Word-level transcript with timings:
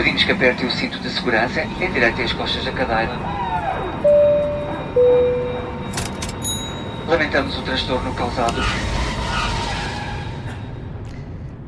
Pedimos 0.00 0.24
que 0.24 0.32
aperte 0.32 0.64
o 0.64 0.70
cinto 0.70 0.98
de 1.00 1.10
segurança 1.10 1.60
e 1.78 1.84
endireite 1.84 2.22
as 2.22 2.32
costas 2.32 2.64
da 2.64 2.72
cadeira. 2.72 3.12
Lamentamos 7.06 7.58
o 7.58 7.62
transtorno 7.62 8.14
causado. 8.14 8.62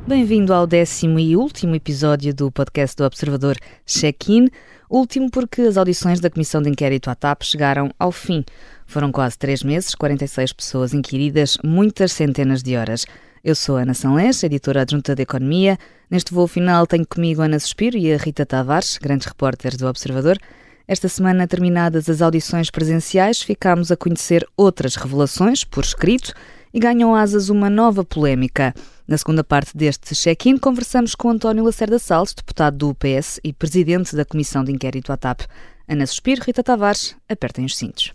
Bem-vindo 0.06 0.54
ao 0.54 0.66
décimo 0.66 1.18
e 1.18 1.36
último 1.36 1.74
episódio 1.74 2.34
do 2.34 2.50
podcast 2.50 2.96
do 2.96 3.04
Observador 3.04 3.58
Check-in. 3.84 4.48
Último 4.88 5.30
porque 5.30 5.60
as 5.60 5.76
audições 5.76 6.18
da 6.18 6.30
Comissão 6.30 6.62
de 6.62 6.70
Inquérito 6.70 7.10
à 7.10 7.14
TAP 7.14 7.42
chegaram 7.42 7.90
ao 7.98 8.10
fim. 8.10 8.46
Foram 8.86 9.12
quase 9.12 9.36
três 9.36 9.62
meses, 9.62 9.94
46 9.94 10.54
pessoas 10.54 10.94
inquiridas, 10.94 11.58
muitas 11.62 12.12
centenas 12.12 12.62
de 12.62 12.78
horas. 12.78 13.04
Eu 13.44 13.56
sou 13.56 13.76
Ana 13.76 13.92
Sanlés, 13.92 14.44
editora 14.44 14.82
adjunta 14.82 15.16
de 15.16 15.22
Economia. 15.22 15.76
Neste 16.08 16.32
voo 16.32 16.46
final 16.46 16.86
tenho 16.86 17.04
comigo 17.04 17.42
Ana 17.42 17.58
Suspiro 17.58 17.98
e 17.98 18.12
a 18.12 18.16
Rita 18.16 18.46
Tavares, 18.46 18.98
grandes 18.98 19.26
repórteres 19.26 19.76
do 19.76 19.88
Observador. 19.88 20.38
Esta 20.86 21.08
semana, 21.08 21.48
terminadas 21.48 22.08
as 22.08 22.22
audições 22.22 22.70
presenciais, 22.70 23.42
ficámos 23.42 23.90
a 23.90 23.96
conhecer 23.96 24.46
outras 24.56 24.94
revelações, 24.94 25.64
por 25.64 25.82
escrito, 25.82 26.32
e 26.72 26.78
ganham 26.78 27.16
asas 27.16 27.48
uma 27.48 27.68
nova 27.68 28.04
polémica. 28.04 28.72
Na 29.08 29.18
segunda 29.18 29.42
parte 29.42 29.76
deste 29.76 30.14
check-in, 30.14 30.56
conversamos 30.56 31.16
com 31.16 31.28
António 31.28 31.64
Lacerda 31.64 31.98
Salles, 31.98 32.34
deputado 32.34 32.76
do 32.76 32.90
UPS 32.90 33.40
e 33.42 33.52
presidente 33.52 34.14
da 34.14 34.24
Comissão 34.24 34.62
de 34.62 34.70
Inquérito 34.70 35.12
à 35.12 35.16
TAP. 35.16 35.40
Ana 35.88 36.06
Suspiro, 36.06 36.42
Rita 36.46 36.62
Tavares, 36.62 37.16
apertem 37.28 37.64
os 37.64 37.76
cintos. 37.76 38.14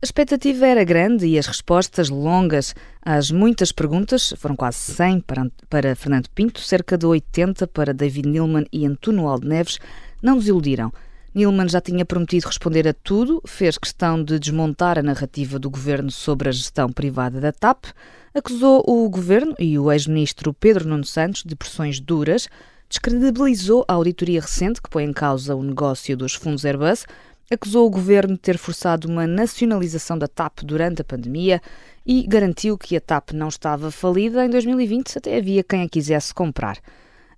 A 0.00 0.06
expectativa 0.06 0.64
era 0.64 0.84
grande 0.84 1.26
e 1.26 1.36
as 1.36 1.48
respostas 1.48 2.08
longas 2.08 2.72
às 3.02 3.32
muitas 3.32 3.72
perguntas, 3.72 4.32
foram 4.38 4.54
quase 4.54 4.76
100 4.76 5.22
para, 5.22 5.50
para 5.68 5.96
Fernando 5.96 6.28
Pinto, 6.32 6.60
cerca 6.60 6.96
de 6.96 7.04
80 7.04 7.66
para 7.66 7.92
David 7.92 8.28
Nilman 8.28 8.64
e 8.72 8.86
Antuno 8.86 9.26
Aldo 9.26 9.48
Neves, 9.48 9.80
não 10.22 10.36
nos 10.36 10.46
iludiram. 10.46 10.92
Nilman 11.34 11.68
já 11.68 11.80
tinha 11.80 12.04
prometido 12.04 12.46
responder 12.46 12.86
a 12.86 12.94
tudo, 12.94 13.42
fez 13.44 13.76
questão 13.76 14.22
de 14.22 14.38
desmontar 14.38 15.00
a 15.00 15.02
narrativa 15.02 15.58
do 15.58 15.68
governo 15.68 16.12
sobre 16.12 16.48
a 16.48 16.52
gestão 16.52 16.92
privada 16.92 17.40
da 17.40 17.50
TAP, 17.50 17.86
acusou 18.32 18.84
o 18.86 19.08
governo 19.08 19.56
e 19.58 19.76
o 19.80 19.90
ex-ministro 19.90 20.54
Pedro 20.54 20.88
Nuno 20.88 21.04
Santos 21.04 21.42
de 21.42 21.56
pressões 21.56 21.98
duras, 21.98 22.48
descredibilizou 22.88 23.84
a 23.88 23.94
auditoria 23.94 24.40
recente 24.40 24.80
que 24.80 24.88
põe 24.88 25.02
em 25.02 25.12
causa 25.12 25.56
o 25.56 25.62
negócio 25.62 26.16
dos 26.16 26.34
fundos 26.34 26.64
Airbus, 26.64 27.04
acusou 27.50 27.86
o 27.86 27.90
governo 27.90 28.34
de 28.34 28.40
ter 28.40 28.58
forçado 28.58 29.08
uma 29.08 29.26
nacionalização 29.26 30.18
da 30.18 30.28
TAP 30.28 30.60
durante 30.62 31.02
a 31.02 31.04
pandemia 31.04 31.60
e 32.04 32.26
garantiu 32.26 32.76
que 32.76 32.96
a 32.96 33.00
TAP 33.00 33.32
não 33.32 33.48
estava 33.48 33.90
falida 33.90 34.44
em 34.44 34.50
2020, 34.50 35.18
até 35.18 35.36
havia 35.36 35.62
quem 35.62 35.82
a 35.82 35.88
quisesse 35.88 36.32
comprar. 36.32 36.78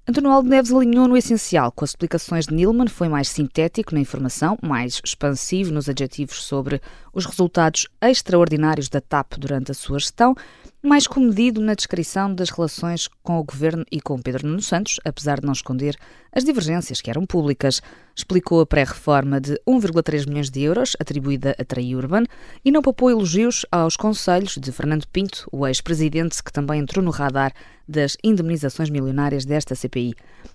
António 0.08 0.30
Aldo 0.30 0.48
Neves 0.48 0.72
alinhou 0.72 1.06
no 1.06 1.16
essencial, 1.16 1.70
com 1.70 1.84
as 1.84 1.90
explicações 1.90 2.46
de 2.46 2.54
Nilman, 2.54 2.88
foi 2.88 3.08
mais 3.08 3.28
sintético 3.28 3.94
na 3.94 4.00
informação, 4.00 4.58
mais 4.60 5.00
expansivo 5.04 5.72
nos 5.72 5.88
adjetivos 5.88 6.42
sobre 6.42 6.80
os 7.12 7.26
resultados 7.26 7.86
extraordinários 8.00 8.88
da 8.88 9.00
TAP 9.00 9.34
durante 9.38 9.70
a 9.70 9.74
sua 9.74 9.98
gestão, 9.98 10.34
mais 10.82 11.06
comedido 11.06 11.60
na 11.60 11.74
descrição 11.74 12.34
das 12.34 12.48
relações 12.48 13.06
com 13.22 13.38
o 13.38 13.44
governo 13.44 13.84
e 13.92 14.00
com 14.00 14.18
Pedro 14.18 14.48
Nuno 14.48 14.62
Santos, 14.62 14.98
apesar 15.04 15.38
de 15.38 15.46
não 15.46 15.52
esconder 15.52 15.94
as 16.32 16.42
divergências 16.42 17.02
que 17.02 17.10
eram 17.10 17.26
públicas. 17.26 17.82
Explicou 18.16 18.62
a 18.62 18.66
pré-reforma 18.66 19.38
de 19.38 19.60
1,3 19.68 20.26
milhões 20.26 20.48
de 20.48 20.62
euros 20.62 20.96
atribuída 20.98 21.54
a 21.58 21.64
Traí 21.64 21.94
Urban 21.94 22.24
e 22.64 22.70
não 22.70 22.80
poupou 22.80 23.10
elogios 23.10 23.66
aos 23.70 23.94
conselhos 23.94 24.56
de 24.56 24.72
Fernando 24.72 25.06
Pinto, 25.06 25.46
o 25.52 25.66
ex-presidente 25.66 26.42
que 26.42 26.52
também 26.52 26.80
entrou 26.80 27.04
no 27.04 27.10
radar 27.10 27.52
das 27.86 28.16
indemnizações 28.24 28.88
milionárias 28.88 29.44
desta 29.44 29.74
CPI. 29.74 30.14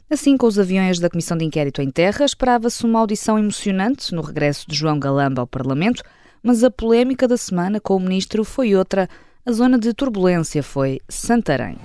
Assim, 0.09 0.37
com 0.37 0.47
os 0.47 0.57
aviões 0.57 0.99
da 0.99 1.09
Comissão 1.09 1.37
de 1.37 1.45
Inquérito 1.45 1.83
em 1.83 1.91
terra, 1.91 2.25
esperava-se 2.25 2.83
uma 2.83 2.99
audição 2.99 3.37
emocionante 3.37 4.13
no 4.13 4.21
regresso 4.21 4.67
de 4.67 4.75
João 4.75 4.99
Galamba 4.99 5.41
ao 5.41 5.47
Parlamento, 5.47 6.01
mas 6.41 6.63
a 6.63 6.71
polémica 6.71 7.27
da 7.27 7.37
semana 7.37 7.79
com 7.79 7.95
o 7.95 7.99
ministro 7.99 8.43
foi 8.43 8.75
outra– 8.75 9.07
a 9.47 9.51
zona 9.51 9.77
de 9.77 9.93
turbulência 9.93 10.63
foi 10.63 10.99
Santarém. 11.07 11.77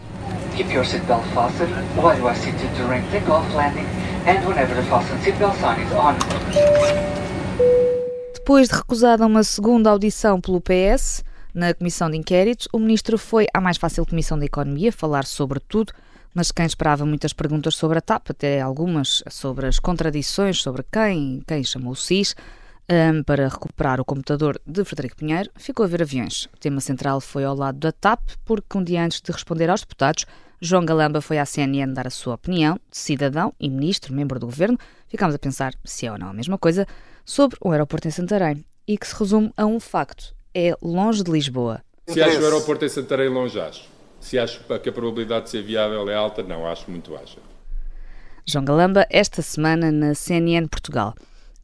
Keep 0.57 0.73
your 0.73 0.85
seatbelt 0.85 1.23
fastened 1.35 1.71
while 1.95 2.17
you 2.17 2.27
are 2.27 2.35
seated 2.35 2.71
during 2.79 3.03
takeoff, 3.11 3.47
landing 3.55 3.87
and 4.27 4.47
whenever 4.49 4.75
the 4.75 4.83
fasten 4.89 5.19
seatbelt 5.23 5.55
sign 5.57 5.79
is 5.83 5.93
on. 5.93 6.17
Depois 8.33 8.69
de 8.69 8.75
recusada 8.75 9.27
uma 9.27 9.45
segunda 9.45 9.91
audição 9.91 10.41
pelo 10.41 10.59
PS 10.59 11.23
na 11.55 11.75
comissão 11.75 12.09
de 12.09 12.17
inquérito, 12.17 12.67
o 12.73 12.79
ministro 12.79 13.19
foi 13.19 13.47
à 13.53 13.61
mais 13.61 13.77
fácil 13.77 14.07
comissão 14.07 14.39
da 14.39 14.47
economia 14.47 14.91
falar 14.91 15.27
sobre 15.27 15.61
tudo, 15.61 15.93
mas 16.35 16.51
quem 16.51 16.65
esperava 16.65 17.05
muitas 17.05 17.35
perguntas 17.35 17.75
sobre 17.75 17.99
a 17.99 18.01
TAP, 18.01 18.31
até 18.31 18.63
algumas 18.63 19.23
sobre 19.29 19.67
as 19.67 19.79
contradições 19.79 20.63
sobre 20.63 20.83
quem, 20.91 21.43
quem 21.47 21.63
chamou 21.63 21.93
o 21.93 21.97
SIS, 21.97 22.35
um, 22.91 23.23
para 23.23 23.49
recuperar 23.49 24.01
o 24.01 24.05
computador 24.05 24.61
de 24.67 24.85
Frederico 24.85 25.17
Pinheiro, 25.17 25.49
ficou 25.55 25.85
a 25.85 25.89
ver 25.89 26.03
aviões. 26.03 26.47
O 26.47 26.59
tema 26.59 26.81
central 26.81 27.21
foi 27.21 27.45
ao 27.45 27.55
lado 27.55 27.79
da 27.79 27.93
TAP, 27.93 28.21
porque 28.45 28.77
um 28.77 28.83
dia 28.83 29.05
antes 29.05 29.21
de 29.21 29.31
responder 29.31 29.71
aos 29.71 29.83
deputados, 29.83 30.27
João 30.61 30.85
Galamba 30.85 31.21
foi 31.21 31.39
à 31.39 31.47
CNN 31.47 31.95
dar 31.95 32.09
a 32.09 32.11
sua 32.11 32.35
opinião, 32.35 32.75
de 32.91 32.99
cidadão 32.99 33.55
e 33.61 33.71
ministro, 33.71 34.13
membro 34.13 34.41
do 34.41 34.47
governo. 34.47 34.77
Ficámos 35.09 35.35
a 35.35 35.39
pensar 35.39 35.73
se 35.85 36.07
é 36.07 36.13
ou 36.13 36.19
não 36.19 36.29
a 36.29 36.35
mesma 36.35 36.59
coisa, 36.59 36.87
sobre 37.25 37.57
o 37.61 37.71
aeroporto 37.71 38.09
em 38.09 38.11
Santarém, 38.11 38.65
e 38.87 38.99
que 38.99 39.07
se 39.07 39.15
resume 39.15 39.53
a 39.57 39.65
um 39.65 39.79
facto: 39.79 40.35
é 40.53 40.75
longe 40.83 41.23
de 41.23 41.31
Lisboa. 41.31 41.83
Se 42.09 42.21
acho 42.21 42.41
o 42.41 42.45
aeroporto 42.45 42.85
em 42.85 42.89
Santarém 42.89 43.29
longe, 43.29 43.59
acho. 43.61 43.89
Se 44.19 44.39
acho 44.39 44.61
que 44.83 44.89
a 44.89 44.93
probabilidade 44.93 45.45
de 45.45 45.51
ser 45.51 45.63
viável 45.63 46.11
é 46.11 46.15
alta, 46.15 46.43
não, 46.43 46.67
acho 46.67 46.91
muito 46.91 47.13
baixa. 47.13 47.39
João 48.45 48.65
Galamba, 48.65 49.07
esta 49.09 49.41
semana 49.43 49.93
na 49.93 50.15
CNN 50.15 50.67
Portugal. 50.67 51.15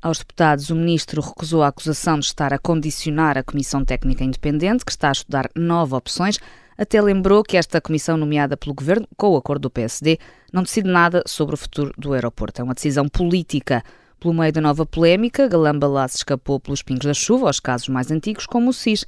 Aos 0.03 0.19
deputados, 0.19 0.71
o 0.71 0.77
ministro 0.77 1.23
recusou 1.23 1.62
a 1.62 1.69
acusação 1.69 2.19
de 2.19 2.27
estar 2.27 2.53
a 2.53 2.59
condicionar 2.59 3.39
a 3.39 3.43
Comissão 3.43 3.84
Técnica 3.84 4.23
Independente, 4.23 4.84
que 4.84 4.91
está 4.91 5.09
a 5.09 5.12
estudar 5.12 5.51
nove 5.55 5.95
opções. 5.95 6.39
Até 6.77 7.01
lembrou 7.01 7.43
que 7.43 7.57
esta 7.57 7.81
comissão, 7.81 8.17
nomeada 8.17 8.56
pelo 8.56 8.75
governo, 8.75 9.09
com 9.17 9.31
o 9.31 9.37
acordo 9.37 9.62
do 9.62 9.71
PSD, 9.71 10.19
não 10.53 10.62
decide 10.62 10.89
nada 10.89 11.23
sobre 11.27 11.55
o 11.55 11.59
futuro 11.59 11.93
do 11.97 12.12
aeroporto. 12.12 12.61
É 12.61 12.65
uma 12.65 12.75
decisão 12.75 13.09
política. 13.09 13.83
Pelo 14.21 14.35
meio 14.35 14.53
da 14.53 14.61
nova 14.61 14.85
polémica, 14.85 15.49
Galamba 15.49 15.87
lá 15.87 16.06
se 16.06 16.19
escapou 16.19 16.61
pelos 16.61 16.83
pingos 16.83 17.06
da 17.06 17.15
chuva 17.15 17.47
aos 17.47 17.61
casos 17.61 17.89
mais 17.89 18.11
antigos, 18.11 18.47
como 18.47 18.71
o 18.71 18.73
SIS. 18.73 19.06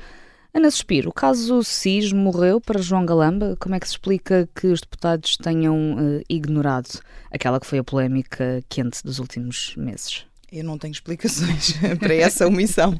Ana 0.54 0.70
Suspiro, 0.70 1.10
o 1.10 1.12
caso 1.12 1.62
SIS 1.62 2.12
morreu 2.12 2.60
para 2.60 2.80
João 2.80 3.04
Galamba. 3.04 3.54
Como 3.60 3.74
é 3.74 3.80
que 3.80 3.86
se 3.86 3.92
explica 3.92 4.48
que 4.54 4.66
os 4.66 4.80
deputados 4.80 5.36
tenham 5.36 5.94
uh, 5.94 6.22
ignorado 6.28 6.88
aquela 7.30 7.60
que 7.60 7.66
foi 7.66 7.78
a 7.78 7.84
polémica 7.84 8.62
quente 8.68 9.02
dos 9.04 9.18
últimos 9.18 9.74
meses? 9.76 10.27
Eu 10.50 10.64
não 10.64 10.78
tenho 10.78 10.92
explicações 10.92 11.74
para 12.00 12.14
essa 12.14 12.46
omissão, 12.46 12.98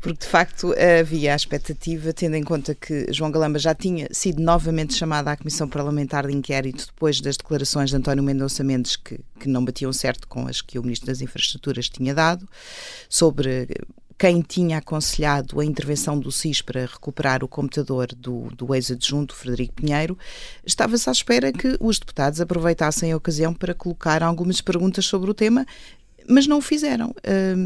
porque 0.00 0.18
de 0.18 0.26
facto 0.26 0.74
havia 1.00 1.32
a 1.32 1.36
expectativa, 1.36 2.12
tendo 2.12 2.34
em 2.34 2.42
conta 2.42 2.74
que 2.74 3.06
João 3.12 3.30
Galamba 3.30 3.58
já 3.58 3.72
tinha 3.72 4.08
sido 4.10 4.42
novamente 4.42 4.94
chamado 4.94 5.28
à 5.28 5.36
Comissão 5.36 5.68
Parlamentar 5.68 6.26
de 6.26 6.34
Inquérito 6.34 6.86
depois 6.86 7.20
das 7.20 7.36
declarações 7.36 7.90
de 7.90 7.96
António 7.96 8.24
Mendonça 8.24 8.64
Mendes, 8.64 8.96
que, 8.96 9.20
que 9.38 9.48
não 9.48 9.64
batiam 9.64 9.92
certo 9.92 10.26
com 10.26 10.48
as 10.48 10.60
que 10.60 10.76
o 10.76 10.82
Ministro 10.82 11.06
das 11.06 11.20
Infraestruturas 11.20 11.88
tinha 11.88 12.12
dado, 12.12 12.48
sobre 13.08 13.68
quem 14.18 14.42
tinha 14.42 14.78
aconselhado 14.78 15.60
a 15.60 15.64
intervenção 15.64 16.18
do 16.18 16.32
SIS 16.32 16.60
para 16.60 16.80
recuperar 16.80 17.44
o 17.44 17.48
computador 17.48 18.08
do, 18.08 18.48
do 18.56 18.74
ex-adjunto 18.74 19.32
Frederico 19.32 19.74
Pinheiro, 19.74 20.18
estava-se 20.66 21.08
à 21.08 21.12
espera 21.12 21.52
que 21.52 21.76
os 21.78 22.00
deputados 22.00 22.40
aproveitassem 22.40 23.12
a 23.12 23.16
ocasião 23.16 23.54
para 23.54 23.72
colocar 23.72 24.20
algumas 24.24 24.60
perguntas 24.60 25.06
sobre 25.06 25.30
o 25.30 25.34
tema 25.34 25.64
mas 26.28 26.46
não 26.46 26.58
o 26.58 26.62
fizeram. 26.62 27.14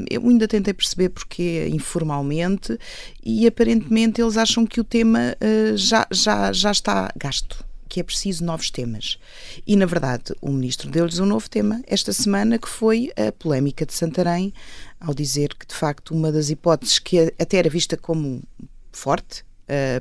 Eu 0.09 0.29
ainda 0.29 0.47
tentei 0.47 0.73
perceber 0.73 1.09
porque 1.09 1.69
informalmente 1.73 2.79
e 3.25 3.47
aparentemente 3.47 4.21
eles 4.21 4.37
acham 4.37 4.67
que 4.67 4.81
o 4.81 4.85
tema 4.85 5.37
ah, 5.41 5.77
já, 5.77 6.07
já, 6.11 6.53
já 6.53 6.71
está 6.71 7.11
gasto 7.17 7.65
que 7.93 8.01
é 8.01 8.03
preciso 8.03 8.43
novos 8.43 8.71
temas. 8.71 9.19
E, 9.67 9.77
na 9.77 9.85
verdade, 9.85 10.35
o 10.41 10.51
ministro 10.51 10.91
deu-lhes 10.91 11.19
um 11.19 11.27
novo 11.27 11.51
tema 11.51 11.83
esta 11.87 12.11
semana, 12.11 12.59
que 12.59 12.67
foi 12.67 13.13
a 13.15 13.31
polémica 13.31 13.85
de 13.85 13.93
Santarém, 13.93 14.51
ao 14.99 15.13
dizer 15.13 15.55
que, 15.55 15.67
de 15.67 15.75
facto, 15.75 16.15
uma 16.15 16.33
das 16.33 16.49
hipóteses 16.49 16.99
que 16.99 17.35
até 17.39 17.59
era 17.59 17.69
vista 17.69 17.95
como 17.95 18.43
forte, 18.91 19.45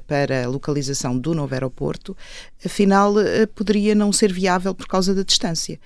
para 0.08 0.44
a 0.44 0.48
localização 0.48 1.18
do 1.18 1.34
novo 1.34 1.54
aeroporto, 1.54 2.16
afinal 2.66 3.14
uh, 3.14 3.48
poderia 3.56 3.96
não 3.96 4.12
ser 4.12 4.32
viável 4.32 4.74
por 4.76 4.88
causa 4.88 5.14
da 5.16 5.24
distância. 5.24 5.80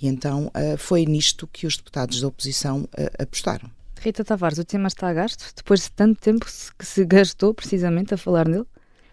E 0.00 0.06
então 0.06 0.46
uh, 0.46 0.76
foi 0.76 1.04
nisto 1.06 1.48
que 1.52 1.66
os 1.66 1.76
deputados 1.76 2.20
da 2.20 2.28
oposição 2.28 2.88
apostaram. 3.18 3.70
Rita 4.00 4.24
Tavares, 4.24 4.58
o 4.58 4.64
tema 4.64 4.88
está 4.88 5.08
a 5.08 5.12
gasto? 5.12 5.52
Depois 5.54 5.82
de 5.82 5.92
tanto 5.92 6.20
tempo 6.20 6.44
que 6.76 6.84
se 6.84 7.04
gastou 7.04 7.54
precisamente 7.54 8.12
a 8.12 8.16
falar 8.16 8.48
nele? 8.48 8.66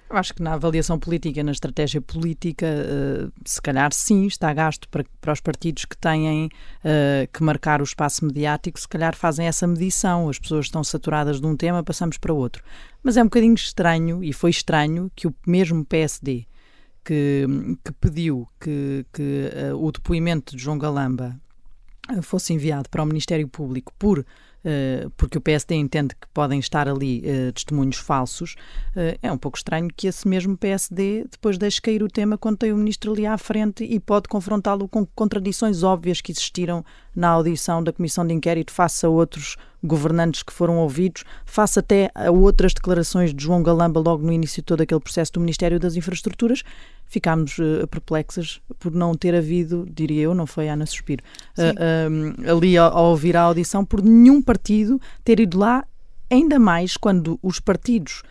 Eu 0.10 0.18
acho 0.18 0.34
que 0.34 0.42
na 0.42 0.54
avaliação 0.54 0.98
política, 0.98 1.44
na 1.44 1.52
estratégia 1.52 2.02
política, 2.02 2.66
uh, 2.66 3.32
se 3.46 3.62
calhar 3.62 3.94
sim, 3.94 4.26
está 4.26 4.52
gasto 4.52 4.90
para, 4.90 5.06
para 5.22 5.34
os 5.34 5.40
partidos 5.40 5.86
que 5.86 5.96
têm 5.96 6.48
uh, 6.48 6.50
que 7.32 7.44
marcar 7.44 7.80
o 7.80 7.84
espaço 7.84 8.26
mediático, 8.26 8.80
se 8.80 8.88
calhar 8.88 9.16
fazem 9.16 9.46
essa 9.46 9.68
medição. 9.68 10.28
As 10.28 10.40
pessoas 10.40 10.66
estão 10.66 10.84
saturadas 10.84 11.40
de 11.40 11.46
um 11.46 11.56
tema, 11.56 11.84
passamos 11.84 12.18
para 12.18 12.34
outro. 12.34 12.64
Mas 13.04 13.18
é 13.18 13.22
um 13.22 13.26
bocadinho 13.26 13.54
estranho, 13.54 14.24
e 14.24 14.34
foi 14.34 14.50
estranho, 14.50 15.12
que 15.16 15.28
o 15.28 15.36
mesmo 15.46 15.86
PSD 15.86 16.48
que, 17.04 17.46
que 17.84 17.92
pediu 17.94 18.48
que, 18.60 19.06
que 19.14 19.52
uh, 19.72 19.78
o 19.78 19.92
depoimento 19.92 20.56
de 20.56 20.64
João 20.64 20.78
Galamba 20.78 21.40
fosse 22.24 22.54
enviado 22.54 22.90
para 22.90 23.04
o 23.04 23.06
Ministério 23.06 23.48
Público 23.48 23.94
por 24.00 24.26
porque 25.18 25.38
o 25.38 25.42
PSD 25.42 25.76
entende 25.76 26.16
que 26.16 26.28
podem 26.34 26.60
estar 26.60 26.88
ali 26.88 27.20
uh, 27.20 27.52
testemunhos 27.54 27.98
falsos, 27.98 28.56
uh, 28.96 29.18
é 29.22 29.32
um 29.32 29.38
pouco 29.38 29.58
estranho 29.58 29.88
que 29.96 30.08
esse 30.08 30.28
mesmo 30.28 30.58
PSD 30.58 31.26
depois 31.32 31.58
deixe 31.58 31.82
cair 31.82 32.04
o 32.04 32.08
tema 32.08 32.38
quando 32.38 32.58
tem 32.58 32.74
o 32.74 32.78
ministro 32.78 33.14
ali 33.14 33.26
à 33.26 33.38
frente 33.38 33.84
e 33.84 34.00
pode 34.00 34.28
confrontá-lo 34.28 34.88
com 34.88 35.06
contradições 35.06 35.84
óbvias 35.84 36.22
que 36.22 36.32
existiram 36.32 36.84
na 37.16 37.30
audição 37.30 37.84
da 37.84 37.92
Comissão 37.92 38.26
de 38.26 38.34
Inquérito 38.34 38.72
face 38.72 39.06
a 39.06 39.10
outros 39.10 39.58
governantes 39.84 40.44
que 40.44 40.52
foram 40.52 40.78
ouvidos, 40.78 41.24
face 41.46 41.80
até 41.80 42.12
a 42.14 42.30
outras 42.30 42.74
declarações 42.74 43.34
de 43.34 43.44
João 43.44 43.64
Galamba 43.64 44.00
logo 44.00 44.26
no 44.26 44.32
início 44.32 44.62
de 44.62 44.66
todo 44.66 44.82
aquele 44.82 45.00
processo 45.00 45.34
do 45.34 45.40
Ministério 45.40 45.80
das 45.80 45.96
Infraestruturas, 45.96 46.64
ficámos 47.06 47.58
uh, 47.58 47.88
perplexas 47.88 48.62
por 48.78 48.92
não 48.92 49.16
ter 49.16 49.34
havido, 49.34 49.88
diria 49.92 50.24
eu, 50.24 50.36
não 50.36 50.46
foi 50.46 50.70
Ana 50.70 50.86
Suspiro, 50.86 51.24
uh, 51.58 52.46
uh, 52.46 52.52
ali 52.52 52.78
ao, 52.78 52.96
ao 52.96 53.06
ouvir 53.06 53.36
a 53.36 53.42
audição, 53.42 53.84
por 53.84 54.02
nenhum 54.02 54.42
partido 54.42 55.02
ter 55.24 55.40
ido 55.40 55.58
lá, 55.58 55.86
ainda 56.30 56.60
mais 56.60 56.96
quando 56.96 57.40
os 57.42 57.60
partidos, 57.60 58.22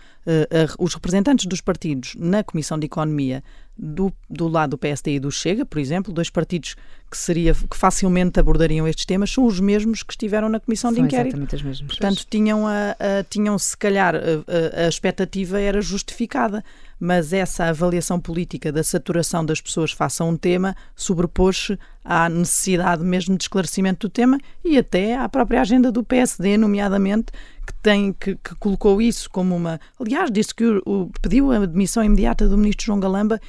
os 0.78 0.94
representantes 0.94 1.46
dos 1.46 1.60
partidos 1.60 2.14
na 2.16 2.44
Comissão 2.44 2.78
de 2.78 2.84
Economia 2.84 3.42
do, 3.78 4.12
do 4.28 4.48
lado 4.48 4.70
do 4.70 4.78
PSD 4.78 5.14
e 5.14 5.20
do 5.20 5.30
Chega, 5.30 5.64
por 5.64 5.78
exemplo, 5.78 6.12
dois 6.12 6.28
partidos 6.28 6.74
que, 7.08 7.16
seria, 7.16 7.54
que 7.54 7.76
facilmente 7.76 8.40
abordariam 8.40 8.88
estes 8.88 9.04
temas, 9.04 9.30
são 9.30 9.46
os 9.46 9.60
mesmos 9.60 10.02
que 10.02 10.12
estiveram 10.12 10.48
na 10.48 10.58
Comissão 10.58 10.90
são 10.90 11.00
de 11.00 11.06
Inquérito. 11.06 11.28
Exatamente 11.28 11.54
os 11.54 11.62
mesmos. 11.62 11.96
Portanto, 11.96 12.26
tinham, 12.28 12.66
a, 12.66 12.90
a, 12.90 13.24
tinham 13.30 13.56
se 13.58 13.76
calhar, 13.76 14.14
a, 14.16 14.84
a 14.84 14.88
expectativa 14.88 15.60
era 15.60 15.80
justificada 15.80 16.64
mas 17.00 17.32
essa 17.32 17.66
avaliação 17.66 18.18
política 18.18 18.72
da 18.72 18.82
saturação 18.82 19.44
das 19.44 19.60
pessoas 19.60 19.92
face 19.92 20.20
a 20.20 20.24
um 20.24 20.36
tema 20.36 20.74
sobrepôs-se 20.96 21.78
à 22.04 22.28
necessidade 22.28 23.04
mesmo 23.04 23.36
de 23.36 23.44
esclarecimento 23.44 24.08
do 24.08 24.10
tema 24.10 24.38
e 24.64 24.76
até 24.78 25.16
à 25.16 25.28
própria 25.28 25.60
agenda 25.60 25.92
do 25.92 26.02
PSD, 26.02 26.56
nomeadamente, 26.56 27.26
que 27.66 27.74
tem 27.82 28.12
que, 28.12 28.34
que 28.36 28.54
colocou 28.56 29.00
isso 29.00 29.30
como 29.30 29.54
uma. 29.54 29.80
Aliás, 30.00 30.30
disse 30.30 30.54
que 30.54 30.64
o, 30.64 30.82
o, 30.84 31.10
pediu 31.22 31.52
a 31.52 31.66
demissão 31.66 32.02
imediata 32.02 32.48
do 32.48 32.58
ministro 32.58 32.86
João 32.86 33.00
Galamba 33.00 33.40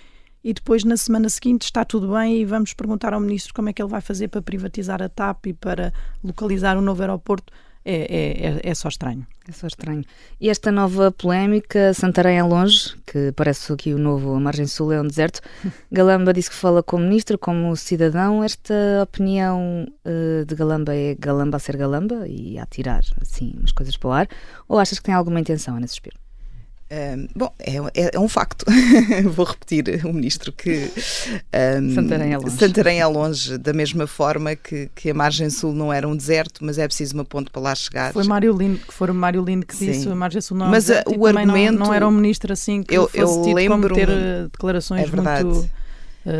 e 0.43 0.53
depois 0.53 0.83
na 0.83 0.97
semana 0.97 1.29
seguinte 1.29 1.63
está 1.63 1.83
tudo 1.83 2.13
bem 2.13 2.41
e 2.41 2.45
vamos 2.45 2.73
perguntar 2.73 3.13
ao 3.13 3.19
ministro 3.19 3.53
como 3.53 3.69
é 3.69 3.73
que 3.73 3.81
ele 3.81 3.89
vai 3.89 4.01
fazer 4.01 4.27
para 4.27 4.41
privatizar 4.41 5.01
a 5.01 5.09
TAP 5.09 5.47
e 5.47 5.53
para 5.53 5.93
localizar 6.23 6.77
o 6.77 6.79
um 6.79 6.83
novo 6.83 7.01
aeroporto 7.01 7.51
é, 7.83 7.93
é, 7.93 8.47
é, 8.47 8.59
é, 8.63 8.75
só 8.75 8.89
estranho. 8.89 9.25
É 9.47 9.51
só 9.51 9.65
estranho. 9.65 10.03
E 10.39 10.49
esta 10.49 10.71
nova 10.71 11.11
polémica, 11.11 11.93
Santarém 11.93 12.37
é 12.37 12.43
longe, 12.43 12.95
que 13.07 13.31
parece 13.31 13.75
que 13.77 13.93
o 13.93 13.97
novo 13.97 14.35
a 14.35 14.39
margem 14.39 14.67
sul 14.67 14.91
é 14.91 15.01
um 15.01 15.07
deserto. 15.07 15.41
Galamba 15.91 16.33
disse 16.33 16.49
que 16.49 16.55
fala 16.55 16.83
como 16.83 17.05
ministro, 17.05 17.37
como 17.37 17.75
cidadão. 17.75 18.43
Esta 18.43 18.73
opinião 19.01 19.87
uh, 20.05 20.45
de 20.45 20.55
Galamba 20.55 20.93
é 20.93 21.15
Galamba 21.15 21.57
a 21.57 21.59
ser 21.59 21.77
Galamba 21.77 22.27
e 22.27 22.59
a 22.59 22.65
tirar 22.65 23.03
assim 23.21 23.55
umas 23.57 23.71
coisas 23.71 23.95
para 23.97 24.09
o 24.09 24.11
ar? 24.11 24.27
Ou 24.67 24.77
achas 24.77 24.99
que 24.99 25.05
tem 25.05 25.15
alguma 25.15 25.39
intenção, 25.39 25.75
Ana 25.77 25.87
Suspiro? 25.87 26.17
Um, 26.91 27.27
bom, 27.35 27.53
é, 27.59 27.75
é, 27.93 28.11
é, 28.15 28.19
um 28.19 28.27
facto. 28.27 28.65
Vou 29.35 29.45
repetir 29.45 30.03
o 30.05 30.11
ministro 30.11 30.51
que 30.51 30.91
um, 31.81 31.93
Santarém, 31.93 32.33
é 32.33 32.37
longe. 32.37 32.57
Santarém 32.57 32.99
é 32.99 33.05
longe, 33.05 33.57
da 33.59 33.73
mesma 33.73 34.07
forma 34.07 34.55
que, 34.55 34.89
que 34.95 35.11
a 35.11 35.13
margem 35.13 35.49
sul 35.51 35.73
não 35.73 35.93
era 35.93 36.07
um 36.07 36.15
deserto, 36.15 36.65
mas 36.65 36.79
é 36.79 36.87
preciso 36.87 37.13
uma 37.13 37.25
ponte 37.25 37.51
para 37.51 37.61
lá 37.61 37.75
chegar. 37.75 38.11
Foi 38.11 38.23
Mário 38.23 38.51
Lindo, 38.57 38.79
que 38.79 38.93
foi 38.93 39.11
Mário 39.11 39.43
Lindo 39.43 39.67
que 39.67 39.75
Sim. 39.75 39.91
disse 39.91 40.09
a 40.09 40.15
margem 40.15 40.41
sul 40.41 40.57
não 40.57 40.65
é 40.65 40.69
um 40.69 40.71
mas 40.71 40.85
deserto, 40.85 41.15
o 41.15 41.25
argumento 41.27 41.77
não, 41.77 41.87
não, 41.87 41.93
era 41.93 42.07
um 42.07 42.11
ministro 42.11 42.51
assim 42.51 42.81
que 42.81 42.95
eu, 42.95 43.07
fosse 43.07 43.49
eu 43.49 43.53
lembro 43.53 43.93
ter 43.93 44.09
eh, 44.09 44.47
declarações 44.51 45.03
é 45.03 45.05
verdade. 45.05 45.43
muito 45.45 45.69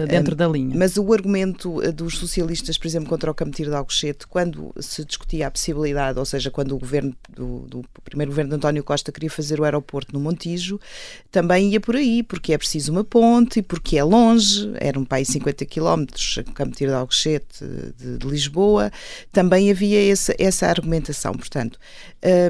dentro 0.08 0.36
da 0.36 0.48
linha. 0.48 0.76
Mas 0.76 0.98
o 0.98 1.14
argumento 1.14 1.82
eh, 1.82 1.92
dos 1.92 2.18
socialistas, 2.18 2.78
por 2.78 2.88
exemplo, 2.88 3.08
contra 3.08 3.32
o 3.32 3.34
Cametir 3.34 3.68
de 3.68 3.76
Alcochete, 3.76 4.28
quando 4.28 4.74
se 4.80 5.06
discutia 5.06 5.48
a 5.48 5.52
possibilidade, 5.52 6.20
ou 6.20 6.26
seja, 6.26 6.52
quando 6.52 6.76
o 6.76 6.80
governo 6.80 7.16
do, 7.30 7.60
do 7.62 7.86
primeiro 8.04 8.32
governo 8.32 8.50
de 8.50 8.56
António 8.58 8.84
Costa 8.84 9.12
queria 9.12 9.30
fazer 9.30 9.60
o 9.60 9.64
aeroporto 9.64 10.14
no 10.14 10.20
Montijo, 10.20 10.80
também 11.32 11.70
ia 11.70 11.80
por 11.80 11.96
aí, 11.96 12.22
porque 12.22 12.54
é 12.54 12.58
preciso 12.58 12.92
uma 12.92 13.04
ponte, 13.04 13.62
porque 13.62 13.98
é 13.98 14.04
longe, 14.04 14.72
era 14.80 15.00
um 15.00 15.06
país 15.06 15.30
50 15.30 15.66
quilómetros, 15.66 16.40
Cametir 16.54 16.90
de 16.90 16.94
Alcochete 16.94 17.64
de, 17.98 18.18
de, 18.18 18.28
Lisboa, 18.28 18.92
também 19.32 19.72
havia 19.72 20.12
essa, 20.12 20.36
essa 20.38 20.68
argumentação. 20.68 21.34
Portanto, 21.34 21.80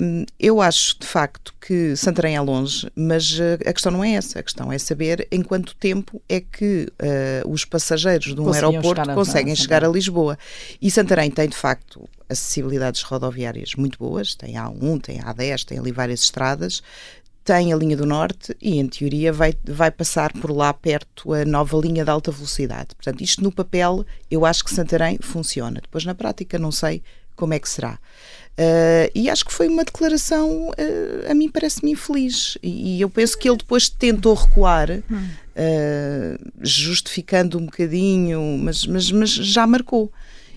hum, 0.02 0.26
eu 0.40 0.62
acho 0.62 1.00
de 1.00 1.06
facto 1.06 1.54
que 1.62 1.96
Santarém 1.96 2.36
é 2.36 2.42
longe, 2.42 2.90
mas 2.96 3.38
eh, 3.40 3.60
a 3.70 3.74
questão 3.74 3.92
não 3.92 4.04
é 4.04 4.14
essa, 4.14 4.40
a 4.40 4.44
questão 4.44 4.72
é 4.72 4.78
saber 4.78 5.28
em 5.32 5.42
quanto 5.42 5.76
tempo 5.76 6.22
é 6.28 6.40
que 6.40 6.88
uh, 7.02 7.19
uh, 7.44 7.50
os 7.50 7.66
passageiros 7.66 8.34
de 8.34 8.40
um 8.40 8.52
aeroporto 8.52 9.02
chegar 9.02 9.16
conseguem 9.16 9.54
a, 9.54 9.56
chegar 9.56 9.86
a 9.86 9.88
Lisboa. 9.88 10.38
E 10.82 10.90
Santarém 10.90 11.30
tem, 11.30 11.48
de 11.48 11.56
facto, 11.56 12.08
acessibilidades 12.28 13.02
rodoviárias 13.02 13.76
muito 13.76 13.98
boas, 13.98 14.36
tem 14.36 14.56
A1, 14.56 15.02
tem 15.02 15.20
A10, 15.20 15.66
tem 15.66 15.80
ali 15.80 15.92
várias 15.92 16.24
estradas, 16.24 16.82
tem 17.44 17.74
a 17.74 17.76
linha 17.76 17.98
do 17.98 18.06
Norte 18.06 18.56
e, 18.62 18.78
em 18.78 18.88
teoria, 18.88 19.34
vai, 19.34 19.54
vai 19.64 19.90
passar 19.90 20.32
por 20.34 20.52
lá 20.52 20.72
perto 20.74 21.34
a 21.34 21.44
nova 21.46 21.78
linha 21.78 22.04
de 22.04 22.12
alta 22.12 22.32
velocidade. 22.32 22.90
Portanto, 22.96 23.22
isto 23.22 23.44
no 23.44 23.52
papel, 23.52 24.06
eu 24.30 24.46
acho 24.46 24.64
que 24.64 24.74
Santarém 24.74 25.18
funciona. 25.20 25.82
Depois, 25.82 26.06
na 26.06 26.14
prática, 26.14 26.60
não 26.60 26.72
sei 26.72 27.02
como 27.36 27.54
é 27.54 27.60
que 27.60 27.68
será. 27.68 27.98
Uh, 28.60 29.10
e 29.16 29.30
acho 29.30 29.46
que 29.46 29.54
foi 29.54 29.70
uma 29.70 29.86
declaração, 29.86 30.70
uh, 30.70 31.32
a 31.32 31.34
mim 31.34 31.50
parece-me 31.50 31.94
infeliz. 31.94 32.58
E, 32.62 32.98
e, 32.98 33.02
eu 33.02 33.10
penso 33.10 33.38
que 33.38 33.48
ele 33.48 33.58
depois 33.58 33.88
tentou 33.88 34.34
recuar, 34.34 34.90
uh, 35.60 36.52
justificando 36.62 37.58
um 37.58 37.66
bocadinho, 37.66 38.58
mas, 38.58 38.86
mas, 38.86 39.12
mas 39.12 39.30
já 39.30 39.68
marcou. 39.68 40.12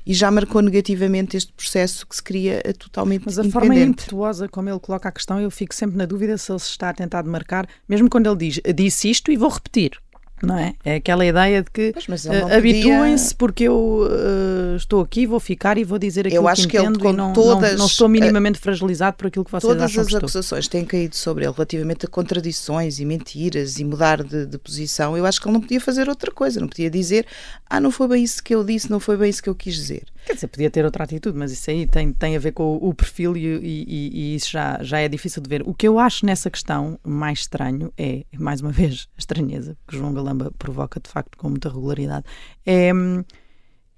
E 0.05 0.13
já 0.13 0.33
marcou 0.33 0.61
negativamente 0.61 1.37
este 1.37 1.53
processo 1.53 2.05
que 2.05 2.17
se 2.17 2.23
cria 2.23 2.61
totalmente 2.77 3.23
Mas 3.25 3.39
a 3.39 3.45
forma 3.45 3.77
impetuosa 3.77 4.49
como 4.49 4.69
ele 4.69 4.81
coloca 4.81 5.09
a 5.09 5.13
questão, 5.13 5.41
eu 5.41 5.49
fico 5.49 5.73
sempre 5.73 5.97
na 5.97 6.07
dúvida 6.07 6.37
se 6.37 6.51
ele 6.51 6.59
se 6.59 6.71
está 6.71 6.89
a 6.89 6.93
tentar 6.93 7.23
marcar, 7.23 7.69
mesmo 7.89 8.11
quando 8.11 8.29
ele 8.29 8.37
diz, 8.37 8.61
disse 8.75 9.09
isto 9.09 9.31
e 9.31 9.37
vou 9.37 9.49
repetir 9.49 9.93
não 10.43 10.59
é? 10.59 10.75
É 10.85 10.97
aquela 10.97 11.25
ideia 11.25 11.63
de 11.63 11.71
que 11.71 11.91
uh, 11.91 12.55
habituem-se 12.57 13.35
porque 13.35 13.65
eu 13.65 14.07
uh, 14.09 14.77
estou 14.77 15.01
aqui, 15.01 15.25
vou 15.25 15.39
ficar 15.39 15.79
e 15.79 15.85
vou 15.85 15.99
dizer 15.99 16.27
aquilo 16.27 16.43
eu 16.43 16.49
acho 16.49 16.63
que, 16.63 16.77
que 16.77 16.79
entendo 16.79 17.01
ele, 17.01 17.09
e 17.09 17.17
não, 17.17 17.33
todas, 17.33 17.73
não, 17.73 17.79
não, 17.79 17.87
estou 17.87 18.09
minimamente 18.09 18.59
uh, 18.59 18.63
fragilizado 18.63 19.17
por 19.17 19.29
aquilo 19.29 19.45
que 19.45 19.53
vocês 19.53 19.63
todas 19.63 19.83
acham 19.85 20.03
Todas 20.03 20.15
as 20.15 20.19
acusações 20.19 20.69
têm 20.69 20.85
caído 20.85 21.15
sobre 21.15 21.45
ele 21.45 21.53
relativamente 21.53 22.07
a 22.07 22.09
contradições 22.09 22.99
e 22.99 23.05
mentiras 23.05 23.79
e 23.79 23.85
mudar 23.85 24.23
de, 24.23 24.47
de, 24.47 24.59
posição. 24.59 25.17
Eu 25.17 25.25
acho 25.25 25.41
que 25.41 25.47
ele 25.47 25.55
não 25.55 25.61
podia 25.61 25.81
fazer 25.81 26.09
outra 26.09 26.33
coisa, 26.33 26.61
não 26.61 26.69
podia 26.69 26.91
dizer 26.91 27.25
ah, 27.71 27.81
não 27.81 27.91
foi 27.91 28.09
bem 28.09 28.25
isso 28.25 28.43
que 28.43 28.55
eu 28.55 28.65
disse, 28.65 28.91
não 28.91 29.01
foi 29.01 29.17
bem 29.17 29.31
isso 29.31 29.43
que 29.43 29.49
eu 29.49 29.55
quis 29.55 29.75
dizer. 29.75 30.05
Quer 30.27 30.35
dizer, 30.35 30.47
podia 30.47 30.71
ter 30.71 30.85
outra 30.85 31.05
atitude, 31.05 31.37
mas 31.37 31.51
isso 31.51 31.69
aí 31.71 31.87
tem, 31.87 32.13
tem 32.13 32.37
a 32.37 32.39
ver 32.39 32.53
com 32.53 32.63
o, 32.63 32.91
o 32.91 32.95
perfil 32.95 33.37
e, 33.37 33.47
e, 33.47 34.11
e, 34.13 34.35
isso 34.37 34.51
já, 34.51 34.79
já 34.83 34.99
é 35.01 35.09
difícil 35.09 35.43
de 35.43 35.49
ver. 35.49 35.63
O 35.67 35.75
que 35.75 35.89
eu 35.89 35.99
acho 35.99 36.25
nessa 36.25 36.49
questão 36.51 36.99
mais 37.03 37.41
estranho 37.41 37.93
é, 37.99 38.25
mais 38.39 38.61
uma 38.61 38.71
vez, 38.73 39.09
a 39.17 39.19
estranheza 39.19 39.77
que 39.89 39.97
João 39.97 40.13
Galamba 40.33 40.53
provoca 40.59 40.99
de 40.99 41.09
facto 41.09 41.37
com 41.37 41.51
muita 41.51 41.69
regularidade, 41.69 42.25
é, 42.65 42.91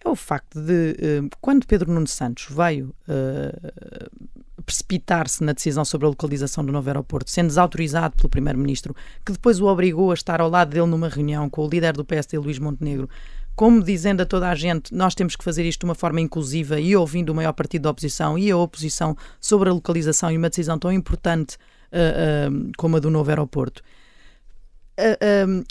é 0.05 0.09
o 0.09 0.17
facto 0.17 0.61
de, 0.61 0.97
eh, 0.99 1.23
quando 1.41 1.67
Pedro 1.67 1.91
Nuno 1.91 2.07
Santos 2.07 2.47
veio 2.51 2.95
uh, 3.09 4.63
precipitar-se 4.67 5.43
na 5.43 5.53
decisão 5.53 5.83
sobre 5.83 6.07
a 6.07 6.11
localização 6.11 6.65
do 6.65 6.71
novo 6.71 6.89
aeroporto, 6.89 7.31
sendo 7.31 7.47
desautorizado 7.47 8.15
pelo 8.17 8.29
Primeiro-Ministro, 8.29 8.95
que 9.25 9.33
depois 9.33 9.61
o 9.61 9.67
obrigou 9.67 10.11
a 10.11 10.15
estar 10.15 10.41
ao 10.43 10.51
lado 10.51 10.71
dele 10.71 10.87
numa 10.87 11.09
reunião 11.09 11.49
com 11.49 11.65
o 11.65 11.69
líder 11.69 11.95
do 11.95 12.05
PSD, 12.05 12.37
Luís 12.39 12.59
Montenegro, 12.59 13.09
como 13.57 13.83
dizendo 13.83 14.21
a 14.21 14.27
toda 14.27 14.51
a 14.51 14.55
gente, 14.55 14.93
nós 14.93 15.15
temos 15.15 15.37
que 15.37 15.45
fazer 15.45 15.65
isto 15.65 15.81
de 15.81 15.87
uma 15.87 15.95
forma 15.95 16.21
inclusiva 16.21 16.79
e 16.81 16.95
ouvindo 16.97 17.31
o 17.31 17.35
maior 17.35 17.53
partido 17.53 17.83
da 17.83 17.91
oposição 17.91 18.37
e 18.37 18.51
a 18.51 18.57
oposição 18.57 19.17
sobre 19.41 19.71
a 19.71 19.73
localização 19.73 20.31
e 20.31 20.37
uma 20.37 20.49
decisão 20.51 20.79
tão 20.79 20.93
importante 20.93 21.57
uh, 21.93 22.53
uh, 22.53 22.73
como 22.77 22.97
a 22.97 23.01
do 23.01 23.11
novo 23.11 23.31
aeroporto. 23.31 23.81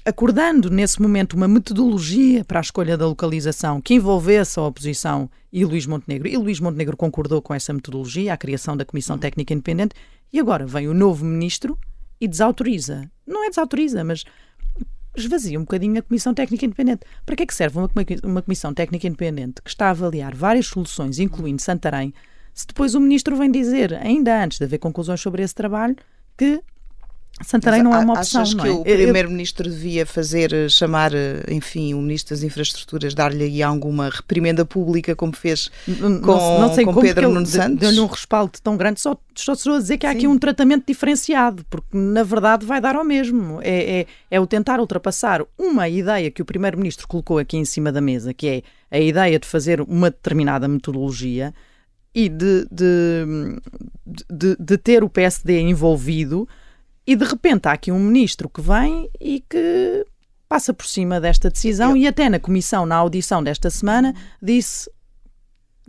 Acordando 0.06 0.70
nesse 0.70 1.01
momento 1.01 1.34
uma 1.34 1.48
metodologia 1.48 2.44
para 2.44 2.60
a 2.60 2.62
escolha 2.62 2.98
da 2.98 3.08
localização 3.08 3.82
que 3.82 3.94
envolvesse 3.94 4.60
a 4.60 4.63
oposição 4.63 5.30
e 5.51 5.63
Luís 5.63 5.86
Montenegro. 5.86 6.27
E 6.27 6.36
Luís 6.36 6.60
Montenegro 6.60 6.98
concordou 6.98 7.42
com 7.42 7.53
essa 7.53 7.72
metodologia, 7.72 8.34
a 8.34 8.38
criação 8.38 8.75
da 8.75 8.84
Comissão 8.84 9.18
Técnica 9.18 9.53
Independente, 9.53 9.96
e 10.32 10.39
agora 10.39 10.65
vem 10.65 10.88
o 10.88 10.94
novo 10.94 11.24
ministro 11.24 11.77
e 12.20 12.27
desautoriza. 12.27 13.10
Não 13.25 13.46
é 13.46 13.50
desautoriza, 13.50 14.03
mas 14.03 14.25
esvazia 15.15 15.60
um 15.60 15.63
bocadinho 15.63 16.00
a 16.00 16.01
Comissão 16.01 16.34
Técnica 16.34 16.65
Independente. 16.65 17.06
Para 17.25 17.36
que 17.36 17.44
é 17.44 17.46
que 17.46 17.53
serve 17.53 17.77
uma, 17.77 17.89
uma 18.24 18.42
Comissão 18.42 18.74
Técnica 18.74 19.08
Independente 19.08 19.62
que 19.62 19.70
está 19.70 19.88
a 19.88 19.92
avaliar 19.92 20.36
várias 20.36 20.68
soluções, 20.68 21.20
incluindo 21.20 21.62
Santarém, 21.62 22.13
se 22.53 22.68
depois 22.68 22.94
o 22.94 23.00
Ministro 23.00 23.36
vem 23.36 23.50
dizer, 23.50 23.94
ainda 23.96 24.44
antes 24.44 24.58
de 24.58 24.63
haver 24.63 24.77
conclusões 24.77 25.22
sobre 25.22 25.42
esse 25.42 25.56
trabalho, 25.56 25.96
que 26.38 26.62
Santarém 27.42 27.82
não 27.82 27.96
é 27.96 28.00
uma 28.00 28.13
opção. 28.13 28.42
Achas 28.42 28.54
que 28.54 28.68
é? 28.68 28.72
o 28.72 28.84
Primeiro-Ministro 28.84 29.68
devia 29.68 30.06
fazer, 30.06 30.54
eh, 30.54 30.70
chamar, 30.70 31.13
eh, 31.13 31.44
enfim, 31.50 31.94
o 31.96 32.02
Ministro 32.02 32.36
das 32.36 32.44
Infraestruturas, 32.44 33.16
dar-lhe 33.16 33.44
aí 33.44 33.63
alguma 33.63 34.10
reprimenda 34.10 34.63
pública, 34.63 35.16
como 35.16 35.36
fez 35.36 35.72
com, 35.86 36.10
não, 36.10 36.62
não 36.62 36.74
sei 36.74 36.86
com 36.86 36.94
Pedro 36.94 37.30
Nuno 37.30 37.46
Santos? 37.46 37.80
Deu-lhe 37.80 38.00
um 38.00 38.06
respaldo 38.06 38.54
tão 38.62 38.78
grande, 38.78 39.02
só, 39.02 39.18
só 39.34 39.54
estou 39.54 39.75
a 39.75 39.80
dizer 39.80 39.98
que 39.98 40.06
há 40.06 40.12
Sim. 40.12 40.18
aqui 40.18 40.28
um 40.28 40.38
tratamento 40.38 40.86
diferenciado, 40.86 41.66
porque 41.72 41.98
na 41.98 42.22
verdade 42.22 42.68
vai 42.68 42.80
dar 42.80 42.96
ao 42.96 43.04
mesmo. 43.04 43.60
É, 43.63 44.02
é, 44.02 44.06
é 44.30 44.40
o 44.40 44.46
tentar 44.46 44.80
ultrapassar 44.80 45.42
uma 45.58 45.90
ideia 45.90 46.30
que 46.30 46.42
o 46.42 46.46
Primeiro-Ministro 46.46 47.08
colocou 47.08 47.40
aqui 47.40 47.58
em 47.58 47.66
cima 47.66 47.92
da 47.92 48.00
mesa, 48.00 48.32
que 48.32 48.48
é 48.48 48.62
a 48.92 49.00
ideia 49.00 49.40
de 49.40 49.48
fazer 49.48 49.82
uma 49.82 50.12
determinada 50.12 50.68
metodologia 50.68 51.52
e 52.13 52.30
de, 52.30 52.68
de, 52.72 53.25
de, 54.32 54.56
de 54.60 54.78
ter 54.78 55.04
o 55.04 55.10
PSD 55.10 55.60
envolvido 55.62 56.48
e 57.06 57.16
de 57.16 57.26
repente 57.26 57.68
há 57.68 57.72
aqui 57.74 57.92
um 57.92 58.00
ministro 58.00 58.48
que 58.50 58.62
vem 58.62 59.10
e 59.20 59.44
que 59.50 60.06
passa 60.48 60.74
por 60.74 60.86
cima 60.86 61.20
desta 61.20 61.50
decisão 61.50 61.92
Eu- 61.92 61.98
e 61.98 62.08
até 62.08 62.30
na 62.30 62.40
comissão, 62.40 62.86
na 62.86 62.96
audição 62.96 63.44
desta 63.44 63.70
semana, 63.70 64.14
disse 64.42 64.90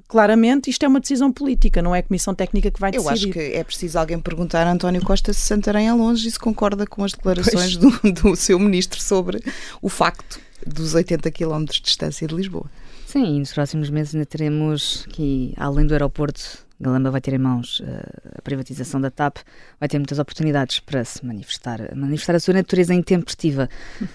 claramente 0.09 0.69
isto 0.71 0.85
é 0.85 0.89
uma 0.89 1.01
decisão 1.01 1.33
política, 1.33 1.81
não 1.81 1.95
é 1.95 2.01
a 2.01 2.03
comissão 2.03 2.35
técnica 2.35 2.71
que 2.71 2.81
vai 2.81 2.91
Eu 2.91 3.03
decidir. 3.03 3.13
acho 3.13 3.33
que 3.33 3.39
é 3.57 3.63
preciso 3.65 3.99
alguém 3.99 4.19
perguntar 4.19 4.67
a 4.67 4.73
António 4.73 5.03
Costa 5.05 5.33
se 5.33 5.41
Santarém 5.41 5.89
é 5.89 5.93
longe 5.93 6.27
e 6.27 6.31
se 6.31 6.39
concorda 6.39 6.87
com 6.87 7.05
as 7.05 7.13
declarações 7.13 7.77
do, 7.77 7.91
do 8.13 8.37
seu 8.37 8.59
ministro 8.59 9.01
sobre 9.01 9.41
o 9.81 9.89
facto 9.89 10.41
dos 10.67 10.95
80 10.95 11.31
km 11.31 11.65
de 11.65 11.81
distância 11.81 12.27
de 12.27 12.35
Lisboa. 12.35 12.71
Sim, 13.07 13.37
e 13.37 13.39
nos 13.39 13.53
próximos 13.53 13.89
meses 13.91 14.15
ainda 14.15 14.27
teremos 14.27 15.05
aqui, 15.09 15.55
além 15.57 15.87
do 15.87 15.93
aeroporto, 15.93 16.64
Galamba 16.81 17.11
vai 17.11 17.21
ter 17.21 17.33
em 17.35 17.39
mãos 17.39 17.83
eh, 17.85 18.39
a 18.39 18.43
privatização 18.43 19.01
da 19.01 19.11
TAP, 19.11 19.39
vai 19.79 19.89
ter 19.89 19.99
muitas 19.99 20.19
oportunidades 20.19 20.81
para 20.81 21.05
se 21.05 21.25
manifestar, 21.25 21.95
manifestar 21.95 22.35
a 22.35 22.41
sua 22.41 22.55
natureza 22.55 22.93
intempestiva 22.93 23.69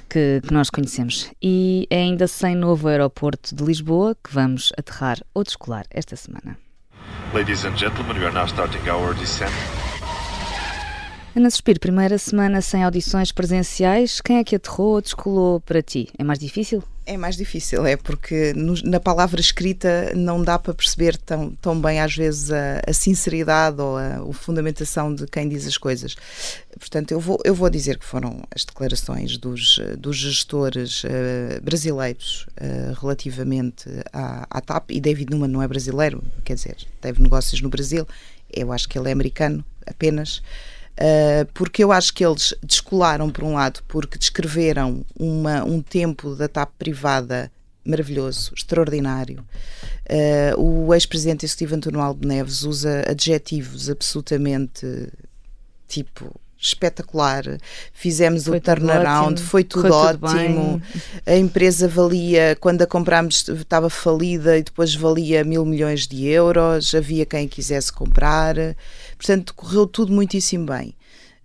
que, 0.09 0.41
que 0.45 0.53
nós 0.53 0.69
conhecemos. 0.69 1.31
E 1.41 1.87
é 1.89 1.97
ainda 1.97 2.27
sem 2.27 2.55
novo 2.55 2.87
aeroporto 2.87 3.55
de 3.55 3.63
Lisboa 3.63 4.15
que 4.15 4.33
vamos 4.33 4.71
aterrar 4.77 5.19
ou 5.33 5.43
descolar 5.43 5.85
esta 5.89 6.15
semana. 6.15 6.57
Ladies 7.33 7.63
and 7.63 7.77
gentlemen, 7.77 8.17
we 8.17 8.25
are 8.25 8.33
now 8.33 8.45
starting 8.45 8.89
our 8.89 9.13
descent. 9.15 9.51
Ana 11.35 11.49
Suspiro, 11.51 11.79
primeira 11.79 12.17
semana 12.17 12.59
sem 12.59 12.83
audições 12.83 13.31
presenciais, 13.31 14.19
quem 14.19 14.37
é 14.37 14.43
que 14.43 14.55
aterrou 14.55 14.95
ou 14.95 15.01
descolou 15.01 15.61
para 15.61 15.81
ti? 15.81 16.09
É 16.17 16.23
mais 16.23 16.39
difícil? 16.39 16.83
É 17.11 17.17
mais 17.17 17.35
difícil, 17.35 17.87
é 17.87 17.97
porque 17.97 18.53
na 18.83 18.99
palavra 18.99 19.41
escrita 19.41 20.13
não 20.15 20.43
dá 20.43 20.59
para 20.59 20.75
perceber 20.75 21.17
tão, 21.17 21.49
tão 21.55 21.81
bem, 21.81 21.99
às 21.99 22.15
vezes, 22.15 22.51
a, 22.51 22.83
a 22.85 22.93
sinceridade 22.93 23.81
ou 23.81 23.97
a, 23.97 24.17
a 24.17 24.33
fundamentação 24.33 25.15
de 25.15 25.25
quem 25.25 25.49
diz 25.49 25.65
as 25.65 25.75
coisas. 25.75 26.15
Portanto, 26.77 27.11
eu 27.11 27.19
vou, 27.19 27.39
eu 27.43 27.55
vou 27.55 27.67
dizer 27.67 27.97
que 27.97 28.05
foram 28.05 28.43
as 28.53 28.63
declarações 28.63 29.37
dos, 29.37 29.79
dos 29.97 30.17
gestores 30.17 31.01
eh, 31.03 31.59
brasileiros 31.63 32.45
eh, 32.57 32.93
relativamente 33.01 33.89
à, 34.13 34.45
à 34.47 34.61
TAP, 34.61 34.91
e 34.91 35.01
David 35.01 35.31
Newman 35.31 35.47
não 35.49 35.63
é 35.63 35.67
brasileiro, 35.67 36.23
quer 36.45 36.53
dizer, 36.53 36.77
teve 37.01 37.23
negócios 37.23 37.59
no 37.59 37.69
Brasil, 37.69 38.07
eu 38.53 38.71
acho 38.71 38.87
que 38.87 38.99
ele 38.99 39.09
é 39.09 39.11
americano 39.11 39.65
apenas. 39.87 40.43
Uh, 40.99 41.45
porque 41.53 41.81
eu 41.81 41.93
acho 41.93 42.13
que 42.13 42.25
eles 42.25 42.53
descolaram, 42.61 43.29
por 43.29 43.45
um 43.45 43.53
lado, 43.53 43.81
porque 43.87 44.17
descreveram 44.17 45.05
uma, 45.17 45.63
um 45.63 45.81
tempo 45.81 46.35
da 46.35 46.49
TAP 46.49 46.71
privada 46.77 47.49
maravilhoso, 47.85 48.51
extraordinário. 48.53 49.45
Uh, 50.09 50.61
o 50.61 50.93
ex-presidente 50.93 51.45
executivo 51.45 51.75
António 51.75 52.01
Aldo 52.01 52.27
Neves 52.27 52.63
usa 52.63 53.05
adjetivos 53.09 53.89
absolutamente 53.89 55.09
tipo 55.87 56.35
espetacular. 56.61 57.43
Fizemos 57.93 58.43
Foi 58.43 58.57
o 58.57 58.61
tudo 58.61 58.75
turnaround, 58.75 59.41
foi 59.41 59.63
tudo 59.63 59.83
tudo 59.83 59.93
ótimo. 59.93 60.81
bem. 60.81 60.81
A 61.25 61.37
empresa 61.37 61.87
valia, 61.87 62.57
quando 62.59 62.81
a 62.81 62.87
comprámos, 62.87 63.47
estava 63.47 63.89
falida 63.89 64.57
e 64.57 64.63
depois 64.63 64.93
valia 64.93 65.43
mil 65.43 65.65
milhões 65.65 66.05
de 66.05 66.27
euros. 66.27 66.93
Havia 66.93 67.25
quem 67.25 67.47
quisesse 67.47 67.93
comprar. 67.93 68.55
Portanto, 69.19 69.53
correu 69.53 69.85
tudo 69.85 70.13
muitíssimo 70.13 70.65
bem. 70.65 70.95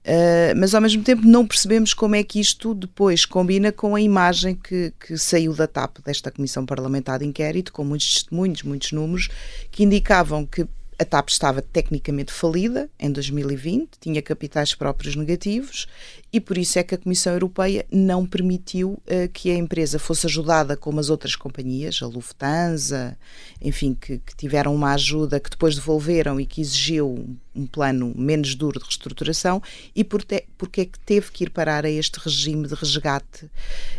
Uh, 0.07 0.55
mas 0.57 0.75
ao 0.75 0.81
mesmo 0.81 1.03
tempo 1.03 1.27
não 1.27 1.47
percebemos 1.47 1.93
como 1.93 2.15
é 2.15 2.23
que 2.23 2.39
isto 2.39 2.75
depois 2.75 3.25
combina 3.25 3.73
com 3.73 3.97
a 3.97 4.01
imagem 4.01 4.55
que, 4.55 4.93
que 5.01 5.19
saiu 5.19 5.55
da 5.55 5.67
TAP, 5.67 5.97
desta 6.05 6.31
Comissão 6.31 6.65
Parlamentar 6.65 7.19
de 7.19 7.25
Inquérito, 7.25 7.73
com 7.73 7.83
muitos 7.83 8.13
testemunhos, 8.13 8.63
muitos 8.63 8.93
números, 8.93 9.29
que 9.71 9.83
indicavam 9.83 10.47
que 10.47 10.67
a 10.99 11.05
TAP 11.05 11.29
estava 11.29 11.61
tecnicamente 11.61 12.33
falida 12.33 12.89
em 12.99 13.11
2020, 13.11 13.99
tinha 14.01 14.23
capitais 14.23 14.75
próprios 14.75 15.17
negativos 15.17 15.87
e 16.33 16.41
por 16.41 16.59
isso 16.59 16.79
é 16.79 16.83
que 16.83 16.95
a 16.95 16.99
Comissão 16.99 17.33
Europeia 17.33 17.87
não 17.91 18.27
permitiu 18.27 19.01
uh, 19.07 19.29
que 19.33 19.51
a 19.51 19.55
empresa 19.55 19.99
fosse 19.99 20.27
ajudada 20.27 20.77
como 20.77 20.99
as 20.99 21.09
outras 21.09 21.37
companhias, 21.37 22.01
a 22.03 22.07
Lufthansa, 22.07 23.17
enfim, 23.63 23.95
que, 23.95 24.19
que 24.19 24.37
tiveram 24.37 24.75
uma 24.75 24.95
ajuda 24.95 25.39
que 25.39 25.51
depois 25.51 25.77
devolveram 25.77 26.41
e 26.41 26.47
que 26.47 26.61
exigiu 26.61 27.37
um, 27.55 27.67
plano 27.67 28.13
menos 28.17 28.55
duro 28.55 28.79
de 28.79 28.85
reestruturação 28.85 29.63
e 29.95 30.03
por 30.03 30.25
te, 30.25 30.45
porque 30.59 30.81
é 30.81 30.85
que 30.87 30.99
teve 30.99 31.31
que 31.31 31.45
ir 31.45 31.51
parar 31.51 31.85
a 31.85 31.91
este 31.91 32.19
regime 32.19 32.67
de 32.67 32.75
resgate 32.75 33.49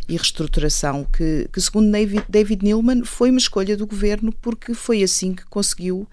e 0.07 0.17
reestruturação 0.17 1.05
que, 1.05 1.47
que 1.53 1.61
segundo 1.61 1.89
David, 1.89 2.25
David 2.27 2.63
Neilman, 2.63 3.05
foi 3.05 3.29
uma 3.29 3.39
escolha 3.39 3.77
do 3.77 3.87
governo 3.87 4.33
porque 4.41 4.73
foi 4.73 5.03
assim 5.03 5.33
que 5.33 5.45
conseguiu 5.45 6.05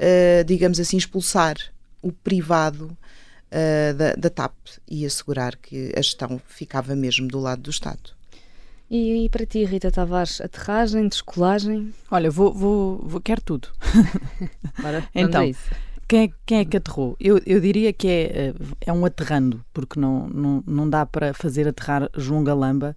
Uh, 0.00 0.42
digamos 0.44 0.80
assim, 0.80 0.96
expulsar 0.96 1.56
o 2.00 2.10
privado 2.10 2.96
uh, 3.50 3.94
da, 3.94 4.14
da, 4.14 4.30
TAP 4.30 4.54
e 4.88 5.04
assegurar 5.04 5.56
que 5.56 5.92
a 5.94 6.00
gestão 6.00 6.40
ficava 6.48 6.96
mesmo 6.96 7.28
do 7.28 7.38
lado 7.38 7.60
do 7.60 7.70
Estado. 7.70 8.18
E, 8.90 9.26
e 9.26 9.28
para 9.28 9.44
ti, 9.44 9.62
Rita 9.64 9.90
Tavares, 9.90 10.40
aterragem, 10.40 11.06
descolagem? 11.06 11.94
Olha, 12.10 12.30
vou, 12.30 12.52
vou, 12.52 12.98
vou 13.04 13.20
quero 13.20 13.42
tudo. 13.42 13.68
Bora, 14.80 15.06
então, 15.14 15.44
isso. 15.44 15.70
Quem 16.10 16.24
é, 16.24 16.30
quem 16.44 16.58
é 16.58 16.64
que 16.64 16.76
aterrou? 16.76 17.16
Eu, 17.20 17.40
eu 17.46 17.60
diria 17.60 17.92
que 17.92 18.08
é, 18.08 18.52
é 18.84 18.92
um 18.92 19.04
aterrando, 19.04 19.64
porque 19.72 20.00
não, 20.00 20.28
não, 20.28 20.64
não 20.66 20.90
dá 20.90 21.06
para 21.06 21.32
fazer 21.32 21.68
aterrar 21.68 22.10
João 22.16 22.42
Galamba, 22.42 22.96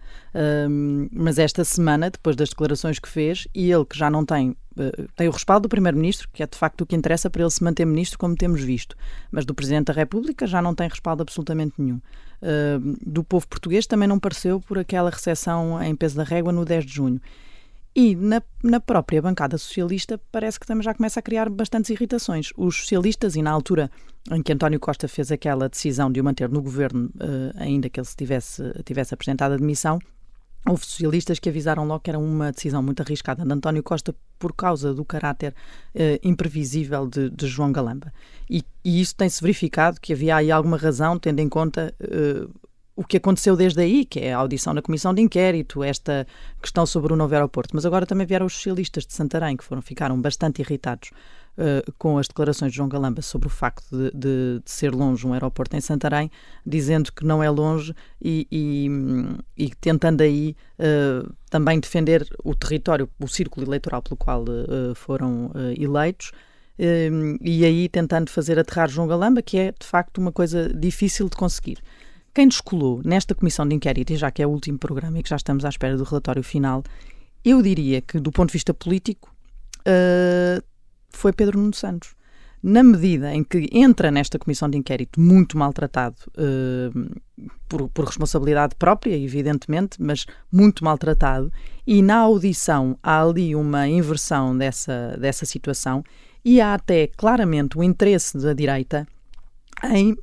um, 0.68 1.08
mas 1.12 1.38
esta 1.38 1.64
semana, 1.64 2.10
depois 2.10 2.36
das 2.36 2.50
declarações 2.50 2.98
que 2.98 3.08
fez, 3.08 3.48
e 3.54 3.72
ele 3.72 3.86
que 3.86 3.96
já 3.96 4.10
não 4.10 4.26
tem, 4.26 4.50
uh, 4.50 5.08
tem 5.16 5.28
o 5.28 5.32
respaldo 5.32 5.68
do 5.68 5.70
Primeiro-Ministro, 5.70 6.28
que 6.34 6.42
é 6.42 6.48
de 6.48 6.58
facto 6.58 6.82
o 6.82 6.86
que 6.88 6.96
interessa 6.96 7.30
para 7.30 7.44
ele 7.44 7.52
se 7.52 7.64
manter 7.64 7.86
Ministro, 7.86 8.18
como 8.18 8.36
temos 8.36 8.62
visto, 8.62 8.98
mas 9.32 9.46
do 9.46 9.54
Presidente 9.54 9.86
da 9.86 9.94
República 9.94 10.48
já 10.48 10.60
não 10.60 10.74
tem 10.74 10.90
respaldo 10.90 11.22
absolutamente 11.22 11.76
nenhum. 11.78 12.02
Uh, 12.42 12.98
do 13.06 13.24
povo 13.24 13.48
português 13.48 13.86
também 13.86 14.08
não 14.08 14.18
pareceu 14.18 14.60
por 14.60 14.80
aquela 14.80 15.12
recepção 15.12 15.80
em 15.84 15.96
peso 15.96 16.16
da 16.16 16.24
régua 16.24 16.52
no 16.52 16.66
10 16.66 16.84
de 16.84 16.94
junho. 16.96 17.22
E 17.96 18.16
na, 18.16 18.42
na, 18.64 18.80
própria 18.80 19.22
bancada 19.22 19.58
socialista 19.58 20.20
parece 20.32 20.60
que 20.60 20.66
também 20.66 20.84
já 20.84 20.96
começa 20.96 21.20
a 21.20 21.24
criar 21.24 21.48
bastantes 21.50 21.92
irritações. 21.92 22.52
Os 22.58 22.78
socialistas, 22.78 23.36
e 23.36 23.42
na 23.42 23.52
altura 23.52 23.92
em 24.32 24.42
que 24.42 24.52
António 24.52 24.80
Costa 24.80 25.08
fez 25.08 25.32
aquela 25.32 25.70
decisão 25.70 26.12
de 26.12 26.20
o 26.20 26.24
manter 26.24 26.50
no 26.50 26.62
governo, 26.62 27.12
uh, 27.16 27.54
ainda 27.56 27.90
que 27.90 28.00
ele 28.00 28.08
se 28.08 28.16
tivesse, 28.16 28.64
tivesse 28.84 29.14
apresentado 29.14 29.52
a 29.52 29.58
demissão, 29.58 30.00
houve 30.68 30.86
socialistas 30.86 31.38
que 31.38 31.50
avisaram 31.50 31.86
logo 31.86 32.00
que 32.00 32.10
era 32.10 32.18
uma 32.18 32.52
decisão 32.52 32.82
muito 32.82 33.02
arriscada 33.02 33.46
de 33.46 33.52
António 33.52 33.84
Costa 33.84 34.16
por 34.40 34.54
causa 34.54 34.94
do 34.94 35.06
caráter 35.06 35.54
uh, 35.94 36.28
imprevisível 36.28 37.08
de, 37.08 37.30
de, 37.30 37.48
João 37.48 37.72
Galamba. 37.72 38.12
E, 38.50 38.64
e 38.84 39.02
isso 39.02 39.16
tem-se 39.16 39.40
verificado 39.40 40.02
que 40.02 40.14
havia 40.14 40.38
aí 40.38 40.52
alguma 40.52 40.78
razão, 40.78 41.20
tendo 41.20 41.40
em 41.40 41.50
conta. 41.50 41.94
Uh, 42.02 42.63
o 42.96 43.04
que 43.04 43.18
aconteceu 43.18 43.56
desde 43.56 43.82
aí, 43.82 44.06
que 44.06 44.20
é 44.20 44.34
a 44.34 44.38
audição 44.38 44.74
na 44.74 44.82
comissão 44.82 45.14
de 45.14 45.22
inquérito, 45.22 45.84
esta 45.84 46.28
questão 46.62 46.86
sobre 46.86 47.12
o 47.12 47.16
novo 47.16 47.34
aeroporto. 47.34 47.76
Mas 47.76 47.86
agora 47.86 48.06
também 48.06 48.28
vieram 48.28 48.46
os 48.46 48.54
socialistas 48.54 49.06
de 49.06 49.14
Santarém, 49.14 49.58
que 49.58 49.64
foram, 49.64 49.82
ficaram 49.82 50.20
bastante 50.22 50.62
irritados 50.62 51.10
uh, 51.58 51.92
com 51.98 52.20
as 52.20 52.28
declarações 52.28 52.72
de 52.72 52.78
João 52.78 52.88
Galamba 52.88 53.22
sobre 53.24 53.48
o 53.48 53.50
facto 53.50 53.86
de, 53.90 54.12
de, 54.12 54.60
de, 54.64 54.72
ser 54.72 54.94
longe 54.94 55.26
um 55.26 55.34
aeroporto 55.34 55.76
em 55.76 55.82
Santarém, 55.82 56.30
dizendo 56.66 57.12
que 57.12 57.26
não 57.26 57.42
é 57.42 57.50
longe 57.50 57.96
e, 58.22 58.48
e, 58.52 58.88
e 59.58 59.70
tentando 59.82 60.22
aí 60.22 60.56
uh, 60.78 61.34
também 61.50 61.80
defender 61.80 62.28
o 62.44 62.54
território, 62.54 63.10
o 63.20 63.28
círculo 63.28 63.66
eleitoral 63.66 64.04
pelo 64.04 64.18
qual 64.18 64.44
uh, 64.44 64.94
foram 64.94 65.52
eleitos. 65.78 66.32
e 67.42 67.66
aí 67.66 67.90
tentando 67.90 68.30
fazer 68.30 68.60
aterrar 68.60 68.90
João 68.90 69.08
Galamba, 69.08 69.42
que 69.42 69.58
é 69.58 69.72
de 69.72 69.86
facto 69.86 70.20
uma 70.20 70.32
coisa 70.32 70.72
difícil 70.74 71.28
de 71.28 71.36
conseguir. 71.36 71.80
Quem 72.34 72.48
descolou 72.48 73.02
nesta 73.06 73.36
comissão 73.36 73.68
de 73.68 73.76
inquérito, 73.76 74.12
e 74.12 74.16
já 74.16 74.32
que 74.32 74.42
é 74.42 74.48
o 74.48 74.50
último 74.50 74.80
programa 74.80 75.20
e 75.20 75.24
que 75.24 75.30
já 75.30 75.36
estamos 75.36 75.64
à 75.64 75.70
espera 75.70 75.96
do 75.96 76.04
relatório 76.04 76.42
final, 76.42 76.84
eu 77.46 77.62
diria 77.62 78.02
que, 78.02 78.20
do 78.20 78.32
ponto 78.32 78.50
de 78.50 78.54
vista 78.54 78.74
político, 78.74 79.32
uh, 79.82 80.64
foi 81.12 81.32
Pedro 81.32 81.60
Nuno 81.60 81.76
Santos. 81.76 82.16
Na 82.62 82.82
medida 82.82 83.36
em 83.36 83.44
que 83.44 83.70
entra 83.72 84.10
nesta 84.10 84.40
comissão 84.40 84.68
de 84.68 84.78
inquérito 84.78 85.20
muito 85.20 85.58
maltratado, 85.58 86.16
uh, 86.30 87.22
por, 87.70 87.88
por, 87.90 88.06
responsabilidade 88.06 88.74
própria, 88.80 89.16
evidentemente, 89.16 90.02
mas 90.02 90.26
muito 90.52 90.84
maltratado, 90.84 91.52
e 91.86 92.02
na 92.02 92.18
audição 92.18 92.98
há 93.04 93.22
ali 93.22 93.56
uma 93.56 93.88
inversão 93.88 94.58
dessa, 94.58 95.16
dessa 95.20 95.46
situação, 95.46 96.04
e 96.44 96.60
há 96.60 96.74
até 96.74 97.06
claramente 97.08 97.78
o 97.78 97.84
interesse 97.84 98.38
da 98.38 98.54
direita 98.54 99.08
em 99.92 100.16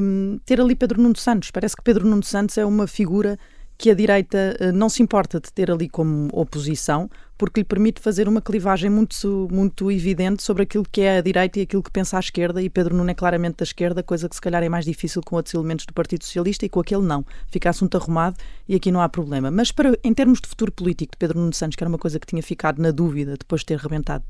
um, 0.00 0.38
ter 0.44 0.60
ali 0.60 0.74
Pedro 0.74 1.00
Nuno 1.00 1.16
Santos. 1.16 1.50
Parece 1.50 1.76
que 1.76 1.82
Pedro 1.82 2.06
Nuno 2.06 2.22
Santos 2.22 2.58
é 2.58 2.64
uma 2.64 2.86
figura 2.86 3.38
que 3.78 3.90
a 3.90 3.94
direita 3.94 4.56
uh, 4.58 4.72
não 4.72 4.88
se 4.88 5.02
importa 5.02 5.38
de 5.38 5.52
ter 5.52 5.70
ali 5.70 5.88
como 5.88 6.28
oposição, 6.32 7.10
porque 7.36 7.60
lhe 7.60 7.64
permite 7.64 8.00
fazer 8.00 8.26
uma 8.26 8.40
clivagem 8.40 8.88
muito, 8.88 9.48
muito 9.50 9.90
evidente 9.90 10.42
sobre 10.42 10.62
aquilo 10.62 10.84
que 10.90 11.02
é 11.02 11.18
a 11.18 11.20
direita 11.20 11.58
e 11.58 11.62
aquilo 11.62 11.82
que 11.82 11.90
pensa 11.90 12.16
a 12.16 12.20
esquerda, 12.20 12.62
e 12.62 12.70
Pedro 12.70 12.96
Nuno 12.96 13.10
é 13.10 13.14
claramente 13.14 13.56
da 13.56 13.64
esquerda, 13.64 14.02
coisa 14.02 14.28
que 14.28 14.34
se 14.34 14.40
calhar 14.40 14.62
é 14.62 14.68
mais 14.68 14.86
difícil 14.86 15.20
com 15.22 15.36
outros 15.36 15.54
elementos 15.54 15.84
do 15.84 15.92
Partido 15.92 16.24
Socialista 16.24 16.64
e 16.64 16.68
com 16.70 16.80
aquele 16.80 17.02
não. 17.02 17.24
Fica 17.50 17.68
assunto 17.68 17.96
arrumado 17.98 18.36
e 18.66 18.74
aqui 18.74 18.90
não 18.90 19.00
há 19.00 19.08
problema. 19.08 19.50
Mas 19.50 19.70
para, 19.70 19.98
em 20.02 20.14
termos 20.14 20.40
de 20.40 20.48
futuro 20.48 20.72
político 20.72 21.12
de 21.12 21.18
Pedro 21.18 21.38
Nuno 21.38 21.52
Santos, 21.52 21.76
que 21.76 21.84
era 21.84 21.88
uma 21.88 21.98
coisa 21.98 22.18
que 22.18 22.26
tinha 22.26 22.42
ficado 22.42 22.80
na 22.80 22.90
dúvida 22.90 23.36
depois 23.36 23.60
de 23.60 23.66
ter 23.66 23.78
rebentado 23.78 24.24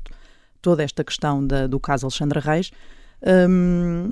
toda 0.61 0.83
esta 0.83 1.03
questão 1.05 1.45
da, 1.45 1.67
do 1.67 1.79
caso 1.79 2.05
Alexandra 2.05 2.41
Reis, 2.41 2.71
hum, 3.49 4.11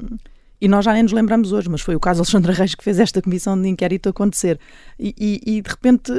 e 0.59 0.67
nós 0.67 0.85
já 0.85 0.93
nem 0.93 1.03
nos 1.03 1.11
lembramos 1.11 1.51
hoje, 1.51 1.69
mas 1.69 1.81
foi 1.81 1.95
o 1.95 1.99
caso 1.99 2.21
Alexandre 2.21 2.53
Reis 2.53 2.75
que 2.75 2.83
fez 2.83 2.99
esta 2.99 3.21
comissão 3.21 3.59
de 3.61 3.67
inquérito 3.67 4.07
acontecer. 4.07 4.59
E, 4.97 5.13
e, 5.17 5.57
e, 5.57 5.61
de 5.61 5.69
repente, 5.69 6.11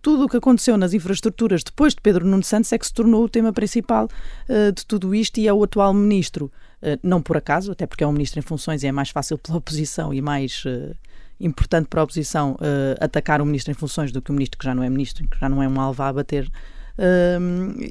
tudo 0.00 0.24
o 0.24 0.28
que 0.28 0.36
aconteceu 0.36 0.76
nas 0.76 0.94
infraestruturas 0.94 1.62
depois 1.64 1.94
de 1.94 2.00
Pedro 2.00 2.26
Nuno 2.26 2.42
Santos 2.42 2.72
é 2.72 2.78
que 2.78 2.86
se 2.86 2.94
tornou 2.94 3.24
o 3.24 3.28
tema 3.28 3.52
principal 3.52 4.06
uh, 4.48 4.72
de 4.72 4.86
tudo 4.86 5.14
isto 5.14 5.38
e 5.38 5.48
é 5.48 5.52
o 5.52 5.62
atual 5.64 5.92
ministro. 5.92 6.50
Uh, 6.80 6.98
não 7.02 7.20
por 7.20 7.36
acaso, 7.36 7.72
até 7.72 7.86
porque 7.86 8.04
é 8.04 8.06
um 8.06 8.12
ministro 8.12 8.38
em 8.38 8.42
funções 8.42 8.82
e 8.82 8.86
é 8.86 8.92
mais 8.92 9.10
fácil 9.10 9.36
pela 9.36 9.58
oposição 9.58 10.14
e 10.14 10.20
mais. 10.20 10.64
Uh, 10.64 10.94
importante 11.42 11.88
para 11.88 12.02
a 12.02 12.04
oposição 12.04 12.54
atacar 13.00 13.40
o 13.40 13.46
ministro 13.46 13.70
em 13.70 13.74
funções 13.74 14.12
do 14.12 14.20
que 14.20 14.30
o 14.30 14.34
ministro 14.34 14.58
que 14.58 14.64
já 14.66 14.74
não 14.74 14.82
é 14.82 14.90
ministro, 14.90 15.26
que 15.26 15.38
já 15.40 15.48
não 15.48 15.62
é 15.62 15.66
um 15.66 15.80
alvo 15.80 16.02
a 16.02 16.12
bater 16.12 16.46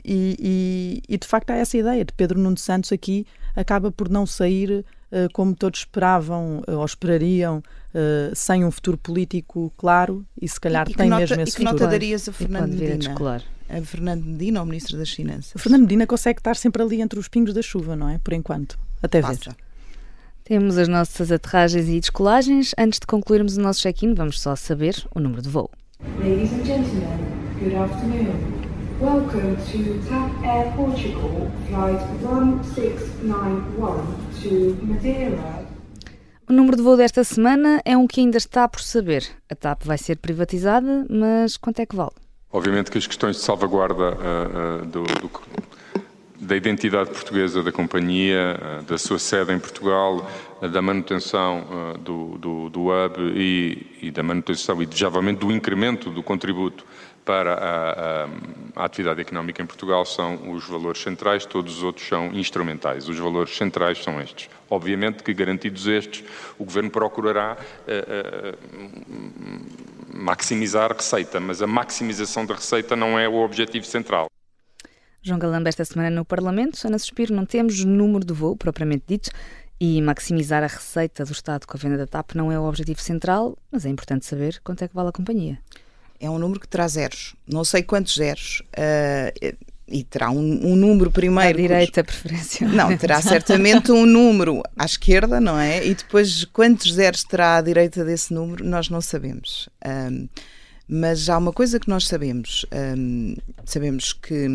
e, 0.05 0.37
e, 0.39 1.03
e, 1.09 1.17
de 1.17 1.27
facto 1.27 1.49
há 1.49 1.55
essa 1.55 1.75
ideia 1.75 2.05
de 2.05 2.13
Pedro 2.13 2.37
Nuno 2.37 2.59
Santos 2.59 2.91
aqui 2.91 3.25
acaba 3.55 3.91
por 3.91 4.07
não 4.07 4.27
sair 4.27 4.85
como 5.33 5.55
todos 5.55 5.79
esperavam 5.79 6.61
uh, 6.67 6.77
ou 6.77 6.85
esperariam, 6.85 7.57
uh, 7.59 8.35
sem 8.35 8.63
um 8.63 8.71
futuro 8.71 8.97
político 8.97 9.73
claro 9.77 10.25
e 10.39 10.47
se 10.47 10.59
calhar 10.59 10.87
e 10.89 10.93
tem 10.93 11.09
nota, 11.09 11.21
mesmo 11.21 11.41
esse 11.41 11.51
e 11.51 11.55
que 11.55 11.63
futuro. 11.63 11.79
nota 11.79 11.87
darias 11.87 12.27
a 12.29 12.31
Fernando 12.31 12.73
Medina? 12.73 13.15
A 13.69 13.81
Fernando 13.81 14.23
Medina, 14.25 14.61
o 14.61 14.65
Ministro 14.65 14.97
das 14.97 15.09
Finanças? 15.11 15.53
A 15.55 15.59
Fernando 15.59 15.81
Medina 15.81 16.07
consegue 16.07 16.39
estar 16.39 16.55
sempre 16.55 16.81
ali 16.81 17.01
entre 17.01 17.19
os 17.19 17.27
pingos 17.27 17.53
da 17.53 17.61
chuva, 17.61 17.95
não 17.95 18.09
é? 18.09 18.17
Por 18.17 18.33
enquanto. 18.33 18.79
Até 19.01 19.21
ver. 19.21 19.37
Temos 20.43 20.77
as 20.79 20.87
nossas 20.87 21.31
aterragens 21.31 21.87
e 21.87 21.99
descolagens. 21.99 22.73
Antes 22.77 22.99
de 22.99 23.05
concluirmos 23.05 23.57
o 23.57 23.61
nosso 23.61 23.81
check-in, 23.81 24.15
vamos 24.15 24.41
só 24.41 24.55
saber 24.55 24.95
o 25.13 25.19
número 25.19 25.43
de 25.43 25.49
voo. 25.49 25.69
Ladies 26.19 26.51
and 26.53 26.65
gentlemen, 26.65 27.19
good 27.59 27.75
afternoon. 27.75 28.68
Welcome 29.01 29.55
to 29.55 30.09
TAP 30.09 30.43
Air 30.43 30.75
Portugal, 30.75 31.49
flight 31.69 32.03
1691 32.21 34.03
to 34.41 34.77
Madeira. 34.85 35.65
O 36.49 36.51
número 36.51 36.75
de 36.75 36.83
voo 36.83 36.97
desta 36.97 37.23
semana 37.23 37.81
é 37.85 37.95
um 37.95 38.05
que 38.05 38.19
ainda 38.19 38.37
está 38.37 38.67
por 38.67 38.81
saber. 38.81 39.25
A 39.49 39.55
TAP 39.55 39.83
vai 39.85 39.97
ser 39.97 40.17
privatizada, 40.17 41.05
mas 41.09 41.55
quanto 41.55 41.79
é 41.79 41.85
que 41.85 41.95
vale? 41.95 42.11
Obviamente 42.51 42.91
que 42.91 42.97
as 42.97 43.07
questões 43.07 43.37
de 43.37 43.41
salvaguarda 43.43 44.17
uh, 44.17 44.83
uh, 44.83 44.85
do, 44.85 45.03
do, 45.03 45.31
da 46.37 46.57
identidade 46.57 47.09
portuguesa 47.09 47.63
da 47.63 47.71
companhia, 47.71 48.59
uh, 48.81 48.83
da 48.83 48.97
sua 48.97 49.17
sede 49.17 49.53
em 49.53 49.59
Portugal, 49.59 50.29
da 50.59 50.81
manutenção 50.81 51.95
do, 52.03 52.37
do, 52.37 52.69
do, 52.69 52.87
hub 52.87 53.17
e, 53.33 53.97
e 54.01 54.11
da 54.11 54.21
manutenção 54.21 54.81
e, 54.81 54.85
desejavelmente, 54.85 55.39
do 55.39 55.53
incremento 55.53 56.09
do 56.09 56.21
contributo 56.21 56.83
para 57.29 57.53
a, 57.53 57.91
a, 57.91 58.29
a, 58.75 58.86
atividade 58.86 59.21
económica 59.21 59.62
em 59.62 59.65
Portugal 59.67 60.03
são 60.03 60.51
os 60.51 60.67
valores 60.67 61.00
centrais, 61.00 61.45
todos 61.45 61.77
os 61.77 61.83
outros 61.83 62.07
são 62.07 62.33
instrumentais. 62.33 63.07
Os 63.07 63.19
valores 63.19 63.55
centrais 63.55 64.03
são 64.03 64.19
estes. 64.19 64.50
Obviamente 64.67 65.21
que, 65.21 65.31
garantidos 65.31 65.86
estes, 65.86 66.24
o 66.57 66.65
Governo 66.65 66.89
procurará 66.89 67.55
uh, 67.55 68.55
uh, 68.55 68.57
maximizar 70.12 70.89
a 70.89 70.95
receita, 70.95 71.39
mas 71.39 71.62
a 71.62 71.67
maximização 71.67 72.48
da 72.48 72.55
receita 72.55 72.95
não 72.95 73.19
é 73.19 73.29
o 73.29 73.36
objetivo 73.36 73.86
central. 73.86 74.25
João 75.21 75.38
Galamba, 75.38 75.69
esta 75.69 75.86
semana 75.86 76.09
no 76.09 76.25
Parlamento, 76.25 76.83
Ana 76.83 76.98
Suspiro, 76.98 77.31
não 77.31 77.45
temos 77.45 77.86
número 77.86 78.25
de 78.25 78.33
voo 78.33 78.57
propriamente 78.57 79.03
dito 79.07 79.29
e 79.79 80.01
maximizar 80.01 80.63
a 80.63 80.67
receita 80.67 81.24
do 81.24 81.31
Estado 81.31 81.67
com 81.67 81.77
a 81.77 81.79
venda 81.79 81.95
da 81.95 82.07
TAP 82.07 82.33
não 82.33 82.51
é 82.51 82.59
o 82.59 82.63
objetivo 82.63 83.00
central, 83.00 83.55
mas 83.71 83.86
é 83.86 83.89
importante 83.89 84.25
saber 84.25 84.59
quanto 84.63 84.83
é 84.83 84.88
que 84.88 84.95
vale 84.95 85.09
a 85.09 85.12
companhia 85.12 85.59
é 86.19 86.29
um 86.29 86.38
número 86.38 86.59
que 86.59 86.67
terá 86.67 86.88
zeros. 86.88 87.35
Não 87.47 87.63
sei 87.63 87.83
quantos 87.83 88.15
zeros. 88.15 88.61
Uh, 88.73 89.55
e 89.91 90.03
terá 90.03 90.29
um, 90.29 90.38
um, 90.38 90.75
número 90.75 91.12
primeiro. 91.12 91.58
À 91.58 91.62
direita, 91.62 92.03
cujo... 92.03 92.19
preferência. 92.21 92.67
Não, 92.67 92.95
terá 92.95 93.21
certamente 93.21 93.91
um 93.91 94.05
número 94.05 94.62
à 94.77 94.86
esquerda, 94.86 95.39
não 95.39 95.58
é? 95.58 95.86
E 95.86 95.95
depois 95.95 96.45
quantos 96.45 96.93
zeros 96.93 97.23
terá 97.23 97.58
à 97.58 97.62
direita 97.62 98.05
desse 98.05 98.34
número, 98.34 98.63
nós 98.63 98.89
não 98.89 99.01
sabemos. 99.01 99.67
Um, 99.86 100.27
mas 100.88 101.29
há 101.29 101.38
uma 101.38 101.53
coisa 101.53 101.79
que 101.79 101.89
nós 101.89 102.08
sabemos. 102.08 102.65
Um, 102.71 103.36
sabemos 103.65 104.13
que 104.13 104.47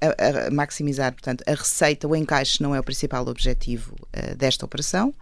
a, 0.00 0.46
a, 0.46 0.50
maximizar, 0.50 1.12
portanto, 1.12 1.44
a 1.46 1.54
receita, 1.54 2.08
o 2.08 2.16
encaixe 2.16 2.62
não 2.62 2.74
é 2.74 2.80
o 2.80 2.84
principal 2.84 3.26
objetivo 3.28 3.94
uh, 4.16 4.34
desta 4.36 4.64
operação 4.64 5.12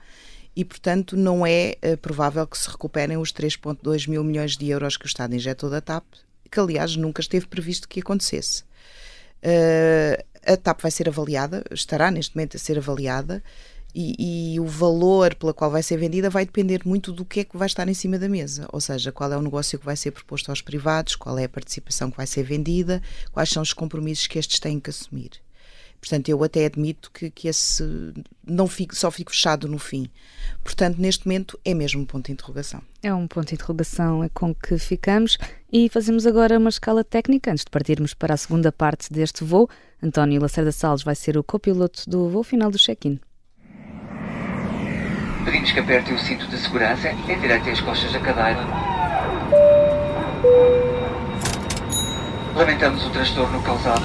e, 0.56 0.64
portanto, 0.64 1.16
não 1.16 1.46
é 1.46 1.76
uh, 1.82 1.96
provável 1.96 2.46
que 2.46 2.56
se 2.56 2.68
recuperem 2.68 3.16
os 3.16 3.32
3,2 3.32 4.08
mil 4.08 4.22
milhões 4.22 4.56
de 4.56 4.68
euros 4.68 4.96
que 4.96 5.04
o 5.04 5.08
Estado 5.08 5.34
injetou 5.34 5.68
da 5.68 5.80
TAP, 5.80 6.04
que, 6.50 6.60
aliás, 6.60 6.96
nunca 6.96 7.20
esteve 7.20 7.46
previsto 7.46 7.88
que 7.88 8.00
acontecesse. 8.00 8.62
Uh, 9.42 10.22
a 10.46 10.56
TAP 10.56 10.80
vai 10.82 10.90
ser 10.90 11.08
avaliada, 11.08 11.64
estará 11.70 12.10
neste 12.10 12.36
momento 12.36 12.56
a 12.56 12.60
ser 12.60 12.78
avaliada, 12.78 13.42
e, 13.94 14.54
e, 14.54 14.60
o 14.60 14.66
valor 14.66 15.36
pela 15.36 15.54
qual 15.54 15.70
vai 15.70 15.82
ser 15.82 15.96
vendida 15.96 16.28
vai 16.28 16.44
depender 16.44 16.80
muito 16.84 17.12
do 17.12 17.24
que 17.24 17.40
é 17.40 17.44
que 17.44 17.56
vai 17.56 17.66
estar 17.66 17.88
em 17.88 17.94
cima 17.94 18.18
da 18.18 18.28
mesa, 18.28 18.66
ou 18.72 18.80
seja, 18.80 19.12
qual 19.12 19.32
é 19.32 19.36
o 19.36 19.42
negócio 19.42 19.78
que 19.78 19.84
vai 19.84 19.96
ser 19.96 20.10
proposto 20.10 20.50
aos 20.50 20.60
privados, 20.60 21.14
qual 21.14 21.38
é 21.38 21.44
a 21.44 21.48
participação 21.48 22.10
que 22.10 22.16
vai 22.16 22.26
ser 22.26 22.42
vendida, 22.42 23.00
quais 23.30 23.50
são 23.50 23.62
os 23.62 23.72
compromissos 23.72 24.26
que 24.26 24.36
estes 24.36 24.58
têm 24.58 24.80
que 24.80 24.90
assumir. 24.90 25.43
Portanto, 26.04 26.28
eu 26.28 26.44
até 26.44 26.66
admito 26.66 27.10
que, 27.10 27.30
que 27.30 27.48
esse 27.48 27.82
não 28.46 28.66
fique, 28.66 28.94
só 28.94 29.10
fique 29.10 29.32
fechado 29.32 29.66
no 29.66 29.78
fim. 29.78 30.10
Portanto, 30.62 30.98
neste 30.98 31.26
momento 31.26 31.58
é 31.64 31.72
mesmo 31.72 32.02
um 32.02 32.04
ponto 32.04 32.26
de 32.26 32.32
interrogação. 32.32 32.82
É 33.02 33.12
um 33.14 33.26
ponto 33.26 33.48
de 33.48 33.54
interrogação 33.54 34.22
é 34.22 34.28
com 34.28 34.54
que 34.54 34.76
ficamos 34.76 35.38
e 35.72 35.88
fazemos 35.88 36.26
agora 36.26 36.58
uma 36.58 36.68
escala 36.68 37.02
técnica 37.02 37.50
antes 37.50 37.64
de 37.64 37.70
partirmos 37.70 38.12
para 38.12 38.34
a 38.34 38.36
segunda 38.36 38.70
parte 38.70 39.10
deste 39.10 39.44
voo. 39.44 39.66
António 40.02 40.42
Lacerda 40.42 40.72
Salles 40.72 41.02
vai 41.02 41.14
ser 41.14 41.38
o 41.38 41.42
copiloto 41.42 42.02
do 42.06 42.28
voo 42.28 42.44
final 42.44 42.70
do 42.70 42.76
check-in. 42.76 43.18
Pedimos 45.46 45.72
que 45.72 45.80
aperte 45.80 46.12
o 46.12 46.18
cinto 46.18 46.46
de 46.48 46.58
segurança, 46.58 47.12
endireite 47.12 47.70
as 47.70 47.80
costas 47.80 48.12
da 48.12 48.20
cadeira. 48.20 48.60
Lamentamos 52.54 53.06
o 53.06 53.10
transtorno 53.10 53.62
causado 53.62 54.04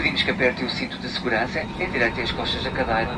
Pedimos 0.00 0.22
que 0.22 0.30
aperte 0.30 0.64
o 0.64 0.70
cinto 0.70 0.96
de 0.96 1.10
segurança, 1.10 1.60
endireite 1.78 2.22
as 2.22 2.32
costas 2.32 2.64
da 2.64 2.70
cadeira. 2.70 3.10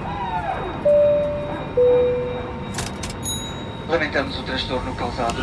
Lamentamos 3.88 4.36
o 4.36 4.42
transtorno 4.42 4.92
causado. 4.96 5.40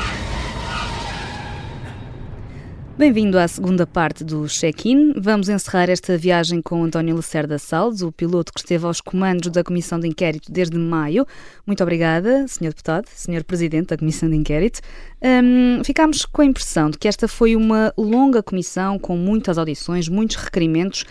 Bem-vindo 2.98 3.40
à 3.40 3.48
segunda 3.48 3.88
parte 3.88 4.26
do 4.26 4.46
check-in. 4.50 5.14
Vamos 5.16 5.48
encerrar 5.48 5.90
esta 5.90 6.18
viagem 6.18 6.62
com 6.62 6.84
António 6.84 7.16
Lacerda 7.16 7.58
Salles, 7.58 8.02
o 8.02 8.12
piloto 8.12 8.52
que 8.52 8.60
esteve 8.60 8.86
aos 8.86 9.00
comandos 9.00 9.50
da 9.50 9.64
Comissão 9.64 9.98
de 9.98 10.10
Inquérito 10.10 10.52
desde 10.52 10.78
maio. 10.78 11.26
Muito 11.66 11.82
obrigada, 11.82 12.46
Sr. 12.50 12.68
Deputado, 12.68 13.08
Sr. 13.08 13.46
Presidente 13.46 13.88
da 13.88 13.98
Comissão 13.98 14.30
de 14.30 14.36
Inquérito. 14.36 14.82
Um, 15.22 15.82
ficámos 15.86 16.26
com 16.26 16.42
a 16.42 16.46
impressão 16.46 16.90
de 16.90 16.98
que 16.98 17.08
esta 17.08 17.30
foi 17.30 17.56
uma 17.56 17.94
longa 17.98 18.44
comissão 18.44 19.00
com 19.00 19.16
muitas 19.16 19.58
audições, 19.58 20.10
muitos 20.10 20.36
requerimentos. 20.36 21.06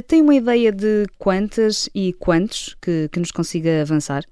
Tem 0.00 0.22
uma 0.22 0.34
ideia 0.34 0.72
de 0.72 1.04
quantas 1.18 1.90
e 1.94 2.14
quantos 2.14 2.74
que, 2.80 3.10
que 3.10 3.20
nos 3.20 3.30
consiga 3.30 3.82
avançar? 3.82 4.24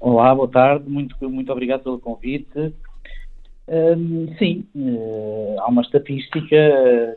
Olá, 0.00 0.34
boa 0.34 0.48
tarde, 0.48 0.88
muito, 0.88 1.14
muito 1.28 1.52
obrigado 1.52 1.82
pelo 1.82 1.98
convite. 1.98 2.72
Um, 3.68 4.34
sim, 4.38 4.64
uh, 4.74 5.56
há 5.60 5.68
uma 5.68 5.82
estatística 5.82 6.56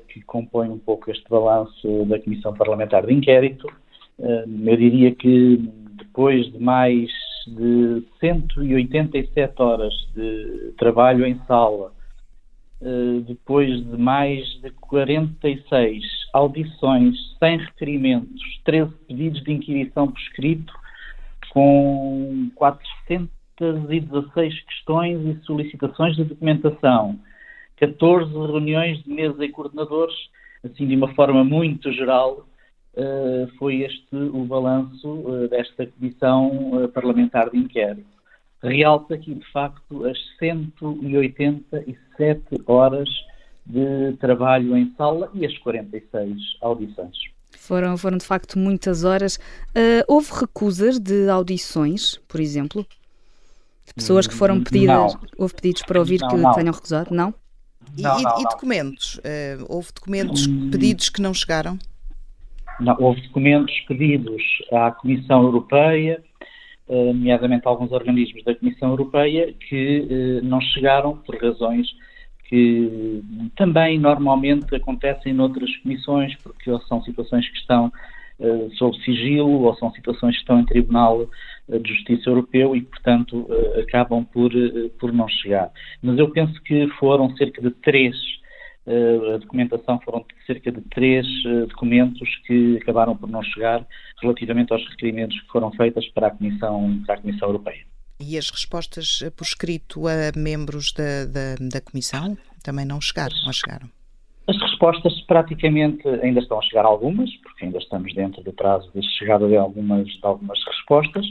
que 0.10 0.22
compõe 0.24 0.67
um 0.67 0.78
pouco 0.78 1.10
este 1.10 1.24
balanço 1.30 2.06
da 2.08 2.20
Comissão 2.20 2.54
Parlamentar 2.54 3.06
de 3.06 3.13
Inquérito. 3.13 3.67
Uh, 4.20 4.43
eu 4.65 4.76
diria 4.76 5.15
que 5.15 5.63
depois 5.98 6.52
de 6.52 6.60
mais 6.60 7.10
de 7.48 8.04
187 8.20 9.62
horas 9.62 9.93
de 10.13 10.74
trabalho 10.78 11.26
em 11.26 11.39
sala, 11.48 11.93
depois 13.26 13.84
de 13.84 13.98
mais 13.98 14.46
de 14.62 14.70
46 14.72 16.16
audições 16.34 17.16
sem 17.40 17.58
referimentos, 17.58 18.42
13 18.66 18.92
pedidos 19.08 19.44
de 19.44 19.52
inquirição 19.52 20.08
por 20.08 20.20
escrito, 20.20 20.74
com 21.52 22.50
400 22.56 23.38
216 23.58 24.62
questões 24.62 25.20
e 25.26 25.38
solicitações 25.44 26.16
de 26.16 26.24
documentação, 26.24 27.20
14 27.78 28.32
reuniões 28.32 29.04
de 29.04 29.10
mesa 29.10 29.44
e 29.44 29.50
coordenadores, 29.50 30.16
assim 30.63 30.88
de 30.88 30.96
uma 30.96 31.13
forma 31.13 31.44
muito 31.44 31.92
geral, 31.92 32.48
uh, 32.96 33.48
foi 33.58 33.82
este 33.82 34.16
o 34.16 34.46
balanço 34.46 35.08
uh, 35.08 35.50
desta 35.50 35.88
comissão 35.88 36.84
uh, 36.84 36.88
parlamentar 36.90 37.50
de 37.50 37.58
inquérito. 37.58 38.06
Realça 38.62 39.16
aqui, 39.16 39.34
de 39.36 39.52
facto, 39.52 40.06
as 40.06 40.18
187 40.40 42.42
horas 42.66 43.10
de 43.67 44.13
trabalho 44.17 44.75
em 44.77 44.93
sala 44.97 45.30
e 45.34 45.45
as 45.45 45.58
46 45.60 46.38
audições. 46.62 47.17
Foram, 47.51 47.97
foram 47.97 48.17
de 48.17 48.25
facto 48.25 48.58
muitas 48.58 49.03
horas. 49.03 49.39
houve 50.08 50.32
recusas 50.32 50.99
de 50.99 51.30
audições, 51.30 52.17
por 52.27 52.39
exemplo? 52.39 52.86
De 53.86 53.93
pessoas 53.93 54.27
que 54.27 54.34
foram 54.34 54.62
pedidas, 54.62 55.13
não. 55.13 55.21
houve 55.38 55.53
pedidos 55.56 55.82
para 55.84 55.99
ouvir 55.99 56.19
não, 56.19 56.27
que 56.27 56.36
não. 56.36 56.53
tenham 56.53 56.73
recusado, 56.73 57.13
não? 57.13 57.34
E, 57.95 58.01
e, 58.01 58.41
e 58.41 58.43
documentos? 58.43 59.15
Uh, 59.17 59.65
houve 59.69 59.89
documentos 59.93 60.45
hum. 60.45 60.69
pedidos 60.69 61.10
que 61.10 61.21
não 61.21 61.34
chegaram? 61.34 61.80
Não, 62.80 62.95
houve 62.99 63.21
documentos 63.21 63.73
pedidos 63.88 64.43
à 64.71 64.91
Comissão 64.91 65.41
Europeia, 65.41 66.21
uh, 66.88 67.13
nomeadamente 67.13 67.65
alguns 67.65 67.91
organismos 67.91 68.43
da 68.43 68.53
Comissão 68.56 68.89
Europeia, 68.89 69.53
que 69.67 70.41
uh, 70.41 70.45
não 70.45 70.60
chegaram 70.60 71.17
por 71.17 71.41
razões 71.41 71.88
que 72.48 73.22
também 73.56 74.00
normalmente 74.00 74.74
acontecem 74.76 75.34
noutras 75.34 75.76
comissões, 75.78 76.36
porque 76.38 76.72
são 76.88 77.02
situações 77.04 77.48
que 77.50 77.58
estão 77.58 77.92
uh, 78.40 78.70
sob 78.76 78.98
sigilo 79.04 79.64
ou 79.64 79.76
são 79.76 79.92
situações 79.92 80.36
que 80.36 80.42
estão 80.42 80.60
em 80.60 80.66
tribunal 80.66 81.28
de 81.70 81.94
Justiça 81.94 82.30
Europeu 82.30 82.76
e, 82.76 82.82
portanto, 82.82 83.46
eh, 83.50 83.82
acabam 83.82 84.24
por, 84.24 84.52
eh, 84.56 84.90
por 85.00 85.12
não 85.12 85.28
chegar. 85.28 85.70
Mas 86.02 86.18
eu 86.18 86.30
penso 86.32 86.62
que 86.64 86.88
foram 87.00 87.36
cerca 87.36 87.62
de 87.62 87.72
três, 87.72 88.16
eh, 88.86 89.36
a 89.36 89.38
documentação 89.38 90.00
foram 90.00 90.26
cerca 90.46 90.72
de 90.72 90.82
três 90.90 91.28
documentos 91.68 92.30
que 92.46 92.78
acabaram 92.82 93.18
por 93.18 93.30
não 93.30 93.44
chegar 93.44 93.86
relativamente 94.22 94.72
aos 94.72 94.88
requerimentos 94.90 95.40
que 95.42 95.48
foram 95.48 95.72
feitos 95.72 96.08
para 96.10 96.28
a 96.28 96.32
Comissão, 96.32 97.02
para 97.06 97.16
a 97.16 97.22
Comissão 97.22 97.50
Europeia. 97.50 97.97
E 98.19 98.38
as 98.38 98.49
respostas 98.49 99.23
por 99.36 99.43
escrito 99.43 100.08
a 100.08 100.38
membros 100.38 100.91
da, 100.91 101.25
da, 101.25 101.56
da 101.60 101.82
Comissão 101.82 102.36
também 102.63 102.86
não 102.86 102.99
chegaram 102.99 103.36
ou 103.45 103.53
chegaram? 103.53 103.88
As 104.47 104.58
respostas 104.62 105.19
praticamente 105.27 106.08
ainda 106.08 106.39
estão 106.39 106.58
a 106.58 106.62
chegar 106.62 106.86
algumas, 106.86 107.30
porque 107.38 107.65
ainda 107.65 107.77
estamos 107.80 108.13
dentro 108.15 108.41
do 108.43 108.53
prazo 108.53 108.89
de 108.95 109.06
chegada 109.17 109.45
de 109.45 109.58
algumas, 109.58 110.08
de 110.08 110.19
algumas 110.21 110.58
respostas, 110.65 111.25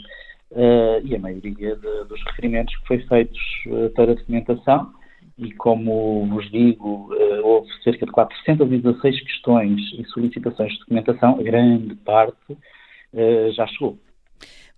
uh, 0.50 1.00
e 1.02 1.16
a 1.16 1.18
maioria 1.18 1.76
de, 1.76 2.04
dos 2.04 2.22
requerimentos 2.26 2.76
que 2.76 2.86
foi 2.86 2.98
feitos 3.06 3.40
uh, 3.68 3.88
para 3.94 4.14
documentação, 4.14 4.92
e 5.38 5.50
como 5.52 6.26
vos 6.26 6.50
digo, 6.50 7.10
uh, 7.14 7.46
houve 7.46 7.68
cerca 7.82 8.04
de 8.04 8.12
416 8.12 9.20
questões 9.22 9.80
e 9.98 10.04
solicitações 10.12 10.72
de 10.74 10.78
documentação, 10.80 11.40
a 11.40 11.42
grande 11.42 11.94
parte 11.96 12.56
já 13.54 13.66
chegou. 13.68 13.98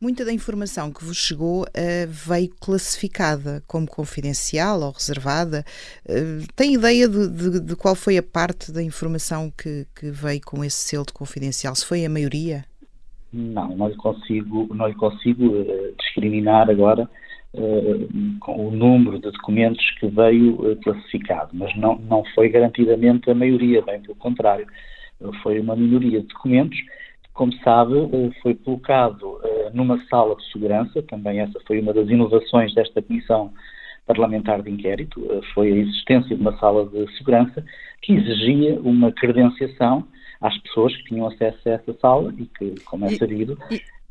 Muita 0.00 0.24
da 0.24 0.32
informação 0.32 0.92
que 0.92 1.04
vos 1.04 1.16
chegou 1.16 1.62
uh, 1.62 2.06
veio 2.06 2.50
classificada 2.60 3.64
como 3.66 3.84
confidencial 3.84 4.80
ou 4.80 4.92
reservada. 4.92 5.64
Uh, 6.08 6.46
tem 6.54 6.74
ideia 6.74 7.08
de, 7.08 7.28
de, 7.28 7.60
de, 7.60 7.74
qual 7.74 7.96
foi 7.96 8.16
a 8.16 8.22
parte 8.22 8.70
da 8.70 8.80
informação 8.80 9.50
que, 9.50 9.88
que, 9.98 10.08
veio 10.12 10.40
com 10.40 10.64
esse 10.64 10.76
selo 10.76 11.04
de 11.04 11.12
confidencial? 11.12 11.74
Se 11.74 11.84
foi 11.84 12.04
a 12.04 12.08
maioria? 12.08 12.64
Não, 13.32 13.76
não 13.76 13.88
lhe 13.88 13.96
consigo, 13.96 14.72
não 14.72 14.86
lhe 14.86 14.94
consigo 14.94 15.46
uh, 15.46 15.94
discriminar 15.98 16.70
agora 16.70 17.08
com 18.40 18.68
o 18.68 18.70
número 18.70 19.16
de 19.18 19.30
documentos 19.32 19.82
que 19.98 20.06
veio 20.06 20.76
classificado, 20.84 21.48
mas 21.54 21.74
não, 21.78 21.98
não 21.98 22.22
foi 22.34 22.50
garantidamente 22.50 23.28
a 23.30 23.34
maioria, 23.34 23.80
bem 23.80 24.02
pelo 24.02 24.14
contrário. 24.16 24.66
Foi 25.42 25.58
uma 25.58 25.74
minoria 25.74 26.20
de 26.20 26.26
documentos 26.26 26.78
como 27.38 27.52
sabe, 27.62 27.96
eh, 27.96 28.30
foi 28.42 28.52
colocado 28.56 29.40
eh, 29.44 29.70
numa 29.72 29.96
sala 30.06 30.34
de 30.34 30.44
segurança, 30.50 31.00
também 31.04 31.38
essa 31.38 31.60
foi 31.68 31.78
uma 31.78 31.94
das 31.94 32.08
inovações 32.08 32.74
desta 32.74 33.00
comissão 33.00 33.52
parlamentar 34.08 34.60
de 34.60 34.68
inquérito, 34.68 35.24
eh, 35.30 35.40
foi 35.54 35.72
a 35.72 35.76
existência 35.76 36.34
de 36.34 36.42
uma 36.42 36.58
sala 36.58 36.84
de 36.86 37.16
segurança 37.16 37.64
que 38.02 38.14
exigia 38.14 38.80
uma 38.80 39.12
credenciação 39.12 40.04
às 40.40 40.58
pessoas 40.58 40.96
que 40.96 41.04
tinham 41.04 41.28
acesso 41.28 41.68
a 41.68 41.72
essa 41.74 41.92
sala 42.00 42.34
e 42.36 42.44
que, 42.44 42.74
como 42.84 43.04
é 43.04 43.10
sabido, 43.10 43.56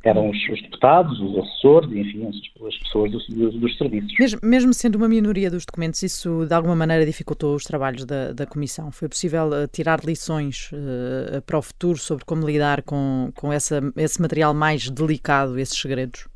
eram 0.04 0.30
os, 0.30 0.38
os, 0.50 0.62
deputados, 0.62 1.20
os 1.20 1.38
assessores, 1.38 1.92
enfim, 1.92 2.28
as, 2.28 2.78
pessoas 2.80 3.12
dos, 3.12 3.28
dos, 3.28 3.78
serviços. 3.78 4.40
Mesmo, 4.42 4.74
sendo 4.74 4.96
uma 4.96 5.10
minoria 5.10 5.50
dos 5.50 5.66
documentos, 5.66 6.02
isso 6.04 6.46
de 6.46 6.54
alguma 6.54 6.76
maneira 6.76 7.06
dificultou 7.06 7.56
os 7.56 7.64
trabalhos 7.64 8.06
da, 8.06 8.32
da 8.32 8.46
Comissão? 8.46 8.92
Foi 8.92 9.10
possível 9.10 9.48
uh, 9.48 9.68
tirar 9.68 10.00
lições 10.06 10.72
uh, 10.72 11.42
para 11.42 11.58
o 11.58 11.62
futuro 11.62 11.98
sobre 11.98 12.24
como 12.26 12.46
lidar 12.46 12.84
com, 12.84 13.32
com 13.36 13.52
essa, 13.52 13.82
esse 13.98 14.22
material 14.22 14.54
mais 14.54 14.90
delicado, 14.90 15.58
esses 15.58 15.78
segredos? 15.78 16.28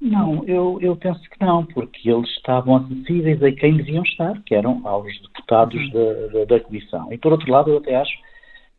Não, 0.00 0.44
eu, 0.46 0.78
eu 0.82 0.94
penso 0.96 1.22
que 1.30 1.42
não, 1.42 1.64
porque 1.64 2.10
eles 2.10 2.28
estavam 2.30 2.76
acessíveis 2.76 3.42
a 3.42 3.50
quem 3.52 3.76
deviam 3.78 4.02
estar, 4.02 4.40
que 4.44 4.54
eram 4.54 4.86
aos 4.86 5.10
deputados 5.22 5.80
uhum. 5.86 5.90
da, 5.90 6.38
da, 6.38 6.44
da 6.44 6.60
Comissão. 6.60 7.10
E 7.10 7.16
por 7.16 7.32
outro 7.32 7.50
lado, 7.50 7.70
eu 7.70 7.78
até 7.78 7.96
acho 7.96 8.12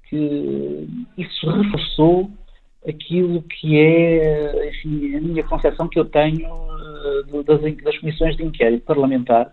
que 0.07 0.87
isso 1.17 1.49
reforçou 1.49 2.29
aquilo 2.87 3.41
que 3.43 3.79
é 3.79 4.69
enfim, 4.69 5.15
a 5.15 5.21
minha 5.21 5.43
concepção 5.43 5.87
que 5.87 5.99
eu 5.99 6.05
tenho 6.05 6.47
uh, 6.47 7.43
das, 7.43 7.61
das, 7.83 7.97
comissões 7.97 8.37
de 8.37 8.43
inquérito 8.43 8.85
parlamentar, 8.85 9.51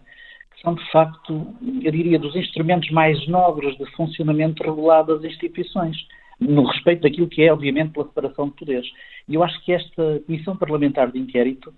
que 0.55 0.61
são 0.63 0.75
de 0.75 0.91
facto, 0.91 1.47
eu 1.83 1.91
diria, 1.91 2.19
dos 2.19 2.37
instrumentos 2.37 2.91
mais 2.91 3.27
nobres 3.27 3.77
de 3.79 3.87
funcionamento 3.93 4.63
regulado 4.63 5.17
das 5.17 5.33
instituições, 5.33 5.97
no 6.39 6.65
respeito 6.65 7.03
daquilo 7.03 7.29
que 7.29 7.43
é, 7.43 7.53
obviamente, 7.53 7.93
pela 7.93 8.07
separação 8.07 8.49
de 8.49 8.55
poderes. 8.55 8.89
E 9.29 9.35
eu 9.35 9.43
acho 9.43 9.63
que 9.65 9.73
esta 9.73 10.21
comissão 10.27 10.57
parlamentar 10.57 11.11
de 11.11 11.19
inquérito 11.19 11.73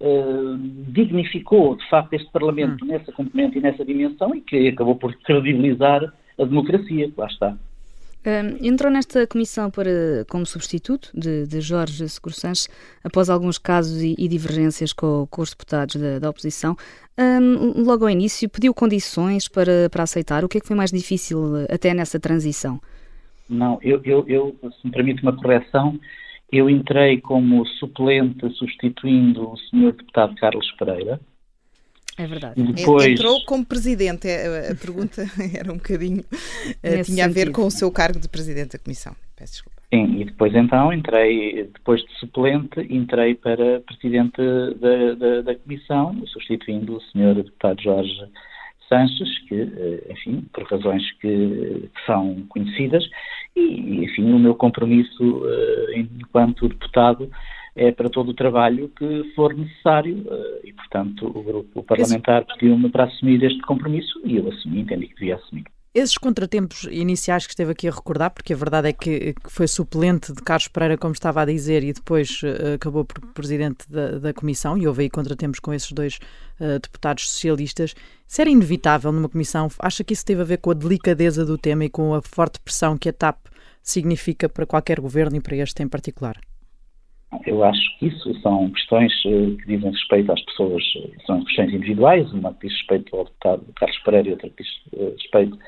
uh, 0.00 0.58
dignificou, 0.88 1.76
de 1.76 1.88
facto, 1.88 2.12
este 2.14 2.30
Parlamento 2.30 2.84
hum. 2.84 2.88
nessa 2.88 3.12
componente 3.12 3.58
e 3.58 3.60
nessa 3.60 3.84
dimensão 3.84 4.34
e 4.34 4.40
que 4.40 4.68
acabou 4.68 4.96
por 4.96 5.14
credibilizar 5.22 6.12
a 6.38 6.44
democracia, 6.44 7.10
lá 7.16 7.26
está 7.26 7.56
entrou 8.62 8.90
nesta 8.90 9.26
comissão 9.26 9.70
para, 9.70 10.24
como 10.28 10.44
substituto 10.44 11.10
de, 11.14 11.46
de 11.46 11.60
Jorge 11.60 12.08
Seguro 12.08 12.34
Sanches, 12.34 12.68
após 13.02 13.30
alguns 13.30 13.58
casos 13.58 14.02
e, 14.02 14.14
e 14.18 14.28
divergências 14.28 14.92
com, 14.92 15.26
com, 15.30 15.42
os 15.42 15.50
deputados 15.50 15.96
da, 15.96 16.18
da 16.18 16.30
oposição. 16.30 16.76
Um, 17.18 17.82
logo 17.82 18.04
ao 18.04 18.10
início, 18.10 18.48
pediu 18.48 18.74
condições 18.74 19.48
para, 19.48 19.88
para 19.90 20.02
aceitar. 20.02 20.44
O 20.44 20.48
que 20.48 20.58
é 20.58 20.60
que 20.60 20.66
foi 20.66 20.76
mais 20.76 20.90
difícil 20.90 21.56
eh, 21.56 21.74
até 21.74 21.92
nessa 21.92 22.20
transição? 22.20 22.80
Não, 23.48 23.78
eu, 23.82 24.00
eu, 24.04 24.24
eu 24.28 24.56
se 24.72 24.86
me 24.86 24.92
permite 24.92 25.22
uma 25.22 25.34
correção, 25.34 25.98
eu 26.52 26.68
entrei 26.68 27.20
como 27.20 27.66
suplente 27.66 28.48
substituindo 28.54 29.50
o 29.50 29.56
senhor 29.56 29.92
deputado 29.92 30.34
Carlos 30.36 30.70
Pereira, 30.72 31.20
é 32.18 32.26
verdade. 32.26 32.62
Depois... 32.62 33.06
Entrou 33.06 33.44
como 33.46 33.64
presidente. 33.64 34.28
É, 34.28 34.72
a 34.72 34.74
pergunta 34.74 35.22
era 35.54 35.72
um 35.72 35.76
bocadinho. 35.76 36.24
Eh, 36.82 37.02
tinha 37.02 37.26
a 37.26 37.28
ver 37.28 37.52
com 37.52 37.64
o 37.64 37.70
seu 37.70 37.90
cargo 37.90 38.18
de 38.18 38.28
presidente 38.28 38.72
da 38.72 38.78
comissão. 38.78 39.14
Peço 39.36 39.52
desculpa. 39.52 39.78
Sim, 39.92 40.20
e 40.20 40.24
depois 40.26 40.54
então 40.54 40.92
entrei, 40.92 41.64
depois 41.72 42.02
de 42.02 42.18
suplente, 42.18 42.80
entrei 42.90 43.34
para 43.34 43.80
presidente 43.80 44.36
da, 44.80 45.14
da, 45.14 45.40
da 45.40 45.54
comissão, 45.54 46.14
substituindo 46.26 46.96
o 46.96 47.00
senhor 47.00 47.34
deputado 47.36 47.80
Jorge 47.80 48.28
Sanches, 48.86 49.38
que, 49.46 49.54
eh, 49.54 50.12
enfim, 50.12 50.44
por 50.52 50.64
razões 50.64 51.02
que, 51.20 51.88
que 51.94 52.06
são 52.06 52.34
conhecidas, 52.48 53.02
e, 53.56 54.04
enfim, 54.04 54.30
o 54.30 54.38
meu 54.38 54.54
compromisso 54.54 55.42
eh, 55.46 56.00
enquanto 56.00 56.68
deputado 56.68 57.30
é 57.78 57.92
para 57.92 58.10
todo 58.10 58.30
o 58.30 58.34
trabalho 58.34 58.90
que 58.98 59.32
for 59.34 59.54
necessário 59.54 60.26
eh, 60.28 60.60
e, 60.64 60.72
portanto, 60.72 61.26
o 61.26 61.42
grupo 61.42 61.82
parlamentar 61.84 62.44
pediu-me 62.44 62.90
para 62.90 63.04
assumir 63.04 63.42
este 63.44 63.60
compromisso 63.62 64.20
e 64.24 64.36
eu 64.36 64.48
assumi, 64.48 64.80
entendi 64.80 65.06
que 65.06 65.14
devia 65.14 65.36
assumir. 65.36 65.64
Esses 65.94 66.18
contratempos 66.18 66.84
iniciais 66.90 67.46
que 67.46 67.52
esteve 67.52 67.72
aqui 67.72 67.88
a 67.88 67.90
recordar, 67.90 68.30
porque 68.30 68.52
a 68.52 68.56
verdade 68.56 68.88
é 68.88 68.92
que 68.92 69.34
foi 69.48 69.66
suplente 69.66 70.32
de 70.32 70.42
Carlos 70.42 70.68
Pereira, 70.68 70.98
como 70.98 71.12
estava 71.12 71.40
a 71.40 71.44
dizer, 71.46 71.82
e 71.82 71.92
depois 71.92 72.42
uh, 72.42 72.74
acabou 72.74 73.04
por 73.04 73.20
presidente 73.32 73.90
da, 73.90 74.18
da, 74.18 74.32
comissão, 74.34 74.76
e 74.76 74.86
houve 74.86 75.04
aí 75.04 75.10
contratempos 75.10 75.58
com 75.58 75.72
esses 75.72 75.90
dois 75.90 76.18
uh, 76.60 76.78
deputados 76.78 77.30
socialistas. 77.30 77.94
Se 78.26 78.42
era 78.42 78.50
inevitável 78.50 79.10
numa 79.10 79.30
comissão, 79.30 79.68
acha 79.78 80.04
que 80.04 80.12
isso 80.12 80.26
teve 80.26 80.42
a 80.42 80.44
ver 80.44 80.58
com 80.58 80.70
a 80.70 80.74
delicadeza 80.74 81.44
do 81.44 81.56
tema 81.56 81.86
e 81.86 81.90
com 81.90 82.14
a 82.14 82.20
forte 82.20 82.60
pressão 82.60 82.98
que 82.98 83.08
a 83.08 83.12
TAP 83.12 83.38
significa 83.82 84.48
para 84.48 84.66
qualquer 84.66 85.00
governo 85.00 85.36
e 85.36 85.40
para 85.40 85.56
este 85.56 85.82
em 85.82 85.88
particular? 85.88 86.38
Eu 87.46 87.62
acho 87.62 87.98
que 87.98 88.06
isso 88.06 88.34
são 88.40 88.70
questões 88.70 89.12
eh, 89.26 89.56
que 89.60 89.66
dizem 89.66 89.90
respeito 89.90 90.32
às 90.32 90.42
pessoas, 90.42 90.82
são 91.26 91.44
questões 91.44 91.72
individuais, 91.74 92.32
uma 92.32 92.54
que 92.54 92.66
diz 92.66 92.76
respeito 92.78 93.14
ao 93.14 93.24
deputado 93.24 93.64
Carlos 93.76 93.98
Pereira 93.98 94.28
e 94.28 94.32
outra 94.32 94.50
que 94.50 94.62
diz 94.62 95.12
respeito 95.14 95.58